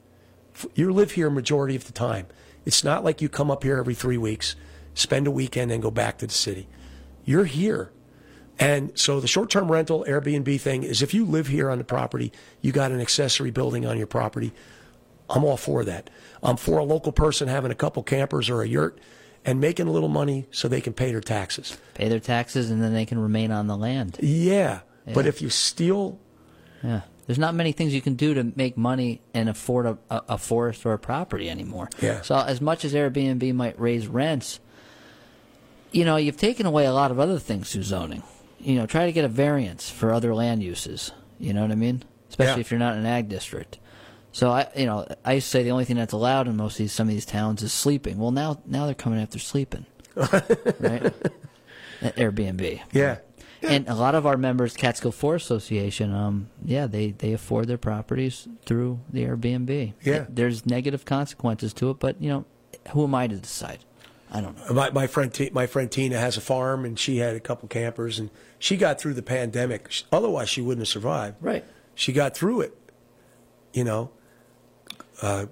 You 0.74 0.92
live 0.92 1.12
here 1.12 1.30
majority 1.30 1.76
of 1.76 1.86
the 1.86 1.94
time. 1.94 2.28
It's 2.66 2.84
not 2.84 3.04
like 3.04 3.22
you 3.22 3.30
come 3.30 3.52
up 3.52 3.64
here 3.64 3.78
every 3.78 3.94
three 3.94 4.18
weeks, 4.18 4.56
spend 4.94 5.28
a 5.28 5.32
weekend, 5.32 5.72
and 5.72 5.82
go 5.82 5.92
back 5.92 6.18
to 6.20 6.28
the 6.28 6.34
city. 6.34 6.68
You're 7.24 7.46
here. 7.46 7.92
And 8.58 8.98
so 8.98 9.20
the 9.20 9.28
short 9.28 9.50
term 9.50 9.72
rental 9.72 10.06
Airbnb 10.08 10.60
thing 10.62 10.84
is 10.84 11.02
if 11.02 11.14
you 11.14 11.26
live 11.26 11.48
here 11.48 11.70
on 11.70 11.78
the 11.78 11.84
property, 11.84 12.32
you 12.62 12.72
got 12.72 12.92
an 12.92 13.02
accessory 13.02 13.52
building 13.52 13.86
on 13.86 13.98
your 13.98 14.08
property. 14.08 14.54
I'm 15.30 15.44
all 15.44 15.58
for 15.58 15.84
that. 15.84 16.10
I'm 16.42 16.56
for 16.58 16.78
a 16.78 16.84
local 16.84 17.12
person 17.12 17.48
having 17.48 17.72
a 17.72 17.76
couple 17.76 18.02
campers 18.04 18.50
or 18.50 18.62
a 18.62 18.68
yurt 18.68 19.00
and 19.44 19.60
making 19.60 19.88
a 19.88 19.92
little 19.92 20.10
money 20.10 20.48
so 20.52 20.68
they 20.68 20.82
can 20.82 20.94
pay 20.94 21.12
their 21.12 21.22
taxes. 21.22 21.78
Pay 21.96 22.08
their 22.10 22.20
taxes 22.20 22.72
and 22.72 22.82
then 22.82 22.94
they 22.94 23.06
can 23.06 23.20
remain 23.20 23.52
on 23.52 23.68
the 23.68 23.76
land. 23.76 24.18
Yeah. 24.22 24.82
But 25.14 25.26
if 25.28 25.41
you 25.41 25.49
steal, 25.49 26.20
Yeah. 26.84 27.01
There's 27.28 27.39
not 27.39 27.56
many 27.56 27.72
things 27.72 27.91
you 27.93 28.01
can 28.01 28.14
do 28.14 28.36
to 28.36 28.51
make 28.56 28.78
money 28.78 29.20
and 29.34 29.49
afford 29.49 29.88
a, 29.88 29.97
a, 30.12 30.22
a 30.30 30.38
forest 30.38 30.86
or 30.86 30.93
a 30.93 30.99
property 30.99 31.49
anymore. 31.49 31.89
Yeah. 31.99 32.22
So 32.22 32.36
as 32.38 32.62
much 32.62 32.86
as 32.86 32.93
Airbnb 32.93 33.51
might 33.56 33.80
raise 33.80 34.06
rents, 34.08 34.60
you 35.91 36.06
know, 36.06 36.18
you've 36.18 36.38
taken 36.38 36.68
away 36.68 36.86
a 36.86 36.93
lot 36.93 37.10
of 37.10 37.20
other 37.20 37.39
things 37.39 37.72
through 37.72 37.82
zoning. 37.84 38.22
You 38.60 38.76
know, 38.76 38.86
try 38.86 39.08
to 39.08 39.12
get 39.12 39.26
a 39.26 39.28
variance 39.28 39.89
for 39.89 40.14
other 40.14 40.36
land 40.36 40.62
uses. 40.62 41.12
You 41.39 41.53
know 41.53 41.62
what 41.64 41.72
I 41.72 41.76
mean? 41.76 42.03
Especially 42.30 42.53
Yeah. 42.56 42.60
if 42.60 42.70
you're 42.70 42.80
not 42.80 42.93
in 42.93 42.99
an 42.99 43.06
ag 43.08 43.28
district. 43.28 43.80
So 44.32 44.51
I, 44.51 44.68
you 44.76 44.86
know, 44.86 45.08
I 45.24 45.34
used 45.34 45.45
to 45.47 45.51
say 45.51 45.64
the 45.64 45.72
only 45.72 45.86
thing 45.86 45.95
that's 45.95 46.14
allowed 46.14 46.47
in 46.47 46.56
most 46.58 46.74
of 46.74 46.78
these 46.80 46.93
some 46.93 47.08
of 47.08 47.14
these 47.14 47.26
towns 47.26 47.64
is 47.64 47.74
sleeping. 47.74 48.18
Well, 48.20 48.32
now 48.32 48.62
now 48.68 48.86
they're 48.86 48.93
coming 48.93 49.20
after 49.20 49.39
sleeping, 49.39 49.86
right? 50.16 51.12
At 52.01 52.16
Airbnb. 52.18 52.82
yeah. 52.91 53.18
And 53.68 53.88
a 53.88 53.95
lot 53.95 54.16
of 54.16 54.26
our 54.26 54.38
members, 54.38 54.76
Catskill 54.76 55.11
Forest 55.11 55.45
Association, 55.45 56.13
um, 56.13 56.49
yeah, 56.63 56.88
they, 56.88 57.11
they 57.11 57.34
afford 57.34 57.68
their 57.68 57.78
properties 57.78 58.47
through 58.66 58.99
the 59.11 59.24
Airbnb. 59.24 59.93
Yeah. 60.03 60.26
There's 60.30 60.66
negative 60.66 61.05
consequences 61.05 61.74
to 61.76 61.89
it, 61.91 61.99
but 61.99 62.22
you 62.22 62.30
know, 62.30 62.45
who 62.91 63.03
am 63.03 63.16
I 63.16 63.28
to 63.28 63.36
decide? 63.36 63.80
I 64.32 64.41
don't 64.41 64.57
know. 64.57 64.74
My, 64.74 64.89
my 64.89 65.07
friend 65.07 65.32
my 65.53 65.68
friend 65.68 65.91
Tina 65.91 66.20
has 66.20 66.36
a 66.36 66.41
farm 66.41 66.84
and 66.84 66.99
she 66.99 67.18
had 67.18 67.36
a 67.36 67.39
couple 67.39 67.70
campers 67.70 68.20
and 68.20 68.30
she 68.59 68.76
got 68.76 68.99
through 68.99 69.13
the 69.13 69.22
pandemic. 69.22 69.89
Otherwise, 70.11 70.49
she 70.49 70.61
wouldn't 70.61 70.82
have 70.82 70.91
survived. 70.91 71.38
Right. 71.41 71.63
She 71.93 72.11
got 72.11 72.36
through 72.36 72.61
it, 72.61 72.78
you 73.74 73.84
know, 73.84 74.11
uh, 75.22 75.45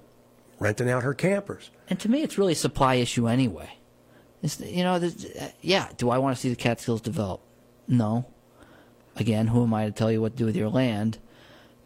renting 0.58 0.90
out 0.90 1.02
her 1.02 1.14
campers. 1.14 1.70
And 1.88 1.98
to 2.00 2.10
me, 2.10 2.22
it's 2.22 2.36
really 2.36 2.52
a 2.52 2.56
supply 2.56 2.96
issue 2.96 3.28
anyway. 3.28 3.78
It's, 4.42 4.60
you 4.60 4.82
know, 4.82 4.94
uh, 4.94 5.48
yeah. 5.62 5.88
Do 5.96 6.10
I 6.10 6.18
want 6.18 6.36
to 6.36 6.40
see 6.40 6.50
the 6.50 6.56
Catskills 6.56 7.00
develop? 7.00 7.40
No. 7.88 8.26
Again, 9.16 9.48
who 9.48 9.62
am 9.62 9.72
I 9.74 9.84
to 9.86 9.92
tell 9.92 10.10
you 10.10 10.20
what 10.20 10.32
to 10.32 10.38
do 10.38 10.44
with 10.46 10.56
your 10.56 10.68
land? 10.68 11.18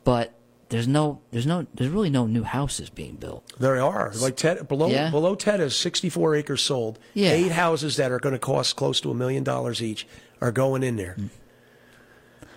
But 0.04 0.32
there's 0.70 0.88
no, 0.88 1.20
there's 1.30 1.46
no, 1.46 1.66
there's 1.74 1.90
really 1.90 2.10
no 2.10 2.26
new 2.26 2.42
houses 2.42 2.88
being 2.90 3.16
built. 3.16 3.44
There 3.58 3.80
are 3.82 4.12
like 4.20 4.36
Ted, 4.36 4.66
below 4.68 4.88
Yeah. 4.88 5.10
below 5.10 5.34
Ted 5.34 5.60
is 5.60 5.76
64 5.76 6.36
acres 6.36 6.62
sold. 6.62 6.98
Yeah. 7.14 7.30
Eight 7.32 7.52
houses 7.52 7.96
that 7.96 8.10
are 8.12 8.18
going 8.18 8.34
to 8.34 8.38
cost 8.38 8.76
close 8.76 9.00
to 9.02 9.10
a 9.10 9.14
million 9.14 9.44
dollars 9.44 9.82
each 9.82 10.06
are 10.40 10.52
going 10.52 10.82
in 10.82 10.96
there. 10.96 11.16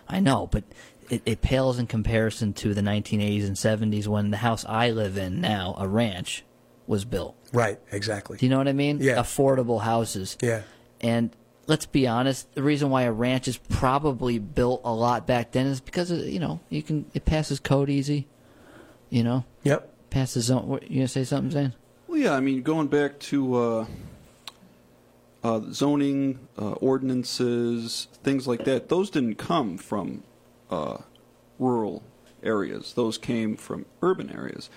I 0.08 0.20
know, 0.20 0.48
but 0.52 0.64
it, 1.10 1.22
it 1.26 1.42
pales 1.42 1.80
in 1.80 1.88
comparison 1.88 2.54
to 2.54 2.74
the 2.74 2.82
1980s 2.82 3.46
and 3.46 3.56
70s 3.56 4.08
when 4.08 4.32
the 4.32 4.38
house 4.38 4.66
I 4.68 4.92
live 4.92 5.18
in 5.18 5.42
now, 5.42 5.76
a 5.78 5.88
ranch, 5.88 6.44
was 6.88 7.06
built. 7.06 7.36
Right. 7.54 7.80
Exactly. 7.92 8.38
Do 8.38 8.46
you 8.46 8.50
know 8.50 8.58
what 8.58 8.68
I 8.68 8.74
mean? 8.74 9.00
Yeah. 9.02 9.16
Affordable 9.16 9.82
houses. 9.82 10.38
Yeah. 10.42 10.62
And 11.00 11.32
let's 11.68 11.86
be 11.86 12.08
honest, 12.08 12.54
the 12.56 12.64
reason 12.64 12.90
why 12.90 13.04
a 13.04 13.12
ranch 13.12 13.48
is 13.48 13.58
probably 13.58 14.40
built 14.40 14.82
a 14.84 14.94
lot 14.94 15.26
back 15.28 15.52
then 15.52 15.66
is 15.68 15.80
because 15.82 16.12
you 16.12 16.40
know 16.40 16.60
you 16.70 16.82
can 16.84 17.06
it 17.14 17.26
passes 17.26 17.60
code 17.60 17.90
easy. 17.90 18.28
You 19.10 19.24
know, 19.24 19.44
Yep. 19.64 19.94
passes 20.10 20.46
zone. 20.46 20.68
What, 20.68 20.90
you 20.90 20.98
gonna 21.00 21.08
say 21.10 21.26
something, 21.26 21.52
Zane? 21.52 21.74
Well, 22.08 22.18
yeah, 22.18 22.34
I 22.34 22.40
mean, 22.40 22.62
going 22.62 22.88
back 22.88 23.20
to 23.20 23.56
uh, 23.56 23.86
uh, 25.44 25.62
zoning, 25.72 26.40
uh, 26.58 26.72
ordinances, 26.74 28.08
things 28.24 28.48
like 28.48 28.64
that, 28.66 28.90
those 28.90 29.10
didn't 29.10 29.36
come 29.36 29.78
from 29.78 30.24
uh, 30.70 30.98
rural 31.60 32.04
areas. 32.44 32.94
Those 32.94 33.18
came 33.18 33.56
from 33.58 33.86
urban 34.02 34.32
areas. 34.32 34.70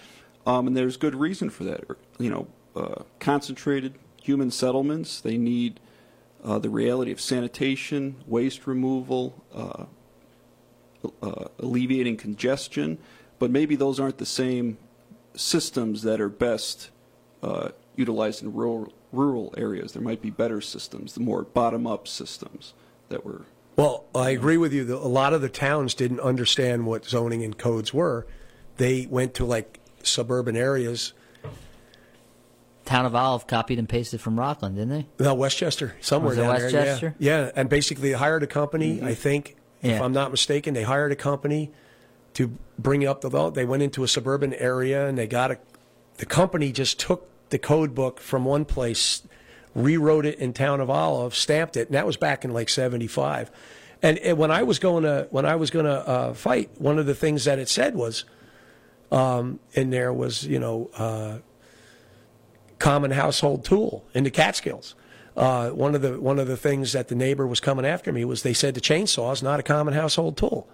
Um, 0.47 0.67
and 0.67 0.77
there's 0.77 0.97
good 0.97 1.15
reason 1.15 1.49
for 1.51 1.65
that. 1.65 1.85
You 2.19 2.31
know, 2.31 2.47
uh, 2.77 3.03
concentrated 3.21 3.95
human 4.23 4.51
settlements, 4.51 5.21
they 5.21 5.37
need 5.37 5.81
uh, 6.45 6.59
the 6.59 6.71
reality 6.71 7.11
of 7.11 7.21
sanitation, 7.21 8.17
waste 8.27 8.67
removal, 8.67 9.43
uh, 9.55 9.85
uh, 11.23 11.45
alleviating 11.59 12.17
congestion, 12.17 12.99
but 13.39 13.51
maybe 13.51 13.77
those 13.77 13.99
aren't 13.99 14.19
the 14.19 14.27
same 14.27 14.79
systems 15.35 16.03
that 16.03 16.21
are 16.21 16.29
best 16.29 16.91
uh, 17.43 17.71
utilized 17.97 18.43
in 18.43 18.53
rural 18.53 18.93
rural 19.13 19.55
areas. 19.57 19.93
There 19.93 20.03
might 20.03 20.21
be 20.21 20.31
better 20.31 20.61
systems, 20.61 21.15
the 21.15 21.21
more 21.21 21.43
bottom 21.43 21.87
up 21.87 22.09
systems 22.09 22.75
that 23.09 23.25
were. 23.25 23.43
Well, 23.77 24.05
I 24.15 24.31
agree 24.31 24.57
with 24.57 24.73
you. 24.73 24.93
A 24.95 25.07
lot 25.09 25.33
of 25.33 25.41
the 25.41 25.49
towns 25.49 25.95
didn't 25.95 26.21
understand 26.21 26.87
what 26.87 27.05
zoning 27.05 27.43
and 27.43 27.57
codes 27.57 27.95
were. 27.95 28.27
They 28.77 29.07
went 29.07 29.35
to 29.35 29.45
like 29.45 29.81
suburban 30.03 30.57
areas. 30.57 31.13
Town 32.85 33.07
of 33.07 33.15
Olive 33.15 33.47
copied 33.47 33.79
and 33.79 33.89
pasted 33.89 34.21
from 34.21 34.39
Rockland, 34.39 34.77
didn't 34.77 34.91
they? 34.91 35.25
No, 35.25 35.35
Westchester, 35.35 35.97
somewhere 36.01 36.35
down 36.35 36.49
Westchester? 36.49 37.09
there. 37.11 37.15
Yeah. 37.19 37.45
yeah, 37.47 37.51
and 37.57 37.69
basically 37.69 38.11
they 38.11 38.17
hired 38.17 38.43
a 38.43 38.47
company. 38.47 39.03
I 39.03 39.15
think, 39.15 39.57
if 39.83 39.91
Yeah. 39.91 40.03
I'm 40.05 40.13
not 40.13 40.31
mistaken, 40.31 40.75
they 40.75 40.83
hired 40.83 41.11
a 41.13 41.17
company 41.17 41.71
to 42.35 42.53
bring 42.79 43.07
up 43.07 43.21
the. 43.23 43.51
They 43.51 43.65
went 43.65 43.83
into 43.83 44.05
a 44.05 44.09
suburban 44.09 44.53
area 44.55 45.07
and 45.09 45.17
they 45.17 45.27
got 45.27 45.51
a. 45.51 45.59
The 46.19 46.27
company 46.27 46.73
just 46.73 47.01
took 47.01 47.27
the 47.51 47.59
code 47.59 47.95
book 47.95 48.21
from 48.21 48.45
one 48.45 48.65
place, 48.65 49.23
rewrote 49.75 50.27
it 50.27 50.39
in 50.39 50.53
Town 50.53 50.81
of 50.81 50.91
Olive, 50.91 51.35
stamped 51.35 51.77
it, 51.77 51.89
and 51.89 51.95
that 51.95 52.07
was 52.07 52.17
back 52.17 52.45
in 52.45 52.53
like 52.53 52.69
'75. 52.69 53.51
And, 54.03 54.19
and 54.19 54.37
when 54.37 54.51
I 54.51 54.63
was 54.63 54.79
going 54.79 55.05
to 55.05 55.27
when 55.31 55.47
I 55.47 55.57
was 55.57 55.71
going 55.71 55.87
to 55.87 56.07
uh, 56.09 56.35
fight, 56.35 56.71
one 56.79 56.99
of 56.99 57.07
the 57.07 57.15
things 57.15 57.47
that 57.47 57.59
it 57.59 57.69
said 57.69 57.95
was, 57.95 58.25
um, 59.11 59.59
in 59.73 59.89
there 59.91 60.13
was 60.13 60.45
you 60.45 60.59
know. 60.59 60.91
Uh, 60.97 61.39
common 62.85 63.13
household 63.13 63.65
tool 63.65 64.05
in 64.13 64.25
the 64.25 64.31
Catskills. 64.31 64.95
Uh, 65.35 65.71
one 65.71 65.95
of 65.95 66.03
the 66.03 66.21
one 66.21 66.39
of 66.39 66.47
the 66.47 66.57
things 66.57 66.93
that 66.93 67.09
the 67.09 67.15
neighbor 67.15 67.47
was 67.47 67.59
coming 67.59 67.87
after 67.87 68.13
me 68.13 68.27
was 68.27 68.43
they 68.43 68.53
said 68.53 68.75
the 68.75 68.81
chainsaw 68.81 69.33
is 69.33 69.43
not 69.43 69.59
a 69.59 69.63
common 69.63 69.95
household 69.95 70.37
tool, 70.37 70.69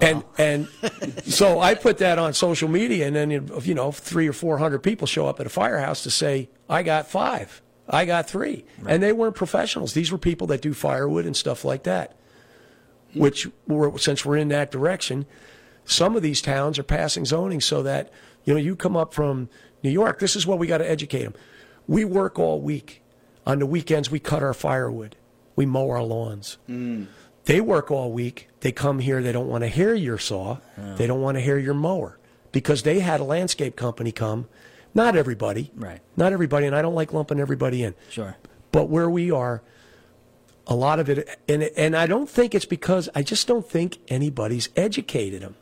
and 0.00 0.24
and 0.38 0.66
so 1.24 1.60
I 1.60 1.74
put 1.74 1.98
that 1.98 2.18
on 2.18 2.32
social 2.32 2.68
media, 2.68 3.06
and 3.06 3.14
then 3.14 3.30
you 3.30 3.74
know 3.74 3.92
three 3.92 4.26
or 4.26 4.32
four 4.32 4.56
hundred 4.58 4.78
people 4.80 5.06
show 5.06 5.26
up 5.26 5.38
at 5.38 5.46
a 5.46 5.50
firehouse 5.50 6.02
to 6.04 6.10
say 6.10 6.48
I 6.70 6.82
got 6.82 7.06
five, 7.06 7.60
I 7.88 8.06
got 8.06 8.28
three, 8.28 8.64
and 8.88 9.02
they 9.02 9.12
weren't 9.12 9.36
professionals. 9.36 9.92
These 9.92 10.10
were 10.10 10.18
people 10.18 10.46
that 10.48 10.62
do 10.62 10.72
firewood 10.72 11.26
and 11.26 11.36
stuff 11.36 11.64
like 11.64 11.82
that. 11.82 12.16
Which 13.14 13.48
were, 13.68 13.96
since 13.98 14.24
we're 14.24 14.36
in 14.36 14.48
that 14.48 14.70
direction, 14.70 15.26
some 15.84 16.16
of 16.16 16.22
these 16.22 16.42
towns 16.42 16.78
are 16.78 16.82
passing 16.82 17.24
zoning 17.24 17.60
so 17.60 17.82
that 17.84 18.10
you 18.44 18.52
know 18.52 18.60
you 18.60 18.74
come 18.74 18.96
up 18.96 19.14
from 19.14 19.48
New 19.82 19.90
York. 19.90 20.18
This 20.18 20.36
is 20.36 20.46
what 20.46 20.58
we 20.58 20.66
got 20.66 20.78
to 20.78 20.90
educate 20.90 21.22
them. 21.24 21.34
We 21.86 22.04
work 22.04 22.38
all 22.38 22.60
week. 22.60 23.02
On 23.46 23.58
the 23.60 23.66
weekends, 23.66 24.10
we 24.10 24.18
cut 24.18 24.42
our 24.42 24.54
firewood. 24.54 25.14
We 25.54 25.66
mow 25.66 25.88
our 25.90 26.02
lawns. 26.02 26.58
Mm. 26.68 27.06
They 27.44 27.60
work 27.60 27.90
all 27.92 28.10
week. 28.12 28.48
They 28.60 28.72
come 28.72 28.98
here. 28.98 29.22
They 29.22 29.30
don't 29.30 29.46
want 29.48 29.62
to 29.62 29.68
hear 29.68 29.94
your 29.94 30.18
saw. 30.18 30.58
They 30.96 31.06
don't 31.06 31.20
want 31.22 31.36
to 31.36 31.40
hear 31.40 31.56
your 31.58 31.74
mower 31.74 32.18
because 32.50 32.82
they 32.82 32.98
had 32.98 33.20
a 33.20 33.24
landscape 33.24 33.76
company 33.76 34.10
come. 34.10 34.48
Not 34.94 35.14
everybody. 35.14 35.70
Right. 35.76 36.00
Not 36.16 36.32
everybody. 36.32 36.66
And 36.66 36.74
I 36.74 36.82
don't 36.82 36.94
like 36.96 37.12
lumping 37.12 37.38
everybody 37.38 37.84
in. 37.84 37.94
Sure. 38.10 38.36
But 38.72 38.88
where 38.88 39.08
we 39.08 39.30
are, 39.30 39.62
a 40.66 40.74
lot 40.74 40.98
of 40.98 41.08
it, 41.08 41.38
and 41.48 41.62
and 41.62 41.96
I 41.96 42.06
don't 42.06 42.28
think 42.28 42.52
it's 42.54 42.64
because 42.64 43.08
I 43.14 43.22
just 43.22 43.46
don't 43.46 43.64
think 43.68 43.98
anybody's 44.08 44.68
educated 44.74 45.42
them 45.42 45.54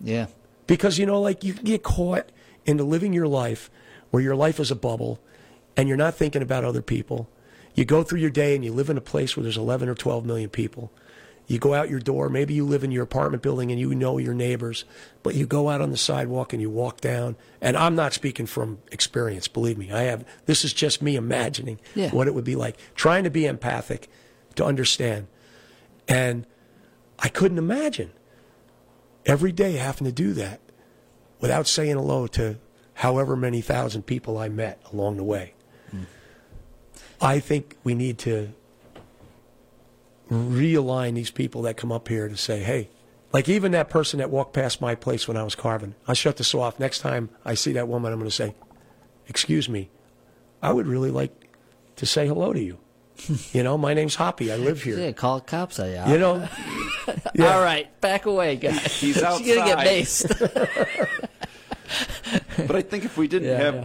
Yeah. 0.00 0.26
because 0.68 0.98
you 0.98 1.06
know, 1.06 1.20
like 1.20 1.42
you 1.42 1.54
can 1.54 1.64
get 1.64 1.82
caught 1.82 2.30
into 2.70 2.84
living 2.84 3.12
your 3.12 3.28
life 3.28 3.70
where 4.10 4.22
your 4.22 4.34
life 4.36 4.58
is 4.58 4.70
a 4.70 4.76
bubble, 4.76 5.20
and 5.76 5.88
you're 5.88 5.96
not 5.96 6.14
thinking 6.14 6.42
about 6.42 6.64
other 6.64 6.82
people. 6.82 7.28
You 7.74 7.84
go 7.84 8.02
through 8.02 8.18
your 8.20 8.30
day 8.30 8.54
and 8.56 8.64
you 8.64 8.72
live 8.72 8.90
in 8.90 8.96
a 8.96 9.00
place 9.02 9.36
where 9.36 9.42
there's 9.44 9.56
11 9.56 9.88
or 9.88 9.94
12 9.94 10.24
million 10.26 10.50
people. 10.50 10.90
You 11.46 11.58
go 11.58 11.74
out 11.74 11.90
your 11.90 12.00
door, 12.00 12.28
maybe 12.28 12.54
you 12.54 12.64
live 12.64 12.84
in 12.84 12.90
your 12.92 13.02
apartment 13.04 13.42
building 13.42 13.70
and 13.70 13.80
you 13.80 13.92
know 13.94 14.18
your 14.18 14.34
neighbors, 14.34 14.84
but 15.22 15.34
you 15.34 15.46
go 15.46 15.68
out 15.68 15.80
on 15.80 15.90
the 15.90 15.96
sidewalk 15.96 16.52
and 16.52 16.60
you 16.62 16.70
walk 16.70 17.00
down. 17.00 17.36
And 17.60 17.76
I'm 17.76 17.94
not 17.96 18.12
speaking 18.12 18.46
from 18.46 18.78
experience, 18.92 19.48
believe 19.48 19.76
me. 19.78 19.90
I 19.92 20.02
have 20.02 20.24
this 20.46 20.64
is 20.64 20.72
just 20.72 21.02
me 21.02 21.16
imagining 21.16 21.80
Yeah. 21.94 22.10
what 22.10 22.26
it 22.28 22.34
would 22.34 22.44
be 22.44 22.54
like, 22.56 22.76
trying 22.94 23.24
to 23.24 23.30
be 23.30 23.46
empathic, 23.46 24.08
to 24.56 24.64
understand. 24.64 25.26
And 26.08 26.46
I 27.18 27.28
couldn't 27.28 27.58
imagine 27.58 28.10
every 29.26 29.52
day 29.52 29.72
having 29.72 30.04
to 30.06 30.12
do 30.12 30.32
that. 30.34 30.60
Without 31.40 31.66
saying 31.66 31.96
hello 31.96 32.26
to 32.28 32.58
however 32.94 33.36
many 33.36 33.60
thousand 33.60 34.02
people 34.02 34.38
I 34.38 34.48
met 34.48 34.80
along 34.92 35.16
the 35.16 35.24
way. 35.24 35.54
Hmm. 35.90 36.02
I 37.20 37.40
think 37.40 37.76
we 37.82 37.94
need 37.94 38.18
to 38.18 38.52
realign 40.30 41.14
these 41.14 41.30
people 41.30 41.62
that 41.62 41.76
come 41.76 41.90
up 41.90 42.08
here 42.08 42.28
to 42.28 42.36
say, 42.36 42.60
hey, 42.60 42.88
like 43.32 43.48
even 43.48 43.72
that 43.72 43.88
person 43.88 44.18
that 44.18 44.30
walked 44.30 44.52
past 44.52 44.80
my 44.80 44.94
place 44.94 45.26
when 45.26 45.36
I 45.36 45.42
was 45.42 45.54
carving, 45.54 45.94
I'll 46.06 46.14
shut 46.14 46.36
this 46.36 46.54
off. 46.54 46.78
Next 46.78 47.00
time 47.00 47.30
I 47.44 47.54
see 47.54 47.72
that 47.72 47.88
woman, 47.88 48.12
I'm 48.12 48.18
going 48.18 48.30
to 48.30 48.34
say, 48.34 48.54
excuse 49.26 49.68
me, 49.68 49.88
I 50.62 50.72
would 50.72 50.86
really 50.86 51.10
like 51.10 51.32
to 51.96 52.06
say 52.06 52.26
hello 52.26 52.52
to 52.52 52.60
you. 52.60 52.78
You 53.52 53.62
know, 53.62 53.76
my 53.78 53.94
name's 53.94 54.14
Hoppy. 54.14 54.52
I 54.52 54.56
live 54.56 54.82
here. 54.82 54.98
Yeah, 54.98 55.12
call 55.12 55.40
cops 55.40 55.78
on 55.78 55.88
you. 55.90 56.12
You 56.12 56.18
know, 56.18 56.48
yeah. 57.34 57.54
All 57.54 57.62
right, 57.62 57.88
back 58.00 58.26
away, 58.26 58.56
guys. 58.56 58.80
He's 59.00 59.14
She's 59.16 59.22
gonna 59.22 59.40
get 59.44 59.78
outside. 59.78 61.08
But 62.56 62.76
I 62.76 62.82
think 62.82 63.04
if 63.04 63.16
we 63.16 63.26
didn't 63.26 63.48
Yeah, 63.48 63.58
have 63.58 63.74
yeah. 63.74 63.84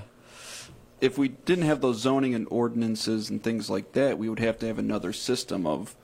if 1.02 1.18
we 1.18 1.30
didn't 1.30 1.66
have 1.66 1.82
those 1.82 1.98
zoning 2.00 2.36
and 2.36 2.48
ordinances 2.52 3.30
and 3.30 3.42
things 3.44 3.70
like 3.70 3.94
that, 3.94 4.18
we 4.20 4.30
would 4.30 4.40
have 4.40 4.60
to 4.60 4.68
have 4.68 4.78
another 4.78 5.12
system 5.14 5.66
of 5.66 5.96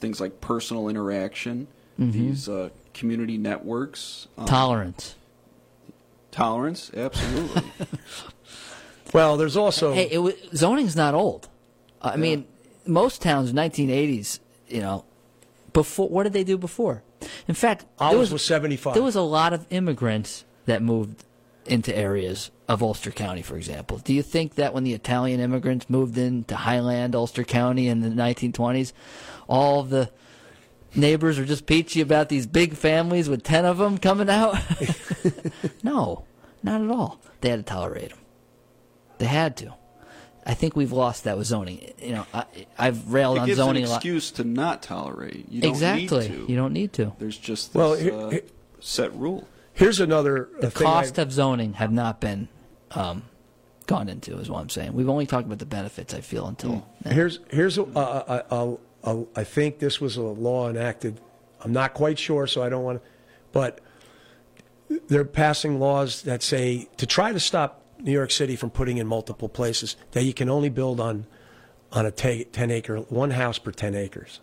things 0.00 0.20
like 0.20 0.40
personal 0.40 0.88
interaction, 0.88 1.66
Mm-hmm. 1.98 2.12
these 2.12 2.48
uh, 2.48 2.70
community 2.94 3.36
networks, 3.36 4.26
um, 4.38 4.46
Tolerance. 4.46 5.16
tolerance. 6.30 6.90
Absolutely. 6.96 7.62
Well, 9.12 9.36
there's 9.36 9.56
also 9.56 9.92
Hey, 9.92 10.08
it 10.10 10.18
was, 10.18 10.34
zoning's 10.54 10.96
not 10.96 11.12
old. 11.14 11.48
I 12.00 12.16
mean, 12.16 12.46
most 12.86 13.22
towns, 13.22 13.52
1980s, 13.52 14.40
you 14.68 14.80
know, 14.80 15.04
before 15.72 16.08
what 16.08 16.24
did 16.24 16.32
they 16.32 16.44
do 16.44 16.58
before? 16.58 17.02
In 17.46 17.54
fact, 17.54 17.84
there 17.98 18.08
Olives 18.08 18.32
was 18.32 18.44
75. 18.44 18.94
There 18.94 19.02
was 19.02 19.16
a 19.16 19.22
lot 19.22 19.52
of 19.52 19.66
immigrants 19.70 20.44
that 20.66 20.82
moved 20.82 21.24
into 21.66 21.96
areas 21.96 22.50
of 22.68 22.82
Ulster 22.82 23.10
County, 23.10 23.42
for 23.42 23.56
example. 23.56 23.98
Do 23.98 24.14
you 24.14 24.22
think 24.22 24.54
that 24.54 24.72
when 24.72 24.84
the 24.84 24.94
Italian 24.94 25.40
immigrants 25.40 25.90
moved 25.90 26.16
into 26.16 26.56
Highland, 26.56 27.14
Ulster 27.14 27.44
County 27.44 27.88
in 27.88 28.00
the 28.00 28.08
1920s, 28.08 28.92
all 29.48 29.82
the 29.82 30.10
neighbors 30.94 31.38
were 31.38 31.44
just 31.44 31.66
peachy 31.66 32.00
about 32.00 32.28
these 32.28 32.46
big 32.46 32.74
families 32.74 33.28
with 33.28 33.42
10 33.42 33.64
of 33.64 33.78
them 33.78 33.98
coming 33.98 34.30
out? 34.30 34.56
no, 35.82 36.24
not 36.62 36.80
at 36.80 36.90
all. 36.90 37.20
They 37.40 37.50
had 37.50 37.66
to 37.66 37.72
tolerate 37.72 38.10
them. 38.10 38.18
They 39.18 39.26
had 39.26 39.56
to. 39.58 39.74
I 40.46 40.54
think 40.54 40.74
we've 40.76 40.92
lost 40.92 41.24
that 41.24 41.36
with 41.36 41.46
zoning. 41.46 41.92
You 42.00 42.12
know, 42.12 42.26
I, 42.32 42.44
I've 42.78 43.12
railed 43.12 43.36
it 43.36 43.40
on 43.40 43.46
gives 43.46 43.58
zoning 43.58 43.82
an 43.84 43.88
a 43.88 43.92
lot. 43.92 43.96
excuse 43.96 44.30
to 44.32 44.44
not 44.44 44.82
tolerate. 44.82 45.46
You 45.50 45.60
don't 45.62 45.70
exactly. 45.70 46.28
Need 46.28 46.46
to. 46.46 46.50
You 46.52 46.56
don't 46.56 46.72
need 46.72 46.92
to. 46.94 47.12
There's 47.18 47.36
just 47.38 47.72
this 47.72 47.78
Well, 47.78 47.94
here- 47.94 48.14
uh, 48.14 48.30
here- 48.30 48.42
set 48.80 49.14
rule. 49.14 49.46
here's 49.74 50.00
another 50.00 50.48
uh, 50.58 50.60
The 50.62 50.70
thing 50.70 50.86
cost 50.86 51.18
I- 51.18 51.22
of 51.22 51.32
zoning 51.32 51.74
have 51.74 51.92
not 51.92 52.20
been 52.20 52.48
um, 52.92 53.24
gone 53.86 54.08
into, 54.08 54.38
is 54.38 54.48
what 54.50 54.60
I'm 54.60 54.70
saying. 54.70 54.94
We've 54.94 55.08
only 55.10 55.26
talked 55.26 55.46
about 55.46 55.58
the 55.58 55.66
benefits. 55.66 56.14
I 56.14 56.20
feel 56.22 56.46
until 56.46 56.86
now. 57.04 57.10
Here's 57.12 57.40
here's 57.50 57.76
a, 57.78 57.82
a, 57.82 57.84
a, 57.94 58.44
a, 58.50 58.76
a, 59.18 59.24
I 59.36 59.44
think 59.44 59.78
this 59.78 60.00
was 60.00 60.16
a 60.16 60.22
law 60.22 60.70
enacted. 60.70 61.20
I'm 61.62 61.72
not 61.72 61.92
quite 61.92 62.18
sure, 62.18 62.46
so 62.46 62.62
I 62.62 62.70
don't 62.70 62.82
want 62.84 63.02
to, 63.02 63.08
but 63.52 63.80
they're 65.08 65.24
passing 65.24 65.78
laws 65.78 66.22
that 66.22 66.42
say 66.42 66.88
to 66.96 67.06
try 67.06 67.32
to 67.32 67.38
stop 67.40 67.79
New 68.02 68.12
York 68.12 68.30
City 68.30 68.56
from 68.56 68.70
putting 68.70 68.98
in 68.98 69.06
multiple 69.06 69.48
places 69.48 69.96
that 70.12 70.24
you 70.24 70.32
can 70.34 70.48
only 70.48 70.68
build 70.68 71.00
on 71.00 71.26
on 71.92 72.06
a 72.06 72.10
ta 72.10 72.44
10 72.52 72.70
acre 72.70 72.98
one 72.98 73.30
house 73.32 73.58
per 73.58 73.72
10 73.72 73.94
acres. 73.94 74.40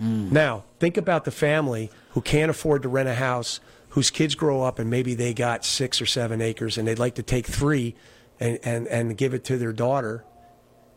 Mm. 0.00 0.32
Now, 0.32 0.64
think 0.78 0.96
about 0.96 1.24
the 1.24 1.30
family 1.30 1.90
who 2.10 2.20
can't 2.20 2.50
afford 2.50 2.82
to 2.82 2.88
rent 2.88 3.08
a 3.08 3.14
house, 3.14 3.60
whose 3.90 4.10
kids 4.10 4.34
grow 4.34 4.62
up 4.62 4.78
and 4.78 4.90
maybe 4.90 5.14
they 5.14 5.32
got 5.34 5.64
six 5.64 6.00
or 6.00 6.06
seven 6.06 6.40
acres 6.40 6.76
and 6.78 6.88
they'd 6.88 6.98
like 6.98 7.14
to 7.16 7.22
take 7.22 7.46
three 7.46 7.94
and, 8.40 8.58
and, 8.64 8.86
and 8.88 9.16
give 9.16 9.34
it 9.34 9.44
to 9.44 9.56
their 9.58 9.72
daughter 9.72 10.24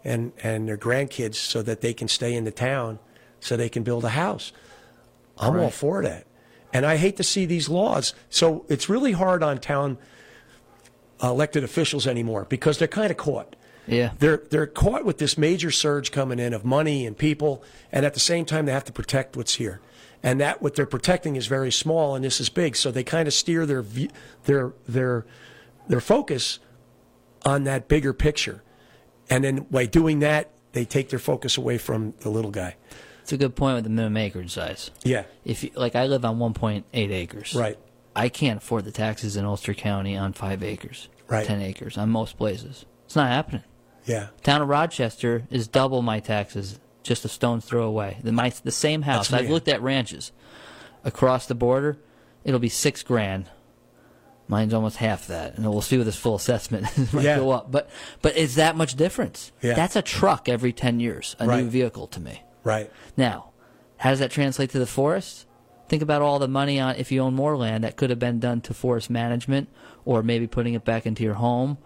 and, 0.04 0.32
and 0.41 0.68
their 0.68 0.78
grandkids 0.78 1.36
so 1.36 1.62
that 1.62 1.82
they 1.82 1.93
can 1.93 2.08
stay 2.08 2.34
in 2.34 2.43
the 2.43 2.51
town 2.51 2.99
so 3.39 3.56
they 3.58 3.70
can 3.70 3.84
build 3.84 4.04
a 4.06 4.10
house. 4.10 4.51
I'm 5.38 5.56
all 5.56 5.64
Right. 5.66 5.74
for 5.74 6.01
that. 6.04 6.26
And 6.72 6.86
I 6.86 6.97
hate 6.97 7.18
to 7.18 7.24
see 7.24 7.45
these 7.45 7.70
laws. 7.70 8.14
So 8.30 8.66
it's 8.70 8.89
really 8.89 9.12
hard 9.12 9.43
on 9.43 9.60
town 9.60 9.97
Uh, 11.24 11.30
elected 11.30 11.63
officials 11.63 12.05
anymore 12.05 12.45
because 12.49 12.78
they're 12.80 12.88
kind 12.88 13.09
of 13.09 13.15
caught. 13.15 13.55
Yeah. 13.88 14.11
They're 14.19 14.41
they're 14.49 14.67
caught 14.67 15.05
with 15.05 15.19
this 15.19 15.38
major 15.38 15.71
surge 15.71 16.11
coming 16.11 16.38
in 16.38 16.53
of 16.53 16.65
money 16.65 17.05
and 17.05 17.17
people, 17.17 17.63
and 17.93 18.05
at 18.05 18.13
the 18.13 18.19
same 18.19 18.43
time 18.45 18.65
they 18.65 18.74
have 18.74 18.84
to 18.86 18.91
protect 18.91 19.38
what's 19.38 19.55
here, 19.55 19.80
and 20.21 20.41
that 20.41 20.61
what 20.61 20.76
they're 20.76 20.86
protecting 20.86 21.36
is 21.38 21.47
very 21.47 21.71
small, 21.71 22.13
and 22.15 22.26
this 22.26 22.41
is 22.41 22.49
big. 22.49 22.76
So 22.76 22.91
they 22.91 23.03
kind 23.05 23.28
of 23.28 23.34
steer 23.34 23.65
their 23.65 23.82
view, 23.82 24.09
their 24.43 24.74
their 24.88 25.26
their 25.88 26.01
focus 26.01 26.59
on 27.45 27.63
that 27.65 27.88
bigger 27.88 28.11
picture, 28.13 28.61
and 29.30 29.43
then 29.45 29.65
by 29.71 29.86
doing 29.86 30.19
that, 30.19 30.49
they 30.74 30.84
take 30.86 31.07
their 31.09 31.19
focus 31.19 31.57
away 31.57 31.78
from 31.78 32.13
the 32.19 32.30
little 32.30 32.51
guy. 32.51 32.76
It's 33.21 33.32
a 33.32 33.38
good 33.38 33.55
point 33.55 33.76
with 33.76 33.84
the 33.86 33.89
minimum 33.89 34.17
acreage 34.17 34.51
size. 34.51 34.91
Yeah, 35.03 35.24
If 35.45 35.63
you, 35.63 35.71
like, 35.76 35.95
I 35.95 36.07
live 36.07 36.26
on 36.26 36.38
1.8 36.39 36.84
acres. 36.93 37.55
right. 37.55 37.78
I 38.15 38.30
can't 38.30 38.57
afford 38.57 38.84
the 38.86 38.91
taxes 38.91 39.38
in 39.38 39.45
Ulster 39.45 39.74
County 39.74 40.15
on 40.17 40.34
five 40.34 40.61
acres, 40.61 41.07
Right. 41.28 41.45
10 41.47 41.61
acres 41.61 41.97
on 41.97 42.09
most 42.09 42.38
places. 42.38 42.86
It's 43.05 43.15
not 43.15 43.30
happening. 43.30 43.63
Yeah, 44.05 44.28
Town 44.43 44.61
of 44.61 44.67
Rochester 44.67 45.43
is 45.49 45.67
double 45.69 46.01
my 46.01 46.19
taxes, 46.19 46.78
just 47.03 47.24
a 47.24 47.30
stone's 47.30 47.63
throw 47.63 47.84
away. 47.84 48.17
The, 48.21 48.34
my, 48.34 48.49
the 48.63 48.71
same 48.71 49.03
house. 49.03 49.30
That's 49.30 49.43
I've 49.43 49.49
looked 49.49 49.69
at 49.69 49.82
ranches 49.82 50.34
across 51.05 51.45
the 51.47 51.55
border. 51.55 51.97
It'll 52.43 52.59
be 52.59 52.67
six 52.69 53.01
grand. 53.01 53.49
Mine's 54.49 54.74
almost 54.74 54.97
half 54.97 55.28
that, 55.28 55.55
and 55.55 55.65
we'll 55.69 55.82
see 55.82 55.97
with 55.97 56.05
this 56.05 56.17
full 56.17 56.36
assessment. 56.36 56.86
it 56.97 57.13
might 57.13 57.24
Yeah. 57.24 57.38
go 57.38 57.51
up, 57.51 57.71
but 57.71 57.89
but 58.21 58.36
it's 58.38 58.55
that 58.55 58.76
much 58.76 58.95
difference. 58.95 59.53
Yeah. 59.61 59.74
That's 59.74 59.95
a 59.95 60.01
truck 60.01 60.49
every 60.49 60.74
ten 60.74 60.99
years, 60.99 61.38
a 61.39 61.47
Right. 61.47 61.63
new 61.63 61.69
vehicle 61.69 62.07
to 62.07 62.19
me. 62.19 62.43
right. 62.65 62.91
Now, 63.15 63.51
how 63.97 64.09
does 64.09 64.19
that 64.19 64.32
translate 64.32 64.69
to 64.71 64.80
the 64.80 64.86
forest? 64.86 65.45
Think 65.89 66.01
about 66.01 66.21
all 66.21 66.39
the 66.39 66.47
money 66.47 66.79
on 66.79 66.95
if 66.95 67.11
you 67.11 67.21
own 67.21 67.34
more 67.36 67.55
land 67.57 67.84
that 67.84 67.95
could 67.97 68.09
have 68.09 68.19
been 68.19 68.39
done 68.39 68.61
to 68.61 68.73
forest 68.73 69.09
management 69.09 69.69
or 70.05 70.23
maybe 70.23 70.47
putting 70.47 70.73
it 70.73 70.84
back 70.86 71.05
into 71.05 71.23
your 71.23 71.36
home. 71.36 71.77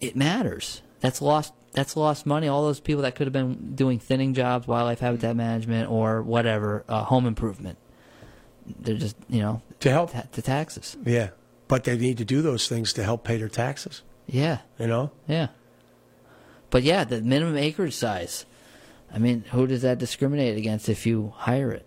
It 0.00 0.16
matters. 0.16 0.82
That's 1.00 1.20
lost 1.22 1.52
that's 1.72 1.96
lost 1.96 2.24
money. 2.24 2.46
All 2.48 2.62
those 2.64 2.80
people 2.80 3.02
that 3.02 3.14
could 3.16 3.26
have 3.26 3.32
been 3.32 3.74
doing 3.74 3.98
thinning 3.98 4.32
jobs, 4.32 4.66
wildlife 4.66 5.00
habitat 5.00 5.34
management 5.36 5.90
or 5.90 6.22
whatever, 6.22 6.84
uh, 6.88 7.02
home 7.04 7.26
improvement. 7.26 7.78
They're 8.80 8.96
just, 8.96 9.16
you 9.28 9.40
know, 9.42 9.60
To 9.80 9.90
help. 9.90 10.12
ta- 10.12 10.24
to 10.32 10.40
taxes. 10.42 10.96
Yeah, 11.04 11.30
but 11.68 11.84
they 11.84 11.96
need 11.98 12.18
to 12.18 12.24
do 12.24 12.42
those 12.42 12.68
things 12.68 12.92
to 12.94 13.02
help 13.04 13.24
pay 13.24 13.36
their 13.36 13.48
taxes. 13.48 14.02
Yeah. 14.26 14.58
You 14.78 14.86
know. 14.86 15.10
Yeah. 15.28 15.48
But 16.70 16.82
yeah, 16.84 17.04
the 17.04 17.20
minimum 17.20 17.56
acreage 17.56 17.94
size. 17.94 18.46
I 19.12 19.18
mean, 19.18 19.44
who 19.52 19.66
does 19.66 19.82
that 19.82 19.98
discriminate 19.98 20.56
against 20.56 20.88
if 20.88 21.06
you 21.06 21.32
hire 21.36 21.70
it? 21.72 21.86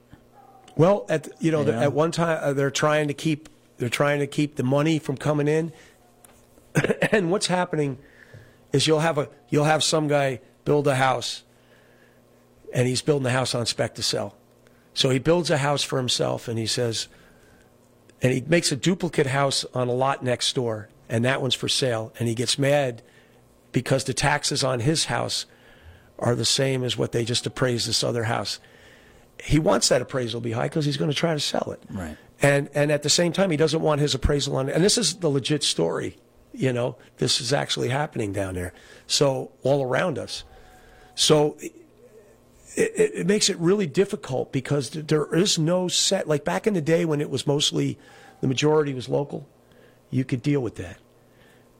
Well, 0.78 1.06
at 1.10 1.30
you 1.40 1.52
know, 1.52 1.64
know? 1.64 1.74
at 1.74 1.92
one 1.92 2.12
time 2.12 2.40
uh, 2.42 2.54
they're 2.54 2.72
trying 2.72 3.08
to 3.08 3.14
keep 3.14 3.50
they're 3.78 3.90
trying 3.90 4.20
to 4.20 4.28
keep 4.28 4.56
the 4.56 4.64
money 4.64 5.00
from 5.00 5.18
coming 5.18 5.48
in, 5.48 5.74
and 7.12 7.32
what's 7.32 7.48
happening 7.48 7.98
is 8.72 8.88
you'll 8.88 9.00
have 9.00 9.18
a 9.18 9.30
you'll 9.50 9.66
have 9.66 9.84
some 9.84 10.08
guy 10.08 10.40
build 10.66 10.88
a 10.88 10.96
house, 10.96 11.44
and 12.74 12.88
he's 12.88 13.02
building 13.02 13.24
the 13.24 13.32
house 13.32 13.56
on 13.56 13.66
spec 13.66 13.96
to 13.96 14.04
sell, 14.04 14.36
so 14.94 15.10
he 15.10 15.20
builds 15.20 15.50
a 15.50 15.58
house 15.58 15.84
for 15.84 15.98
himself, 15.98 16.48
and 16.48 16.60
he 16.60 16.68
says, 16.68 17.08
and 18.22 18.34
he 18.34 18.42
makes 18.42 18.72
a 18.72 18.76
duplicate 18.76 19.28
house 19.28 19.66
on 19.74 19.88
a 19.88 19.94
lot 19.94 20.24
next 20.24 20.54
door, 20.54 20.90
and 21.10 21.26
that 21.26 21.42
one's 21.42 21.56
for 21.56 21.68
sale, 21.68 22.14
and 22.20 22.28
he 22.28 22.36
gets 22.36 22.60
mad 22.60 23.02
because 23.72 24.04
the 24.04 24.14
taxes 24.14 24.64
on 24.64 24.80
his 24.82 25.06
house 25.06 25.46
are 26.20 26.36
the 26.36 26.46
same 26.46 26.84
as 26.84 26.98
what 26.98 27.12
they 27.12 27.26
just 27.26 27.46
appraised 27.46 27.88
this 27.88 28.04
other 28.04 28.26
house 28.26 28.60
he 29.44 29.60
wants 29.60 29.90
that 29.90 30.02
appraisal 30.02 30.42
to 30.42 30.44
be 30.44 30.52
high 30.52 30.64
because 30.64 30.86
he's 30.86 30.98
going 30.98 31.12
to 31.12 31.16
try 31.16 31.34
to 31.34 31.40
sell 31.40 31.72
it. 31.72 31.82
Right. 31.90 32.18
And 32.42 32.70
and 32.74 32.92
at 32.92 33.04
the 33.04 33.10
same 33.10 33.32
time, 33.32 33.50
he 33.52 33.58
doesn't 33.58 33.82
want 33.82 34.02
his 34.02 34.14
appraisal 34.14 34.56
on. 34.58 34.70
And 34.70 34.84
this 34.84 34.98
is 34.98 35.18
the 35.18 35.30
legit 35.30 35.64
story. 35.64 36.18
You 36.54 36.74
know, 36.74 36.98
this 37.18 37.40
is 37.40 37.54
actually 37.54 37.90
happening 37.90 38.34
down 38.34 38.56
there. 38.56 38.74
So 39.06 39.52
all 39.64 39.84
around 39.84 40.18
us. 40.18 40.44
So 41.16 41.58
it, 41.60 41.74
it, 42.76 43.12
it 43.16 43.28
makes 43.28 43.50
it 43.50 43.58
really 43.58 43.88
difficult 43.88 44.52
because 44.52 44.90
there 44.92 45.34
is 45.34 45.58
no 45.58 45.88
set. 45.88 46.28
Like 46.28 46.44
back 46.44 46.68
in 46.68 46.74
the 46.74 46.82
day 46.82 47.06
when 47.06 47.22
it 47.22 47.30
was 47.30 47.46
mostly 47.48 47.98
the 48.42 48.48
majority 48.48 48.94
was 48.94 49.10
local, 49.10 49.48
you 50.10 50.24
could 50.24 50.42
deal 50.42 50.62
with 50.62 50.76
that. 50.76 50.98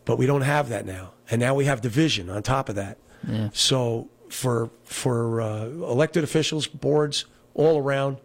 But 0.06 0.18
we 0.18 0.26
don't 0.26 0.42
have 0.42 0.70
that 0.70 0.86
now, 0.86 1.12
and 1.30 1.40
now 1.40 1.54
we 1.54 1.66
have 1.66 1.82
division 1.82 2.30
on 2.30 2.42
top 2.42 2.70
of 2.70 2.76
that. 2.76 2.98
Yeah. 3.28 3.50
So 3.54 4.10
for 4.30 4.70
for 4.86 5.42
uh, 5.42 5.66
elected 5.66 6.24
officials, 6.24 6.66
boards 6.66 7.26
all 7.58 7.78
around, 7.78 8.18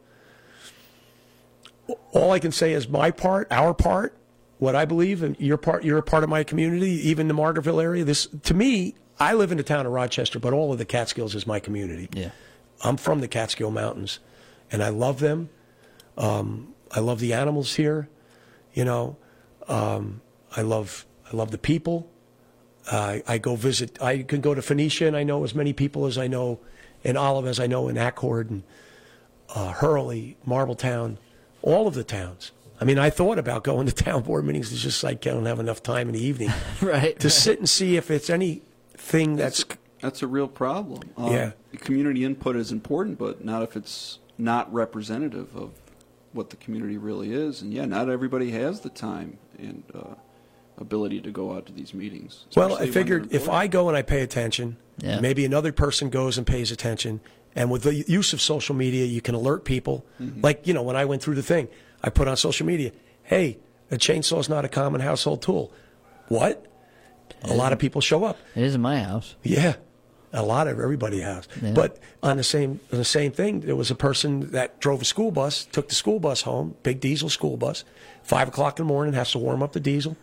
all 2.12 2.30
I 2.30 2.39
can 2.39 2.53
say 2.53 2.72
is 2.72 2.89
my 2.89 3.11
part, 3.11 3.49
our 3.51 3.74
part, 3.74 4.16
what 4.59 4.76
I 4.76 4.85
believe, 4.85 5.22
and 5.22 5.37
your 5.41 5.57
part. 5.57 5.83
You're 5.85 5.99
a 5.99 6.03
part 6.03 6.22
of 6.22 6.30
my 6.30 6.45
community, 6.45 7.09
even 7.09 7.26
the 7.26 7.35
Margaretville 7.35 7.83
area. 7.83 8.05
This 8.05 8.26
to 8.45 8.55
me, 8.55 8.95
I 9.18 9.35
live 9.35 9.51
in 9.51 9.59
the 9.59 9.64
town 9.64 9.87
of 9.87 9.93
Rochester, 9.93 10.39
but 10.39 10.53
all 10.53 10.72
of 10.72 10.78
the 10.78 10.85
Catskills 10.85 11.35
is 11.35 11.47
my 11.47 11.59
community. 11.59 12.09
Yeah. 12.12 12.30
I'm 12.83 12.97
from 12.97 13.20
the 13.20 13.28
Catskill 13.28 13.70
Mountains, 13.70 14.20
and 14.70 14.83
I 14.83 14.91
love 14.91 15.18
them. 15.18 15.51
Um, 16.16 16.74
I 16.91 17.01
love 17.01 17.20
the 17.20 17.33
animals 17.33 17.74
here. 17.74 18.09
You 18.74 18.85
know, 18.85 19.16
um, 19.68 20.20
I 20.57 20.62
love 20.62 21.07
I 21.33 21.37
love 21.37 21.51
the 21.51 21.59
people. 21.59 22.09
Uh, 22.91 23.18
I 23.26 23.39
go 23.39 23.57
visit. 23.57 24.01
I 24.03 24.22
can 24.22 24.41
go 24.41 24.55
to 24.55 24.62
Phoenicia, 24.62 25.07
and 25.07 25.16
I 25.16 25.22
know 25.22 25.45
as 25.45 25.55
many 25.55 25.72
people 25.72 26.07
as 26.07 26.18
I 26.18 26.26
know 26.26 26.61
in 27.03 27.16
Olive 27.16 27.47
as 27.47 27.59
I 27.59 27.66
know 27.66 27.89
in 27.89 27.97
Accord 27.97 28.51
and 28.51 28.62
uh, 29.55 29.72
Hurley, 29.72 30.36
Marbletown, 30.47 31.16
all 31.62 31.86
of 31.86 31.95
the 31.95 32.05
towns. 32.05 32.53
I 32.80 32.84
mean, 32.84 32.99
I 32.99 33.11
thought 33.11 33.38
about 33.38 33.62
going 33.64 33.86
to 33.86 33.93
town 33.95 34.22
board 34.22 34.45
meetings. 34.45 34.72
It's 34.72 34.82
just 34.82 35.05
like 35.05 35.24
I 35.26 35.30
don't 35.30 35.47
have 35.47 35.61
enough 35.61 35.82
time 35.82 36.09
in 36.09 36.14
the 36.14 36.24
evening 36.24 36.51
right. 36.82 37.18
to 37.20 37.30
sit 37.30 37.59
and 37.59 37.68
see 37.68 37.97
if 37.97 38.11
it's 38.11 38.28
anything 38.28 39.36
that's 39.36 39.64
That's 40.01 40.22
a 40.22 40.26
real 40.26 40.49
problem. 40.49 41.03
Uh, 41.16 41.28
Yeah. 41.30 41.51
Community 41.78 42.24
input 42.24 42.57
is 42.57 42.72
important, 42.72 43.18
but 43.18 43.45
not 43.45 43.62
if 43.62 43.76
it's 43.76 44.18
not 44.36 44.72
representative 44.72 45.55
of 45.57 45.70
what 46.32 46.51
the 46.51 46.57
community 46.57 46.97
really 46.99 47.32
is. 47.32 47.62
And 47.62 47.72
yeah, 47.72 47.84
not 47.84 48.11
everybody 48.11 48.51
has 48.51 48.80
the 48.80 48.88
time 48.88 49.38
and 49.59 49.84
uh, 49.95 50.14
ability 50.78 51.20
to 51.20 51.30
go 51.30 51.55
out 51.55 51.66
to 51.66 51.72
these 51.72 51.95
meetings. 51.95 52.47
Well, 52.57 52.76
I 52.76 52.88
figured 52.90 53.32
if 53.32 53.49
I 53.49 53.68
go 53.68 53.88
and 53.88 53.97
I 53.97 54.03
pay 54.03 54.22
attention, 54.22 54.76
Yeah. 54.99 55.20
maybe 55.20 55.45
another 55.45 55.70
person 55.72 56.11
goes 56.11 56.36
and 56.36 56.47
pays 56.47 56.72
attention. 56.72 57.20
And 57.55 57.70
with 57.70 57.82
the 57.82 57.94
use 57.94 58.32
of 58.32 58.40
social 58.40 58.74
media, 58.74 59.05
you 59.05 59.20
can 59.20 59.34
alert 59.34 59.64
people. 59.64 60.07
Mm-hmm. 60.20 60.40
Like, 60.40 60.66
you 60.66 60.72
know, 60.72 60.82
when 60.82 60.96
I 60.96 61.05
went 61.05 61.22
through 61.22 61.34
the 61.34 61.42
thing, 61.42 61.68
I 62.03 62.11
put 62.11 62.28
on 62.28 62.36
social 62.36 62.66
media, 62.66 62.92
hey, 63.24 63.59
a 63.90 63.96
chainsaw 63.96 64.40
is 64.40 64.48
not 64.48 64.64
a 64.64 64.68
common 64.68 65.00
household 65.00 65.42
tool. 65.42 65.72
What? 66.28 66.66
A 67.44 67.55
lot 67.55 67.72
of 67.72 67.78
people 67.78 68.00
show 68.00 68.24
up. 68.24 68.38
It 68.55 68.62
is 68.62 68.74
in 68.74 68.80
my 68.80 69.00
house. 69.00 69.34
Yeah, 69.42 69.74
a 70.32 70.42
lot 70.42 70.68
of 70.68 70.78
everybody 70.78 71.20
has. 71.20 71.48
Yeah. 71.61 71.72
But 71.72 71.98
on 72.22 72.36
the 72.36 72.44
same 72.44 72.80
on 72.92 72.98
the 72.98 73.05
same 73.05 73.32
thing, 73.32 73.61
there 73.61 73.76
was 73.76 73.90
a 73.90 73.94
person 73.94 74.50
that 74.53 74.80
drove 74.80 75.03
a 75.03 75.05
school 75.05 75.30
bus, 75.30 75.64
took 75.64 75.88
the 75.88 75.94
school 75.94 76.20
bus 76.20 76.42
home, 76.42 76.76
big 76.82 77.00
diesel 77.00 77.28
school 77.28 77.57
bus, 77.57 77.84
five 78.22 78.48
o'clock 78.48 78.78
in 78.78 78.86
the 78.86 78.88
morning, 78.88 79.14
has 79.14 79.32
to 79.32 79.38
warm 79.38 79.62
up 79.62 79.72
the 79.72 79.80
diesel. 79.80 80.16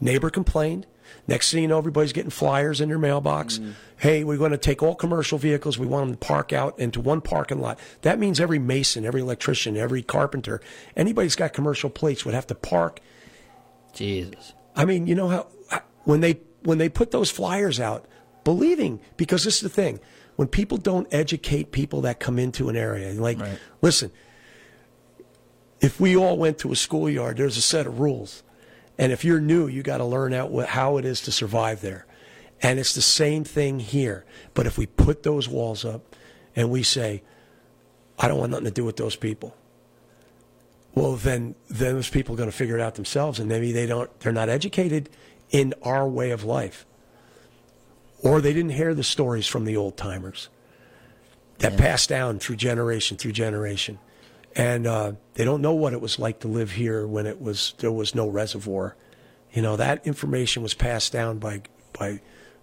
Neighbor 0.00 0.30
complained. 0.30 0.86
Next 1.30 1.52
thing 1.52 1.62
you 1.62 1.68
know, 1.68 1.78
everybody's 1.78 2.12
getting 2.12 2.30
flyers 2.30 2.80
in 2.80 2.88
their 2.88 2.98
mailbox. 2.98 3.58
Mm. 3.58 3.74
Hey, 3.98 4.24
we're 4.24 4.36
going 4.36 4.50
to 4.50 4.58
take 4.58 4.82
all 4.82 4.96
commercial 4.96 5.38
vehicles. 5.38 5.78
We 5.78 5.86
want 5.86 6.06
them 6.08 6.14
to 6.16 6.18
park 6.18 6.52
out 6.52 6.76
into 6.78 7.00
one 7.00 7.20
parking 7.20 7.60
lot. 7.60 7.78
That 8.02 8.18
means 8.18 8.40
every 8.40 8.58
mason, 8.58 9.06
every 9.06 9.20
electrician, 9.20 9.76
every 9.76 10.02
carpenter, 10.02 10.60
anybody's 10.96 11.36
got 11.36 11.52
commercial 11.52 11.88
plates 11.88 12.24
would 12.24 12.34
have 12.34 12.48
to 12.48 12.56
park 12.56 12.98
Jesus. 13.94 14.54
I 14.74 14.84
mean, 14.84 15.06
you 15.06 15.14
know 15.14 15.28
how 15.28 15.46
when 16.02 16.20
they 16.20 16.40
when 16.64 16.78
they 16.78 16.88
put 16.88 17.12
those 17.12 17.30
flyers 17.30 17.78
out, 17.78 18.06
believing 18.42 19.00
because 19.16 19.44
this 19.44 19.54
is 19.56 19.60
the 19.60 19.68
thing, 19.68 20.00
when 20.34 20.48
people 20.48 20.78
don't 20.78 21.06
educate 21.12 21.70
people 21.70 22.00
that 22.00 22.18
come 22.18 22.40
into 22.40 22.68
an 22.68 22.76
area, 22.76 23.12
like, 23.14 23.38
Right. 23.38 23.58
listen, 23.82 24.10
if 25.80 26.00
we 26.00 26.16
all 26.16 26.36
went 26.36 26.58
to 26.58 26.72
a 26.72 26.76
schoolyard, 26.76 27.36
there's 27.36 27.56
a 27.56 27.62
set 27.62 27.86
of 27.86 28.00
rules, 28.00 28.42
and 29.00 29.10
if 29.10 29.24
you're 29.24 29.40
new, 29.40 29.66
you 29.66 29.82
got 29.82 29.98
to 29.98 30.04
learn 30.04 30.32
out 30.32 30.50
what, 30.50 30.68
how 30.68 30.96
it 30.98 31.04
is 31.04 31.22
to 31.22 31.32
survive 31.32 31.80
there, 31.80 32.06
and 32.62 32.78
it's 32.78 32.94
the 32.94 33.02
same 33.02 33.42
thing 33.42 33.80
here. 33.80 34.24
But 34.54 34.66
if 34.66 34.78
we 34.78 34.86
put 34.86 35.22
those 35.24 35.48
walls 35.48 35.84
up, 35.84 36.14
and 36.54 36.70
we 36.70 36.82
say, 36.82 37.22
I 38.18 38.28
don't 38.28 38.38
want 38.38 38.50
nothing 38.50 38.66
to 38.66 38.70
do 38.70 38.84
with 38.84 38.96
those 38.96 39.16
people 39.16 39.56
well 40.94 41.14
then 41.14 41.54
then 41.68 41.94
those 41.94 42.10
people 42.10 42.34
are 42.34 42.36
going 42.36 42.50
to 42.50 42.56
figure 42.56 42.76
it 42.76 42.80
out 42.80 42.96
themselves 42.96 43.38
and 43.38 43.48
maybe 43.48 43.70
they 43.70 43.86
don't 43.86 44.10
they're 44.20 44.32
not 44.32 44.48
educated 44.48 45.08
in 45.50 45.72
our 45.82 46.08
way 46.08 46.30
of 46.32 46.42
life 46.42 46.84
or 48.22 48.40
they 48.40 48.52
didn't 48.52 48.72
hear 48.72 48.92
the 48.94 49.04
stories 49.04 49.46
from 49.46 49.64
the 49.64 49.76
old 49.76 49.96
timers 49.96 50.48
that 51.58 51.72
Yeah. 51.72 51.78
passed 51.78 52.08
down 52.08 52.40
through 52.40 52.56
generation 52.56 53.16
through 53.16 53.32
generation 53.32 53.98
and 54.56 54.86
uh, 54.86 55.12
they 55.34 55.44
don't 55.44 55.62
know 55.62 55.74
what 55.74 55.92
it 55.92 56.00
was 56.00 56.18
like 56.18 56.40
to 56.40 56.48
live 56.48 56.72
here 56.72 57.06
when 57.06 57.26
it 57.26 57.40
was 57.40 57.74
there 57.78 57.92
was 57.92 58.14
no 58.14 58.28
reservoir 58.28 58.96
you 59.52 59.62
know 59.62 59.76
that 59.76 60.06
information 60.06 60.62
was 60.62 60.74
passed 60.74 61.12
down 61.12 61.38
by 61.38 61.62
by 61.98 62.20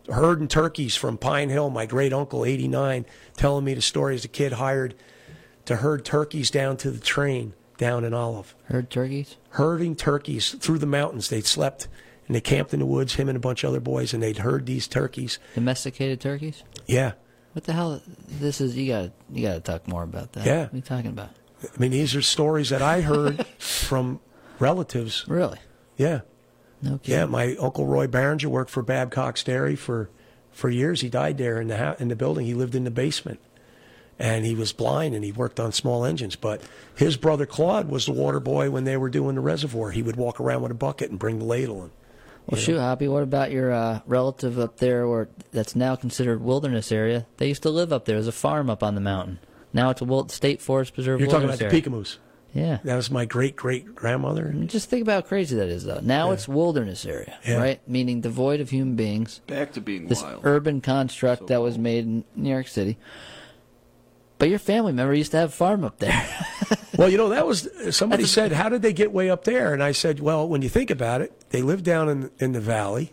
herding 0.10 0.48
turkeys 0.48 0.96
from 0.96 1.18
pine 1.18 1.50
hill 1.50 1.70
my 1.70 1.86
great 1.86 2.14
uncle 2.14 2.46
89 2.46 3.06
telling 3.36 3.64
me 3.66 3.74
the 3.74 3.82
story 3.82 4.16
as 4.16 4.26
a 4.26 4.30
kid 4.30 4.54
hired 4.54 4.96
to 5.66 5.78
herd 5.78 6.06
turkeys 6.06 6.50
down 6.50 6.78
to 6.78 6.92
the 6.92 7.00
train 7.00 7.54
down 7.78 8.04
in 8.04 8.14
Olive. 8.14 8.56
Herd 8.66 8.90
turkeys? 8.90 9.38
Herding 9.50 9.96
turkeys 9.96 10.52
through 10.52 10.80
the 10.80 10.86
mountains. 10.86 11.30
They'd 11.30 11.46
slept 11.46 11.88
and 12.28 12.36
they 12.36 12.42
camped 12.42 12.74
in 12.74 12.80
the 12.80 12.86
woods, 12.86 13.16
him 13.16 13.30
and 13.30 13.36
a 13.36 13.40
bunch 13.40 13.64
of 13.64 13.70
other 13.70 13.80
boys, 13.80 14.14
and 14.14 14.22
they'd 14.22 14.40
herd 14.40 14.66
these 14.66 14.88
turkeys. 14.88 15.40
Domesticated 15.56 16.20
turkeys? 16.20 16.64
Yeah. 16.86 17.14
What 17.54 17.64
the 17.64 17.74
hell? 17.74 18.02
This 18.28 18.60
is 18.62 18.76
you 18.78 18.88
got 18.88 19.12
you 19.32 19.48
got 19.48 19.54
to 19.54 19.60
talk 19.60 19.88
more 19.88 20.04
about 20.04 20.34
that. 20.34 20.46
Yeah. 20.46 20.64
What 20.64 20.74
are 20.74 20.76
you 20.76 20.82
talking 20.82 21.10
about? 21.12 21.30
I 21.64 21.80
mean, 21.80 21.92
these 21.92 22.16
are 22.16 22.22
stories 22.22 22.70
that 22.70 22.82
I 22.82 23.02
heard 23.02 23.46
from 23.58 24.20
relatives. 24.60 25.26
Really? 25.28 25.60
Yeah. 25.98 26.22
No 26.82 26.98
kidding. 27.00 27.20
Yeah. 27.20 27.26
My 27.26 27.56
Uncle 27.60 27.86
Roy 27.88 28.08
Barringer 28.08 28.50
worked 28.50 28.70
for 28.70 28.84
Babcock's 28.84 29.44
Dairy 29.44 29.76
for, 29.76 30.10
for 30.52 30.70
years. 30.70 31.02
He 31.02 31.10
died 31.10 31.38
there 31.38 31.60
in 31.60 31.68
the, 31.68 31.78
hou- 31.78 31.96
in 32.00 32.10
the 32.10 32.16
building. 32.16 32.46
He 32.46 32.54
lived 32.54 32.76
in 32.76 32.84
the 32.84 32.92
basement. 32.92 33.40
And 34.20 34.46
he 34.46 34.56
was 34.56 34.74
blind 34.74 35.14
and 35.14 35.24
he 35.24 35.32
worked 35.32 35.60
on 35.60 35.72
small 35.72 36.04
engines. 36.04 36.36
But 36.36 36.62
his 36.96 37.18
brother 37.18 37.46
Claude 37.46 37.88
was 37.90 38.06
the 38.08 38.14
water 38.14 38.40
boy 38.40 38.72
when 38.72 38.84
they 38.84 38.98
were 38.98 39.10
doing 39.10 39.36
the 39.36 39.42
reservoir. 39.42 39.92
He 39.92 40.02
would 40.02 40.16
walk 40.16 40.40
around 40.40 40.64
with 40.64 40.72
a 40.72 40.76
bucket 40.76 41.12
and 41.12 41.20
bring 41.20 41.38
the 41.40 41.46
ladle 41.46 41.84
in. 41.84 41.92
Well, 42.48 42.60
shoot, 42.62 42.80
Hoppy. 42.80 43.08
What 43.08 43.24
about 43.24 43.52
your 43.52 43.72
uh, 43.74 44.00
relative 44.06 44.58
up 44.58 44.78
there, 44.78 45.04
or 45.06 45.28
that's 45.52 45.76
now 45.76 45.98
considered 45.98 46.42
wilderness 46.42 46.94
area? 46.94 47.28
They 47.38 47.50
used 47.50 47.62
to 47.64 47.70
live 47.70 47.92
up 47.92 48.06
there. 48.06 48.16
There's 48.16 48.28
a 48.28 48.32
farm 48.32 48.70
up 48.70 48.82
on 48.82 48.96
the 48.96 49.02
mountain. 49.02 49.40
Now 49.78 49.92
it's 49.92 50.02
a 50.02 50.06
wild, 50.06 50.32
state 50.32 50.62
forest 50.62 50.94
preserve. 50.94 51.20
You're 51.22 51.30
talking 51.30 51.46
about 51.46 51.60
wilderness 51.62 51.84
the 51.84 51.90
Peekamoose. 51.90 52.18
Yeah. 52.54 52.80
That 52.84 52.96
was 52.96 53.12
my 53.12 53.26
great 53.26 53.56
great 53.56 53.94
grandmother. 53.94 54.48
I 54.52 54.52
mean, 54.56 54.68
Just 54.68 54.90
think 54.90 55.04
about 55.04 55.24
how 55.24 55.28
crazy 55.30 55.56
that 55.58 55.68
is, 55.70 55.84
though. 55.86 56.00
Now 56.02 56.32
it's 56.32 56.48
wilderness 56.48 57.06
area, 57.06 57.38
Yeah. 57.48 57.58
right? 57.58 57.88
Meaning 57.88 58.22
devoid 58.22 58.60
of 58.60 58.72
human 58.72 58.96
beings. 58.96 59.42
back 59.48 59.74
to 59.74 59.82
being 59.82 60.08
This 60.08 60.24
wild. 60.24 60.42
urban 60.44 60.82
construct 60.82 61.48
that 61.48 61.62
was 61.62 61.78
made 61.78 62.06
in 62.06 62.24
New 62.36 62.50
York 62.50 62.68
City. 62.68 62.98
But 64.40 64.50
your 64.50 64.60
family 64.60 64.94
member 64.94 65.14
used 65.14 65.32
to 65.32 65.38
have 65.38 65.50
a 65.50 65.54
farm 65.54 65.84
up 65.84 66.00
there. 66.00 66.28
Well, 66.98 67.10
you 67.10 67.18
know, 67.18 67.30
that 67.30 67.46
was 67.46 67.70
somebody 67.92 68.26
said, 68.26 68.52
"How 68.54 68.70
did 68.70 68.82
they 68.82 68.92
get 68.92 69.12
way 69.12 69.30
up 69.30 69.44
there?" 69.44 69.72
And 69.72 69.84
I 69.84 69.92
said, 69.92 70.20
"Well, 70.20 70.50
when 70.50 70.64
you 70.64 70.70
think 70.70 70.90
about 70.90 71.22
it, 71.22 71.32
they 71.52 71.62
lived 71.62 71.84
down 71.86 72.10
in 72.10 72.32
in 72.40 72.54
the 72.54 72.60
valley. 72.60 73.12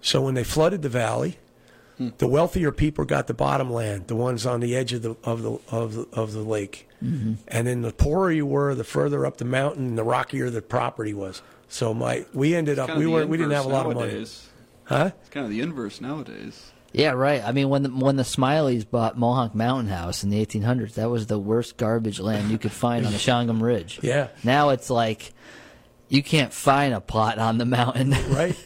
So 0.00 0.22
when 0.22 0.34
they 0.34 0.44
flooded 0.44 0.82
the 0.82 0.88
valley, 0.88 1.38
the 2.18 2.26
wealthier 2.26 2.72
people 2.72 3.04
got 3.04 3.26
the 3.26 3.34
bottom 3.34 3.72
land, 3.72 4.06
the 4.08 4.16
ones 4.16 4.44
on 4.44 4.60
the 4.60 4.76
edge 4.76 4.92
of 4.92 5.02
the 5.02 5.16
of 5.24 5.42
the 5.42 5.58
of 5.68 5.94
the, 5.94 6.06
of 6.12 6.32
the 6.32 6.40
lake. 6.42 6.88
Mm-hmm. 7.02 7.34
And 7.48 7.66
then 7.66 7.82
the 7.82 7.92
poorer 7.92 8.30
you 8.32 8.46
were, 8.46 8.74
the 8.74 8.84
further 8.84 9.24
up 9.26 9.38
the 9.38 9.44
mountain, 9.44 9.86
and 9.88 9.98
the 9.98 10.04
rockier 10.04 10.50
the 10.50 10.62
property 10.62 11.14
was. 11.14 11.42
So 11.68 11.92
my 11.94 12.24
we 12.32 12.54
ended 12.54 12.78
up 12.78 12.96
we 12.96 13.06
weren't 13.06 13.28
we 13.28 13.36
didn't 13.36 13.52
have 13.52 13.64
a 13.64 13.68
lot 13.68 13.86
of 13.86 13.94
money, 13.94 14.26
huh? 14.84 15.10
It's 15.20 15.30
kind 15.30 15.44
of 15.44 15.50
the 15.50 15.60
inverse 15.60 16.00
nowadays. 16.00 16.70
yeah, 16.92 17.10
right. 17.10 17.42
I 17.44 17.52
mean, 17.52 17.68
when 17.68 17.82
the, 17.82 17.88
when 17.90 18.16
the 18.16 18.22
Smileys 18.22 18.88
bought 18.88 19.18
Mohonk 19.18 19.54
Mountain 19.54 19.88
House 19.90 20.22
in 20.22 20.30
the 20.30 20.44
1800s, 20.44 20.94
that 20.94 21.10
was 21.10 21.26
the 21.26 21.38
worst 21.38 21.76
garbage 21.76 22.20
land 22.20 22.50
you 22.50 22.58
could 22.58 22.72
find 22.72 23.04
on 23.04 23.12
the 23.16 23.18
Shawangunk 23.18 23.60
Ridge. 23.60 24.00
Yeah. 24.02 24.28
Now 24.44 24.68
it's 24.70 24.88
like 24.90 25.32
you 26.08 26.22
can't 26.22 26.52
find 26.52 26.94
a 26.94 27.00
plot 27.00 27.38
on 27.38 27.58
the 27.58 27.64
mountain. 27.64 28.14
Right. 28.28 28.56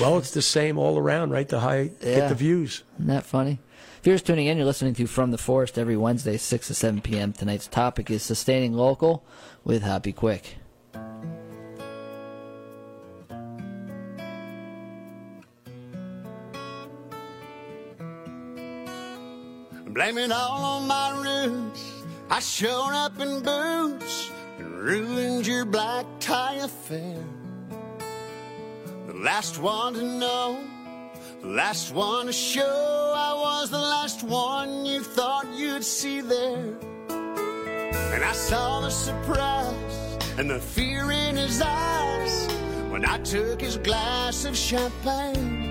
well, 0.00 0.18
it's 0.18 0.30
the 0.32 0.42
same 0.42 0.78
all 0.78 0.98
around, 0.98 1.30
right? 1.30 1.48
The 1.48 1.60
high 1.60 1.90
Yeah. 2.00 2.14
get 2.14 2.28
the 2.28 2.34
views. 2.34 2.82
Isn't 2.96 3.08
that 3.08 3.24
funny? 3.26 3.58
If 4.00 4.06
you're 4.06 4.14
just 4.14 4.26
tuning 4.26 4.46
in, 4.46 4.56
you're 4.56 4.66
listening 4.66 4.94
to 4.94 5.06
From 5.06 5.32
the 5.32 5.38
Forest 5.38 5.76
every 5.78 5.96
Wednesday, 5.96 6.36
6 6.36 6.66
to 6.68 6.74
7 6.74 7.00
p.m. 7.00 7.32
Tonight's 7.32 7.66
topic 7.66 8.10
is 8.10 8.22
sustaining 8.22 8.72
local 8.74 9.24
with 9.64 9.82
Hoppy 9.82 10.12
Quick. 10.12 10.56
Blame 19.86 20.18
it 20.18 20.30
all 20.30 20.62
on 20.64 20.86
my 20.86 21.10
roots. 21.46 22.04
I 22.30 22.40
showed 22.40 22.90
up 22.92 23.18
in 23.20 23.42
boots 23.42 24.30
and 24.58 24.72
ruined 24.74 25.46
your 25.46 25.64
black 25.64 26.04
tie 26.20 26.54
affair. 26.54 27.22
The 29.06 29.14
last 29.14 29.58
one 29.58 29.94
to 29.94 30.02
know, 30.02 30.58
the 31.40 31.48
last 31.48 31.94
one 31.94 32.26
to 32.26 32.32
show. 32.32 33.14
I 33.16 33.32
was 33.34 33.70
the 33.70 33.78
last 33.78 34.22
one 34.24 34.84
you 34.84 35.00
thought 35.00 35.46
you'd 35.54 35.84
see 35.84 36.20
there. 36.20 36.76
And 37.08 38.24
I 38.24 38.32
saw 38.32 38.80
the 38.80 38.90
surprise 38.90 40.18
and 40.38 40.50
the 40.50 40.58
fear 40.58 41.10
in 41.10 41.36
his 41.36 41.60
eyes 41.64 42.48
when 42.90 43.04
I 43.04 43.18
took 43.18 43.60
his 43.60 43.76
glass 43.76 44.44
of 44.44 44.56
champagne. 44.56 45.64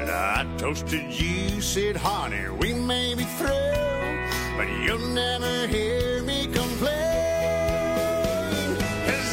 And 0.00 0.10
I 0.10 0.46
toasted 0.58 1.12
you, 1.12 1.60
said, 1.60 1.96
honey, 1.96 2.48
we 2.50 2.74
may 2.74 3.14
be 3.14 3.24
through, 3.24 4.56
but 4.56 4.68
you'll 4.84 5.08
never 5.14 5.66
hear 5.68 6.22
me 6.22 6.46
complain. 6.46 7.21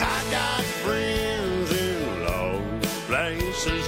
I 0.01 0.23
got 0.31 0.63
friends 0.63 1.71
in 1.71 2.23
low 2.25 2.61
places 3.07 3.87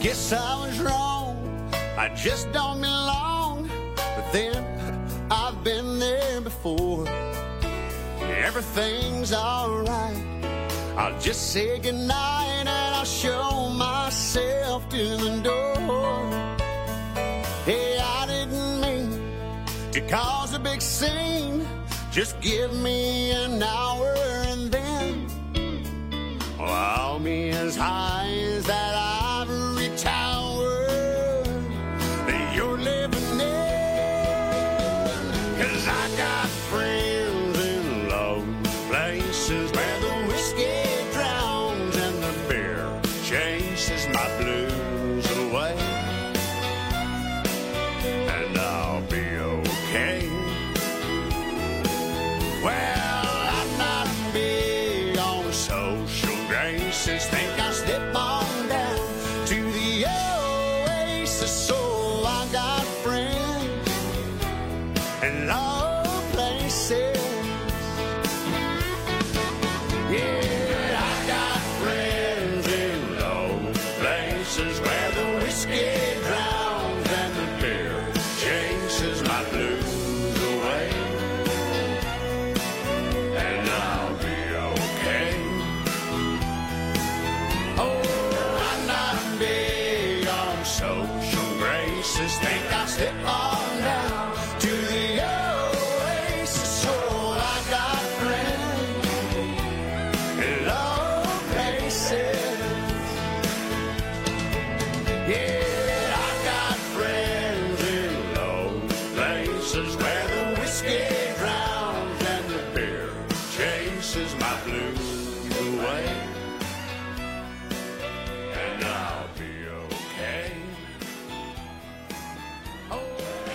guess 0.00 0.32
I 0.32 0.66
was 0.66 0.80
wrong. 0.80 1.70
I 1.98 2.08
just 2.14 2.50
don't 2.52 2.80
belong. 2.80 3.70
But 3.96 4.32
then 4.32 4.64
I've 5.30 5.62
been 5.62 5.98
there 5.98 6.40
before. 6.40 7.06
Everything's 8.20 9.32
alright. 9.34 10.24
I'll 10.96 11.18
just 11.20 11.52
say 11.52 11.78
goodnight 11.78 12.48
and 12.60 12.68
I'll 12.68 13.04
show 13.04 13.68
myself 13.68 14.88
to 14.88 15.16
the 15.16 15.40
door. 15.42 16.16
Hey, 17.66 17.98
I 17.98 18.26
didn't 18.26 18.80
mean 18.80 19.20
to 19.92 20.00
cause 20.08 20.54
a 20.54 20.58
big 20.58 20.80
scene. 20.80 21.68
Just 22.10 22.40
give 22.40 22.72
me 22.74 23.32
an 23.32 23.62
hour 23.62 24.14
and 24.48 24.70
then 24.70 25.26
well, 26.58 26.72
I'll 26.72 27.18
be 27.18 27.50
as 27.50 27.76
high 27.76 28.19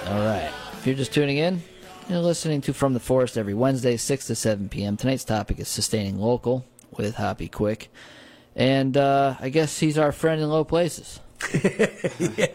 All 0.07 0.21
right. 0.21 0.49
If 0.78 0.88
you're 0.88 0.95
just 0.95 1.13
tuning 1.13 1.38
in, 1.38 1.61
you're 2.07 2.19
listening 2.19 2.61
to 2.61 2.73
From 2.73 2.93
the 2.93 3.01
Forest 3.01 3.38
every 3.38 3.53
Wednesday, 3.53 3.97
6 3.97 4.28
to 4.28 4.36
7 4.36 4.69
p.m. 4.69 4.95
Tonight's 4.95 5.26
topic 5.26 5.59
is 5.59 5.67
sustaining 5.67 6.19
local 6.19 6.63
with 6.95 7.15
Hoppy 7.15 7.49
Quick. 7.49 7.89
And 8.55 8.95
uh, 8.95 9.36
I 9.41 9.49
guess 9.49 9.80
he's 9.80 9.97
our 9.97 10.13
friend 10.13 10.41
in 10.41 10.47
low 10.47 10.63
places. 10.63 11.19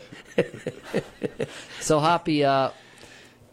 so, 1.80 2.01
Hoppy, 2.01 2.45
uh, 2.45 2.70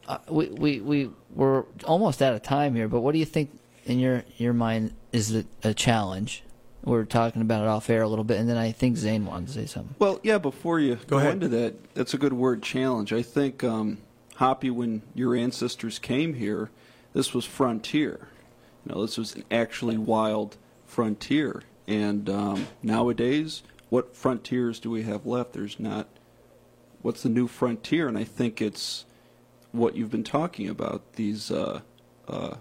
uh, 0.07 0.17
we, 0.29 0.47
we, 0.47 0.79
we, 0.81 1.09
we're 1.33 1.63
almost 1.85 2.21
out 2.21 2.33
of 2.33 2.41
time 2.43 2.75
here, 2.75 2.87
but 2.87 3.01
what 3.01 3.13
do 3.13 3.19
you 3.19 3.25
think 3.25 3.51
in 3.85 3.99
your, 3.99 4.23
your 4.37 4.53
mind 4.53 4.93
is 5.11 5.35
a, 5.35 5.45
a 5.63 5.73
challenge? 5.73 6.43
We 6.83 6.97
are 6.97 7.05
talking 7.05 7.41
about 7.41 7.63
it 7.63 7.67
off 7.67 7.89
air 7.89 8.01
a 8.01 8.07
little 8.07 8.23
bit, 8.23 8.39
and 8.39 8.49
then 8.49 8.57
I 8.57 8.71
think 8.71 8.95
Zane 8.97 9.25
wanted 9.25 9.47
to 9.47 9.53
say 9.53 9.65
something. 9.65 9.95
Well, 9.99 10.19
yeah, 10.23 10.37
before 10.37 10.79
you 10.79 10.97
go, 11.07 11.17
ahead. 11.17 11.33
into 11.33 11.49
that, 11.49 11.93
that's 11.93 12.13
a 12.13 12.17
good 12.17 12.33
word, 12.33 12.63
challenge. 12.63 13.11
I 13.11 13.21
think, 13.21 13.63
um, 13.63 13.97
Hoppy, 14.35 14.69
when 14.69 15.01
your 15.15 15.35
ancestors 15.35 15.99
came 15.99 16.35
here, 16.35 16.69
this 17.13 17.33
was 17.33 17.43
frontier. 17.43 18.27
You 18.85 18.93
know, 18.93 19.01
this 19.01 19.17
was 19.17 19.35
an 19.35 19.43
actually 19.51 19.97
wild 19.97 20.55
frontier. 20.85 21.63
And 21.87 22.29
um, 22.29 22.67
nowadays, 22.83 23.63
what 23.89 24.15
frontiers 24.15 24.79
do 24.79 24.89
we 24.89 25.03
have 25.03 25.25
left? 25.25 25.53
There's 25.53 25.79
not. 25.79 26.07
What's 27.01 27.23
the 27.23 27.29
new 27.29 27.47
frontier? 27.47 28.07
And 28.07 28.17
I 28.17 28.23
think 28.23 28.61
it's 28.61 29.05
what 29.71 29.95
you've 29.95 30.11
been 30.11 30.23
talking 30.23 30.67
about. 30.67 31.13
These 31.13 31.51
uh, 31.51 31.81
uh, 32.27 32.55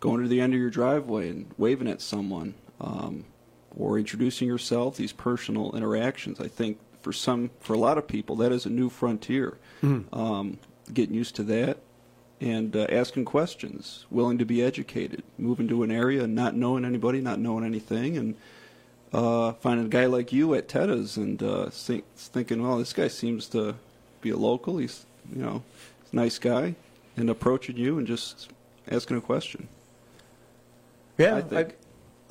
going 0.00 0.22
to 0.22 0.28
the 0.28 0.40
end 0.40 0.52
of 0.52 0.60
your 0.60 0.70
driveway 0.70 1.30
and 1.30 1.50
waving 1.56 1.88
at 1.88 2.00
someone, 2.00 2.54
um, 2.80 3.24
or 3.74 3.98
introducing 3.98 4.48
yourself. 4.48 4.96
These 4.96 5.12
personal 5.12 5.74
interactions. 5.74 6.40
I 6.40 6.48
think 6.48 6.78
for 7.00 7.12
some, 7.12 7.50
for 7.60 7.74
a 7.74 7.78
lot 7.78 7.98
of 7.98 8.06
people, 8.06 8.36
that 8.36 8.52
is 8.52 8.66
a 8.66 8.70
new 8.70 8.90
frontier. 8.90 9.58
Um, 10.12 10.58
getting 10.92 11.14
used 11.14 11.36
to 11.36 11.42
that, 11.44 11.78
and 12.40 12.76
uh, 12.76 12.86
asking 12.90 13.24
questions, 13.24 14.06
willing 14.10 14.38
to 14.38 14.44
be 14.44 14.62
educated, 14.62 15.22
moving 15.38 15.68
to 15.68 15.82
an 15.82 15.90
area 15.90 16.24
and 16.24 16.34
not 16.34 16.54
knowing 16.54 16.84
anybody, 16.84 17.20
not 17.20 17.38
knowing 17.38 17.64
anything, 17.64 18.16
and 18.18 18.34
uh, 19.14 19.52
finding 19.52 19.86
a 19.86 19.88
guy 19.88 20.06
like 20.06 20.32
you 20.32 20.54
at 20.54 20.68
Tetta's 20.68 21.16
and 21.16 21.40
uh, 21.42 21.70
think, 21.70 22.04
thinking, 22.16 22.62
well, 22.62 22.78
this 22.78 22.92
guy 22.92 23.08
seems 23.08 23.46
to 23.48 23.76
be 24.20 24.30
a 24.30 24.36
local. 24.36 24.78
He's, 24.78 25.06
you 25.32 25.40
know, 25.40 25.62
he's 26.02 26.12
a 26.12 26.16
nice 26.16 26.38
guy, 26.38 26.74
and 27.16 27.30
approaching 27.30 27.76
you 27.76 27.96
and 27.96 28.06
just 28.06 28.50
asking 28.90 29.16
a 29.16 29.20
question. 29.20 29.68
Yeah, 31.16 31.36
I 31.36 31.40
think. 31.42 31.76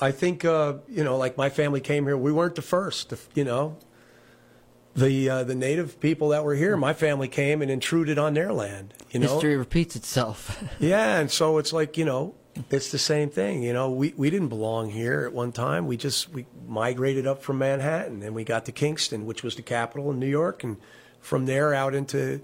I, 0.02 0.08
I 0.08 0.12
think 0.12 0.44
uh, 0.44 0.76
you 0.90 1.06
know, 1.06 1.18
like 1.18 1.38
my 1.38 1.50
family 1.50 1.80
came 1.80 2.04
here. 2.06 2.18
We 2.18 2.34
weren't 2.34 2.56
the 2.56 2.62
first. 2.62 3.14
You 3.34 3.46
know, 3.46 3.78
the 4.94 5.30
uh, 5.30 5.44
the 5.46 5.56
native 5.56 6.02
people 6.02 6.30
that 6.30 6.44
were 6.44 6.56
here, 6.56 6.76
my 6.76 6.94
family 6.94 7.30
came 7.30 7.62
and 7.62 7.72
intruded 7.72 8.18
on 8.18 8.34
their 8.34 8.52
land. 8.52 8.94
You 9.12 9.22
know, 9.22 9.32
History 9.32 9.56
repeats 9.56 9.96
itself. 9.96 10.62
yeah, 10.80 11.20
and 11.20 11.32
so 11.32 11.60
it's 11.60 11.72
like 11.72 11.98
you 11.98 12.04
know, 12.04 12.36
it's 12.70 12.92
the 12.92 13.00
same 13.00 13.30
thing. 13.30 13.64
You 13.64 13.74
know, 13.74 13.90
we 13.90 14.14
we 14.16 14.30
didn't 14.30 14.50
belong 14.50 14.90
here 14.90 15.26
at 15.26 15.34
one 15.34 15.52
time. 15.52 15.88
We 15.88 15.98
just 15.98 16.30
we 16.30 16.46
migrated 16.68 17.26
up 17.26 17.42
from 17.42 17.58
Manhattan 17.58 18.22
and 18.24 18.36
we 18.36 18.44
got 18.44 18.66
to 18.66 18.72
Kingston, 18.72 19.26
which 19.26 19.44
was 19.44 19.56
the 19.56 19.62
capital 19.62 20.12
in 20.12 20.20
New 20.20 20.28
York, 20.28 20.64
and 20.64 20.78
from 21.20 21.46
there 21.46 21.74
out 21.74 21.96
into 21.96 22.42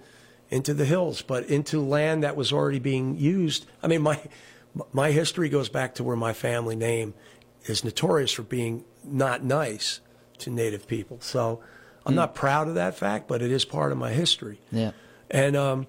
into 0.49 0.73
the 0.73 0.85
hills, 0.85 1.21
but 1.21 1.45
into 1.45 1.79
land 1.79 2.23
that 2.23 2.35
was 2.35 2.51
already 2.51 2.79
being 2.79 3.17
used. 3.17 3.65
I 3.83 3.87
mean, 3.87 4.01
my 4.01 4.19
my 4.91 5.11
history 5.11 5.49
goes 5.49 5.69
back 5.69 5.95
to 5.95 6.03
where 6.03 6.15
my 6.15 6.33
family 6.33 6.75
name 6.75 7.13
is 7.65 7.83
notorious 7.83 8.31
for 8.31 8.43
being 8.43 8.85
not 9.03 9.43
nice 9.43 9.99
to 10.39 10.49
Native 10.49 10.87
people. 10.87 11.19
So 11.21 11.61
I'm 12.05 12.15
not 12.15 12.33
proud 12.33 12.67
of 12.67 12.75
that 12.75 12.95
fact, 12.95 13.27
but 13.27 13.41
it 13.41 13.51
is 13.51 13.65
part 13.65 13.91
of 13.91 13.97
my 13.97 14.11
history. 14.11 14.59
yeah. 14.71 14.91
And 15.29 15.55
um, 15.55 15.87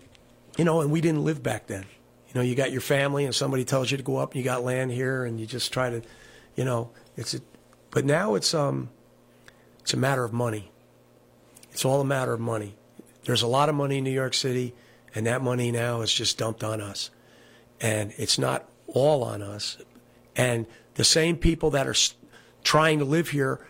you 0.58 0.64
know, 0.64 0.82
and 0.82 0.90
we 0.90 1.00
didn't 1.00 1.24
live 1.24 1.42
back 1.42 1.66
then. 1.66 1.86
You 2.31 2.41
know, 2.41 2.43
you 2.43 2.55
got 2.55 2.72
your 2.72 2.81
family, 2.81 3.24
and 3.24 3.35
somebody 3.35 3.64
tells 3.64 3.91
you 3.91 3.97
to 3.97 4.03
go 4.03 4.16
up, 4.16 4.33
and 4.33 4.39
you 4.39 4.45
got 4.45 4.62
land 4.62 4.93
here, 4.93 5.24
and 5.24 5.41
you 5.41 5.47
just 5.47 5.72
try 5.72 5.91
to, 5.91 6.03
you 6.57 6.64
know, 6.64 6.91
it's 7.16 7.35
a. 7.35 7.41
But 7.91 8.05
now 8.05 8.35
it's 8.35 8.55
um, 8.55 8.91
it's 9.81 9.93
a 9.95 9.97
matter 9.97 10.24
of 10.24 10.33
money. 10.33 10.70
It's 11.72 11.85
all 11.85 12.01
a 12.01 12.05
matter 12.05 12.33
of 12.33 12.41
money. 12.41 12.76
There's 13.24 13.43
a 13.43 13.49
lot 13.49 13.68
of 13.68 13.74
money 13.74 13.99
in 13.99 14.05
New 14.05 14.11
York 14.11 14.35
City, 14.35 14.74
and 15.14 15.26
that 15.26 15.43
money 15.43 15.72
now 15.72 16.03
is 16.03 16.12
just 16.12 16.39
dumped 16.39 16.62
on 16.62 16.81
us, 16.81 17.11
and 17.81 18.12
it's 18.16 18.39
not 18.39 18.68
all 18.87 19.24
on 19.24 19.43
us. 19.43 19.78
And 20.37 20.66
the 20.95 21.05
same 21.05 21.37
people 21.37 21.70
that 21.70 21.87
are 21.87 21.97
trying 22.62 23.01
to 23.01 23.05
live 23.05 23.31
here, 23.31 23.66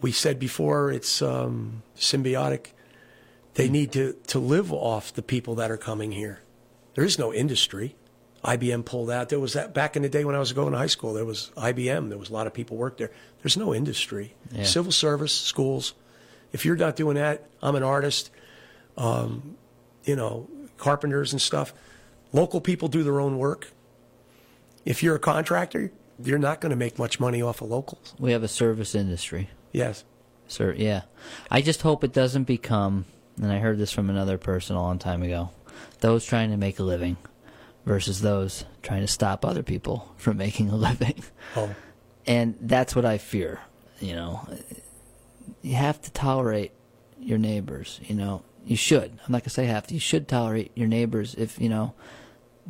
we 0.00 0.12
said 0.12 0.38
before, 0.38 0.92
it's 0.92 1.20
um, 1.22 1.82
symbiotic 1.96 2.68
they 3.54 3.68
need 3.68 3.92
to, 3.92 4.14
to 4.26 4.38
live 4.38 4.72
off 4.72 5.12
the 5.12 5.22
people 5.22 5.54
that 5.56 5.70
are 5.70 5.76
coming 5.76 6.12
here. 6.12 6.40
There 6.94 7.04
is 7.04 7.18
no 7.18 7.32
industry. 7.32 7.96
IBM 8.44 8.84
pulled 8.84 9.10
out. 9.10 9.30
There 9.30 9.40
was 9.40 9.54
that 9.54 9.72
back 9.72 9.96
in 9.96 10.02
the 10.02 10.08
day 10.08 10.24
when 10.24 10.34
I 10.34 10.38
was 10.38 10.52
going 10.52 10.72
to 10.72 10.78
high 10.78 10.86
school. 10.86 11.14
There 11.14 11.24
was 11.24 11.50
IBM. 11.56 12.10
There 12.10 12.18
was 12.18 12.28
a 12.28 12.32
lot 12.32 12.46
of 12.46 12.52
people 12.52 12.76
worked 12.76 12.98
there. 12.98 13.10
There's 13.42 13.56
no 13.56 13.74
industry. 13.74 14.34
Yeah. 14.52 14.64
Civil 14.64 14.92
service, 14.92 15.32
schools. 15.32 15.94
If 16.52 16.64
you're 16.64 16.76
not 16.76 16.94
doing 16.94 17.16
that, 17.16 17.48
I'm 17.62 17.74
an 17.74 17.82
artist. 17.82 18.30
Um, 18.96 19.56
you 20.04 20.14
know, 20.14 20.48
carpenters 20.76 21.32
and 21.32 21.40
stuff. 21.40 21.72
Local 22.32 22.60
people 22.60 22.88
do 22.88 23.02
their 23.02 23.18
own 23.20 23.38
work. 23.38 23.70
If 24.84 25.02
you're 25.02 25.16
a 25.16 25.20
contractor, 25.20 25.90
you're 26.22 26.38
not 26.38 26.60
going 26.60 26.70
to 26.70 26.76
make 26.76 26.98
much 26.98 27.18
money 27.18 27.40
off 27.40 27.62
of 27.62 27.70
locals. 27.70 28.14
We 28.18 28.32
have 28.32 28.42
a 28.42 28.48
service 28.48 28.94
industry. 28.94 29.50
Yes. 29.72 30.04
Sir, 30.46 30.74
yeah. 30.76 31.02
I 31.50 31.62
just 31.62 31.82
hope 31.82 32.04
it 32.04 32.12
doesn't 32.12 32.44
become, 32.44 33.06
and 33.40 33.50
I 33.50 33.58
heard 33.58 33.78
this 33.78 33.92
from 33.92 34.10
another 34.10 34.36
person 34.36 34.76
a 34.76 34.82
long 34.82 34.98
time 34.98 35.22
ago, 35.22 35.50
those 36.04 36.26
trying 36.26 36.50
to 36.50 36.58
make 36.58 36.78
a 36.78 36.82
living 36.82 37.16
versus 37.86 38.20
those 38.20 38.66
trying 38.82 39.00
to 39.00 39.06
stop 39.06 39.42
other 39.42 39.62
people 39.62 40.12
from 40.18 40.36
making 40.36 40.68
a 40.68 40.76
living. 40.76 41.24
Oh, 41.56 41.74
And 42.26 42.56
that's 42.60 42.94
what 42.94 43.06
I 43.06 43.16
fear, 43.16 43.60
you 44.00 44.14
know. 44.14 44.46
You 45.62 45.76
have 45.76 46.02
to 46.02 46.12
tolerate 46.12 46.72
your 47.18 47.38
neighbors, 47.38 48.00
you 48.04 48.14
know. 48.14 48.42
You 48.66 48.76
should. 48.76 49.12
I'm 49.12 49.32
not 49.32 49.38
going 49.38 49.44
to 49.44 49.50
say 49.50 49.64
have 49.64 49.86
to. 49.86 49.94
You 49.94 50.00
should 50.00 50.28
tolerate 50.28 50.72
your 50.74 50.88
neighbors 50.88 51.34
if, 51.36 51.58
you 51.58 51.70
know, 51.70 51.94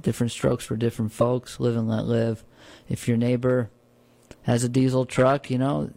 different 0.00 0.30
strokes 0.30 0.64
for 0.64 0.76
different 0.76 1.12
folks, 1.12 1.58
live 1.58 1.76
and 1.76 1.88
let 1.88 2.04
live. 2.04 2.44
If 2.88 3.08
your 3.08 3.16
neighbor 3.16 3.68
has 4.42 4.62
a 4.62 4.68
diesel 4.68 5.06
truck, 5.06 5.50
you 5.50 5.58
know, 5.58 5.90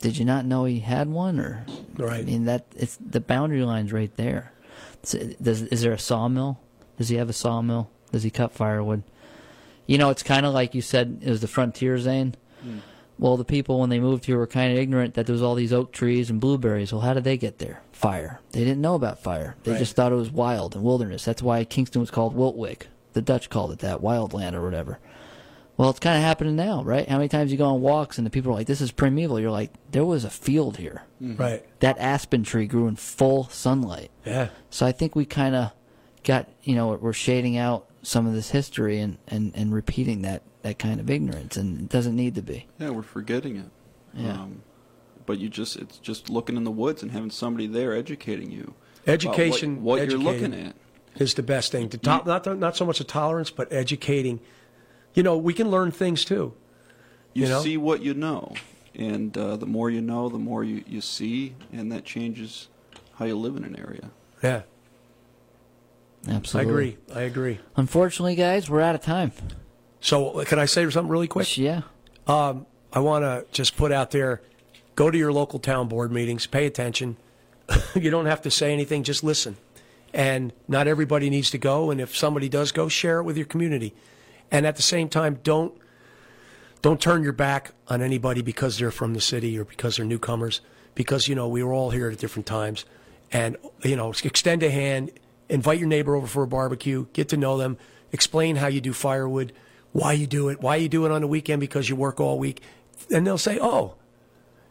did 0.00 0.16
you 0.16 0.24
not 0.24 0.44
know 0.44 0.64
he 0.64 0.78
had 0.80 1.08
one 1.08 1.40
or 1.40 1.66
Right. 1.96 2.20
I 2.20 2.22
mean 2.22 2.44
that 2.44 2.66
it's 2.76 2.96
the 2.96 3.20
boundary 3.20 3.64
line's 3.64 3.92
right 3.92 4.14
there. 4.16 4.52
Does 5.02 5.62
is 5.62 5.82
there 5.82 5.92
a 5.92 5.98
sawmill? 5.98 6.60
Does 6.98 7.08
he 7.08 7.16
have 7.16 7.28
a 7.28 7.32
sawmill? 7.34 7.90
Does 8.12 8.22
he 8.22 8.30
cut 8.30 8.52
firewood? 8.52 9.02
You 9.86 9.98
know, 9.98 10.10
it's 10.10 10.22
kind 10.22 10.46
of 10.46 10.54
like 10.54 10.74
you 10.74 10.82
said 10.82 11.18
it 11.22 11.30
was 11.30 11.40
the 11.40 11.48
frontier 11.48 11.98
zone. 11.98 12.34
Hmm. 12.62 12.78
Well, 13.18 13.36
the 13.36 13.44
people 13.44 13.78
when 13.80 13.90
they 13.90 14.00
moved 14.00 14.24
here 14.24 14.38
were 14.38 14.46
kind 14.46 14.72
of 14.72 14.78
ignorant 14.78 15.14
that 15.14 15.26
there 15.26 15.32
was 15.32 15.42
all 15.42 15.54
these 15.54 15.72
oak 15.72 15.92
trees 15.92 16.30
and 16.30 16.40
blueberries. 16.40 16.92
Well, 16.92 17.02
how 17.02 17.14
did 17.14 17.24
they 17.24 17.36
get 17.36 17.58
there? 17.58 17.82
Fire. 17.92 18.40
They 18.52 18.60
didn't 18.64 18.80
know 18.80 18.94
about 18.94 19.22
fire. 19.22 19.54
They 19.64 19.72
Right. 19.72 19.78
just 19.78 19.94
thought 19.94 20.12
it 20.12 20.16
was 20.16 20.30
wild 20.30 20.74
and 20.74 20.84
wilderness. 20.84 21.24
That's 21.24 21.42
why 21.42 21.64
Kingston 21.64 22.00
was 22.00 22.10
called 22.10 22.34
Wiltwyck. 22.36 22.82
The 23.12 23.22
Dutch 23.22 23.50
called 23.50 23.70
it 23.72 23.78
that, 23.80 24.00
wild 24.00 24.32
land 24.32 24.56
or 24.56 24.62
whatever. 24.62 24.98
Well, 25.76 25.90
it's 25.90 26.00
kind 26.00 26.16
of 26.16 26.22
happening 26.22 26.54
now, 26.54 26.82
right? 26.84 27.08
How 27.08 27.16
many 27.16 27.28
times 27.28 27.50
you 27.50 27.58
go 27.58 27.64
on 27.64 27.80
walks 27.80 28.18
and 28.18 28.26
the 28.26 28.30
people 28.30 28.52
are 28.52 28.54
like, 28.54 28.66
"This 28.66 28.80
is 28.80 28.92
primeval." 28.92 29.40
You're 29.40 29.50
like, 29.50 29.72
"There 29.90 30.04
was 30.04 30.24
a 30.24 30.30
field 30.30 30.76
here. 30.76 31.02
right. 31.20 31.64
That 31.80 31.98
aspen 31.98 32.42
tree 32.44 32.66
grew 32.66 32.86
in 32.88 32.96
full 32.96 33.48
sunlight." 33.48 34.10
Yeah. 34.24 34.48
So 34.70 34.84
I 34.86 34.92
think 34.92 35.16
we 35.16 35.24
kind 35.24 35.54
of 35.54 35.72
got, 36.24 36.48
you 36.62 36.74
know, 36.74 36.94
we're 36.94 37.12
shading 37.12 37.56
out 37.56 37.86
some 38.02 38.26
of 38.26 38.34
this 38.34 38.50
history 38.50 38.98
and, 39.00 39.18
and, 39.28 39.52
and 39.54 39.72
repeating 39.72 40.22
that, 40.22 40.42
that 40.62 40.78
kind 40.78 41.00
of 41.00 41.08
ignorance, 41.08 41.56
and 41.56 41.80
it 41.80 41.88
doesn't 41.88 42.16
need 42.16 42.34
to 42.34 42.42
be. 42.42 42.66
Yeah, 42.78 42.90
we're 42.90 43.02
forgetting 43.02 43.56
it. 43.56 43.70
Yeah. 44.14 44.32
Um, 44.32 44.62
but 45.24 45.38
you 45.38 45.48
just 45.48 45.76
it's 45.76 45.98
just 45.98 46.28
looking 46.28 46.56
in 46.56 46.64
the 46.64 46.70
woods 46.70 47.02
and 47.02 47.12
having 47.12 47.30
somebody 47.30 47.66
there 47.66 47.94
educating 47.94 48.50
you. 48.50 48.74
about 49.04 49.12
Education, 49.14 49.82
what, 49.82 50.00
what 50.00 50.10
you're 50.10 50.18
looking 50.18 50.52
at. 50.52 50.74
is 51.16 51.34
the 51.34 51.42
best 51.42 51.72
thing. 51.72 51.88
To 51.90 51.98
top, 51.98 52.26
not 52.26 52.58
not 52.58 52.76
so 52.76 52.84
much 52.84 53.00
a 53.00 53.04
tolerance, 53.04 53.50
but 53.50 53.72
educating. 53.72 54.40
You 55.14 55.22
know, 55.22 55.36
we 55.36 55.52
can 55.52 55.70
learn 55.70 55.90
things 55.90 56.24
too. 56.24 56.54
You, 57.34 57.44
You 57.44 57.48
know? 57.48 57.62
see 57.62 57.76
what 57.76 58.02
you 58.02 58.14
know, 58.14 58.54
and 58.94 59.36
uh, 59.36 59.56
the 59.56 59.66
more 59.66 59.90
you 59.90 60.00
know, 60.00 60.28
the 60.28 60.38
more 60.38 60.64
you, 60.64 60.84
you 60.86 61.00
see, 61.00 61.54
and 61.72 61.90
that 61.92 62.04
changes 62.04 62.68
how 63.14 63.24
you 63.24 63.36
live 63.36 63.56
in 63.56 63.64
an 63.64 63.76
area. 63.76 64.10
Yeah, 64.42 64.62
Absolutely. 66.28 66.68
I 66.68 66.72
agree. 66.72 66.98
I 67.14 67.20
agree. 67.22 67.60
Unfortunately, 67.76 68.34
guys, 68.34 68.70
we're 68.70 68.80
out 68.80 68.94
of 68.94 69.00
time. 69.00 69.32
So, 70.00 70.44
can 70.44 70.58
I 70.58 70.66
say 70.66 70.88
something 70.90 71.10
really 71.10 71.28
quick? 71.28 71.56
Yeah. 71.56 71.82
Um, 72.26 72.66
I 72.92 73.00
want 73.00 73.22
to 73.24 73.46
just 73.52 73.76
put 73.76 73.92
out 73.92 74.10
there: 74.10 74.40
go 74.94 75.10
to 75.10 75.18
your 75.18 75.32
local 75.32 75.58
town 75.58 75.88
board 75.88 76.12
meetings, 76.12 76.46
pay 76.46 76.66
attention. 76.66 77.16
you 77.94 78.10
don't 78.10 78.26
have 78.26 78.42
to 78.42 78.50
say 78.50 78.72
anything; 78.72 79.02
just 79.02 79.24
listen. 79.24 79.56
And 80.14 80.52
not 80.68 80.86
everybody 80.86 81.30
needs 81.30 81.50
to 81.52 81.58
go. 81.58 81.90
And 81.90 82.00
if 82.00 82.14
somebody 82.14 82.48
does 82.48 82.70
go, 82.70 82.88
share 82.88 83.20
it 83.20 83.22
with 83.22 83.36
your 83.36 83.46
community. 83.46 83.94
And 84.52 84.66
at 84.66 84.76
the 84.76 84.82
same 84.82 85.08
time, 85.08 85.40
don't 85.42 85.74
don't 86.82 87.00
turn 87.00 87.22
your 87.22 87.32
back 87.32 87.72
on 87.88 88.02
anybody 88.02 88.42
because 88.42 88.78
they're 88.78 88.90
from 88.90 89.14
the 89.14 89.20
city 89.20 89.58
or 89.58 89.64
because 89.64 89.96
they're 89.96 90.06
newcomers. 90.06 90.60
Because 90.94 91.26
you 91.26 91.34
know 91.34 91.48
we 91.48 91.62
were 91.62 91.72
all 91.72 91.90
here 91.90 92.10
at 92.10 92.18
different 92.18 92.46
times, 92.46 92.84
and 93.32 93.56
you 93.82 93.96
know 93.96 94.10
extend 94.10 94.62
a 94.62 94.70
hand, 94.70 95.10
invite 95.48 95.78
your 95.78 95.88
neighbor 95.88 96.14
over 96.14 96.26
for 96.26 96.42
a 96.42 96.46
barbecue, 96.46 97.06
get 97.14 97.30
to 97.30 97.36
know 97.36 97.56
them, 97.56 97.78
explain 98.12 98.56
how 98.56 98.66
you 98.66 98.82
do 98.82 98.92
firewood, 98.92 99.52
why 99.92 100.12
you 100.12 100.26
do 100.26 100.50
it, 100.50 100.60
why 100.60 100.76
you 100.76 100.88
do 100.88 101.06
it 101.06 101.10
on 101.12 101.22
the 101.22 101.26
weekend 101.26 101.60
because 101.60 101.88
you 101.88 101.96
work 101.96 102.20
all 102.20 102.38
week, 102.38 102.60
and 103.10 103.26
they'll 103.26 103.38
say, 103.38 103.58
oh, 103.60 103.94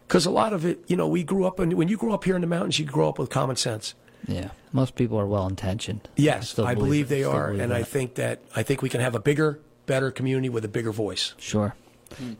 because 0.08 0.28
a 0.28 0.32
lot 0.32 0.54
of 0.54 0.66
it, 0.66 0.84
you 0.88 0.96
know, 0.96 1.08
we 1.08 1.24
grew 1.24 1.46
up 1.46 1.58
and 1.58 1.74
when 1.74 1.88
you 1.88 1.98
grew 1.98 2.14
up 2.14 2.24
here 2.24 2.36
in 2.36 2.42
the 2.42 2.48
mountains, 2.48 2.78
you 2.78 2.86
grow 2.86 3.10
up 3.10 3.18
with 3.18 3.30
common 3.30 3.56
sense. 3.56 3.96
Yeah. 4.28 4.50
Most 4.72 4.96
people 4.96 5.20
are 5.20 5.26
well 5.26 5.48
intentioned. 5.48 6.08
Yes, 6.16 6.50
still 6.50 6.66
I 6.66 6.76
believe 6.76 7.08
it. 7.08 7.10
they 7.10 7.24
are, 7.24 7.48
believe 7.48 7.64
and 7.64 7.74
I 7.74 7.84
think 7.84 8.16
that 8.16 8.42
I 8.56 8.62
think 8.62 8.82
we 8.82 8.90
can 8.90 9.02
have 9.02 9.16
a 9.16 9.20
bigger, 9.20 9.60
better 9.92 10.10
community 10.10 10.48
with 10.48 10.64
a 10.64 10.70
bigger 10.70 10.94
voice. 10.94 11.34
Sure. 11.38 11.76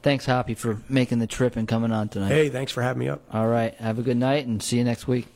Thanks, 0.02 0.26
Hoppy, 0.26 0.54
for 0.54 0.80
making 0.88 1.20
the 1.20 1.28
trip 1.28 1.58
and 1.58 1.68
coming 1.68 1.92
on 1.92 2.08
tonight. 2.08 2.30
Hey, 2.30 2.48
thanks 2.48 2.72
for 2.72 2.82
having 2.82 3.02
me 3.02 3.10
up. 3.10 3.22
All 3.34 3.50
right. 3.50 3.74
Have 3.76 4.00
a 4.00 4.02
good 4.02 4.16
night 4.16 4.48
and 4.48 4.64
see 4.64 4.78
you 4.78 4.86
next 4.86 5.06
week. 5.06 5.28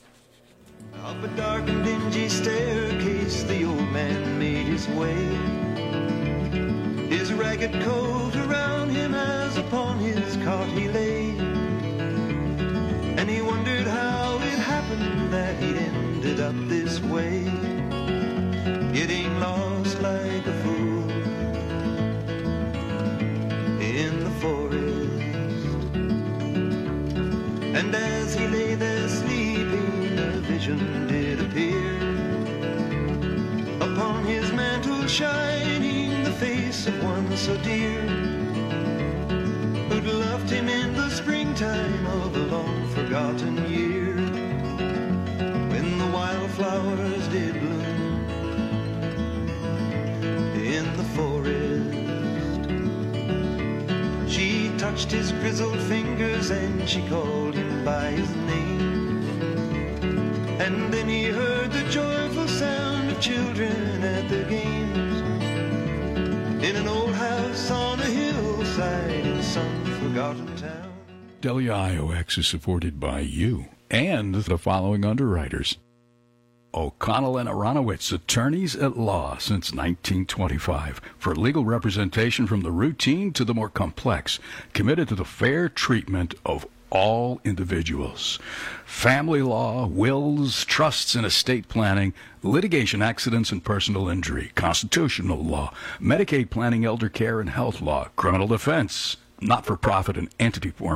Up 1.03 1.21
a 1.21 1.27
dark 1.35 1.67
and 1.67 1.83
dingy 1.83 2.29
staircase, 2.29 3.43
the 3.43 3.65
old 3.65 3.89
man 3.91 4.39
made 4.39 4.65
his 4.65 4.87
way. 4.99 5.13
His 7.09 7.33
ragged 7.33 7.73
coat 7.83 8.33
around 8.47 8.91
him 8.91 9.13
as 9.13 9.57
upon 9.57 9.99
his 9.99 10.37
cot 10.37 10.69
he 10.69 10.87
lay. 10.87 11.31
And 13.17 13.29
he 13.29 13.41
wondered 13.41 13.87
how 13.87 14.37
it 14.37 14.59
happened 14.59 15.33
that 15.33 15.61
he'd 15.61 15.75
ended 15.75 16.39
up 16.39 16.55
this 16.69 17.01
way. 17.01 17.43
Getting 18.93 19.37
lost 19.41 20.01
like 20.01 20.24
as 27.95 28.35
he 28.35 28.47
lay 28.47 28.75
there 28.75 29.07
sleeping, 29.07 30.19
a 30.19 30.31
vision 30.51 31.07
did 31.07 31.39
appear. 31.41 31.95
Upon 33.81 34.25
his 34.25 34.51
mantle 34.51 35.07
shining 35.07 36.23
the 36.23 36.31
face 36.31 36.87
of 36.87 37.03
one 37.03 37.35
so 37.37 37.55
dear, 37.57 38.01
who'd 39.87 40.05
loved 40.05 40.49
him 40.49 40.67
in 40.67 40.93
the 40.93 41.09
springtime 41.09 42.05
of 42.21 42.35
a 42.35 42.45
long 42.55 42.87
forgotten 42.89 43.55
year, 43.69 43.94
touched 54.91 55.11
his 55.11 55.31
grizzled 55.31 55.79
fingers 55.89 56.51
and 56.51 56.87
she 56.87 57.01
called 57.07 57.55
him 57.55 57.83
by 57.83 58.11
his 58.11 58.29
name. 58.45 59.23
And 60.61 60.93
then 60.93 61.09
he 61.09 61.23
heard 61.23 61.71
the 61.71 61.83
joyful 61.89 62.47
sound 62.47 63.09
of 63.09 63.19
children 63.19 64.03
at 64.03 64.29
their 64.29 64.47
games. 64.47 65.21
In 66.63 66.75
an 66.75 66.87
old 66.87 67.15
house 67.15 67.71
on 67.71 67.99
a 67.99 68.05
hillside 68.05 69.25
in 69.25 69.41
some 69.41 69.85
forgotten 69.85 70.55
town. 70.55 70.93
WIOX 71.41 72.37
is 72.37 72.47
supported 72.47 72.99
by 72.99 73.21
you 73.21 73.65
and 73.89 74.35
the 74.35 74.59
following 74.59 75.03
underwriters. 75.03 75.79
O'Connell 76.75 77.37
and 77.37 77.47
Aronowitz, 77.47 78.11
attorneys 78.11 78.75
at 78.75 78.97
law 78.97 79.37
since 79.37 79.71
1925, 79.71 80.99
for 81.17 81.33
legal 81.33 81.63
representation 81.63 82.45
from 82.47 82.61
the 82.61 82.71
routine 82.71 83.31
to 83.31 83.45
the 83.45 83.53
more 83.53 83.69
complex, 83.69 84.39
committed 84.73 85.07
to 85.07 85.15
the 85.15 85.23
fair 85.23 85.69
treatment 85.69 86.35
of 86.45 86.67
all 86.89 87.39
individuals. 87.45 88.39
Family 88.85 89.41
law, 89.41 89.87
wills, 89.87 90.65
trusts 90.65 91.15
and 91.15 91.25
estate 91.25 91.69
planning, 91.69 92.13
litigation 92.43 93.01
accidents 93.01 93.51
and 93.51 93.63
personal 93.63 94.09
injury, 94.09 94.51
constitutional 94.55 95.43
law, 95.43 95.73
Medicaid 96.01 96.49
planning, 96.49 96.83
elder 96.83 97.09
care 97.09 97.39
and 97.39 97.49
health 97.49 97.81
law, 97.81 98.09
criminal 98.17 98.47
defense, 98.47 99.17
not 99.41 99.65
for 99.65 99.77
profit 99.77 100.17
and 100.17 100.29
entity 100.39 100.71
formation. 100.71 100.93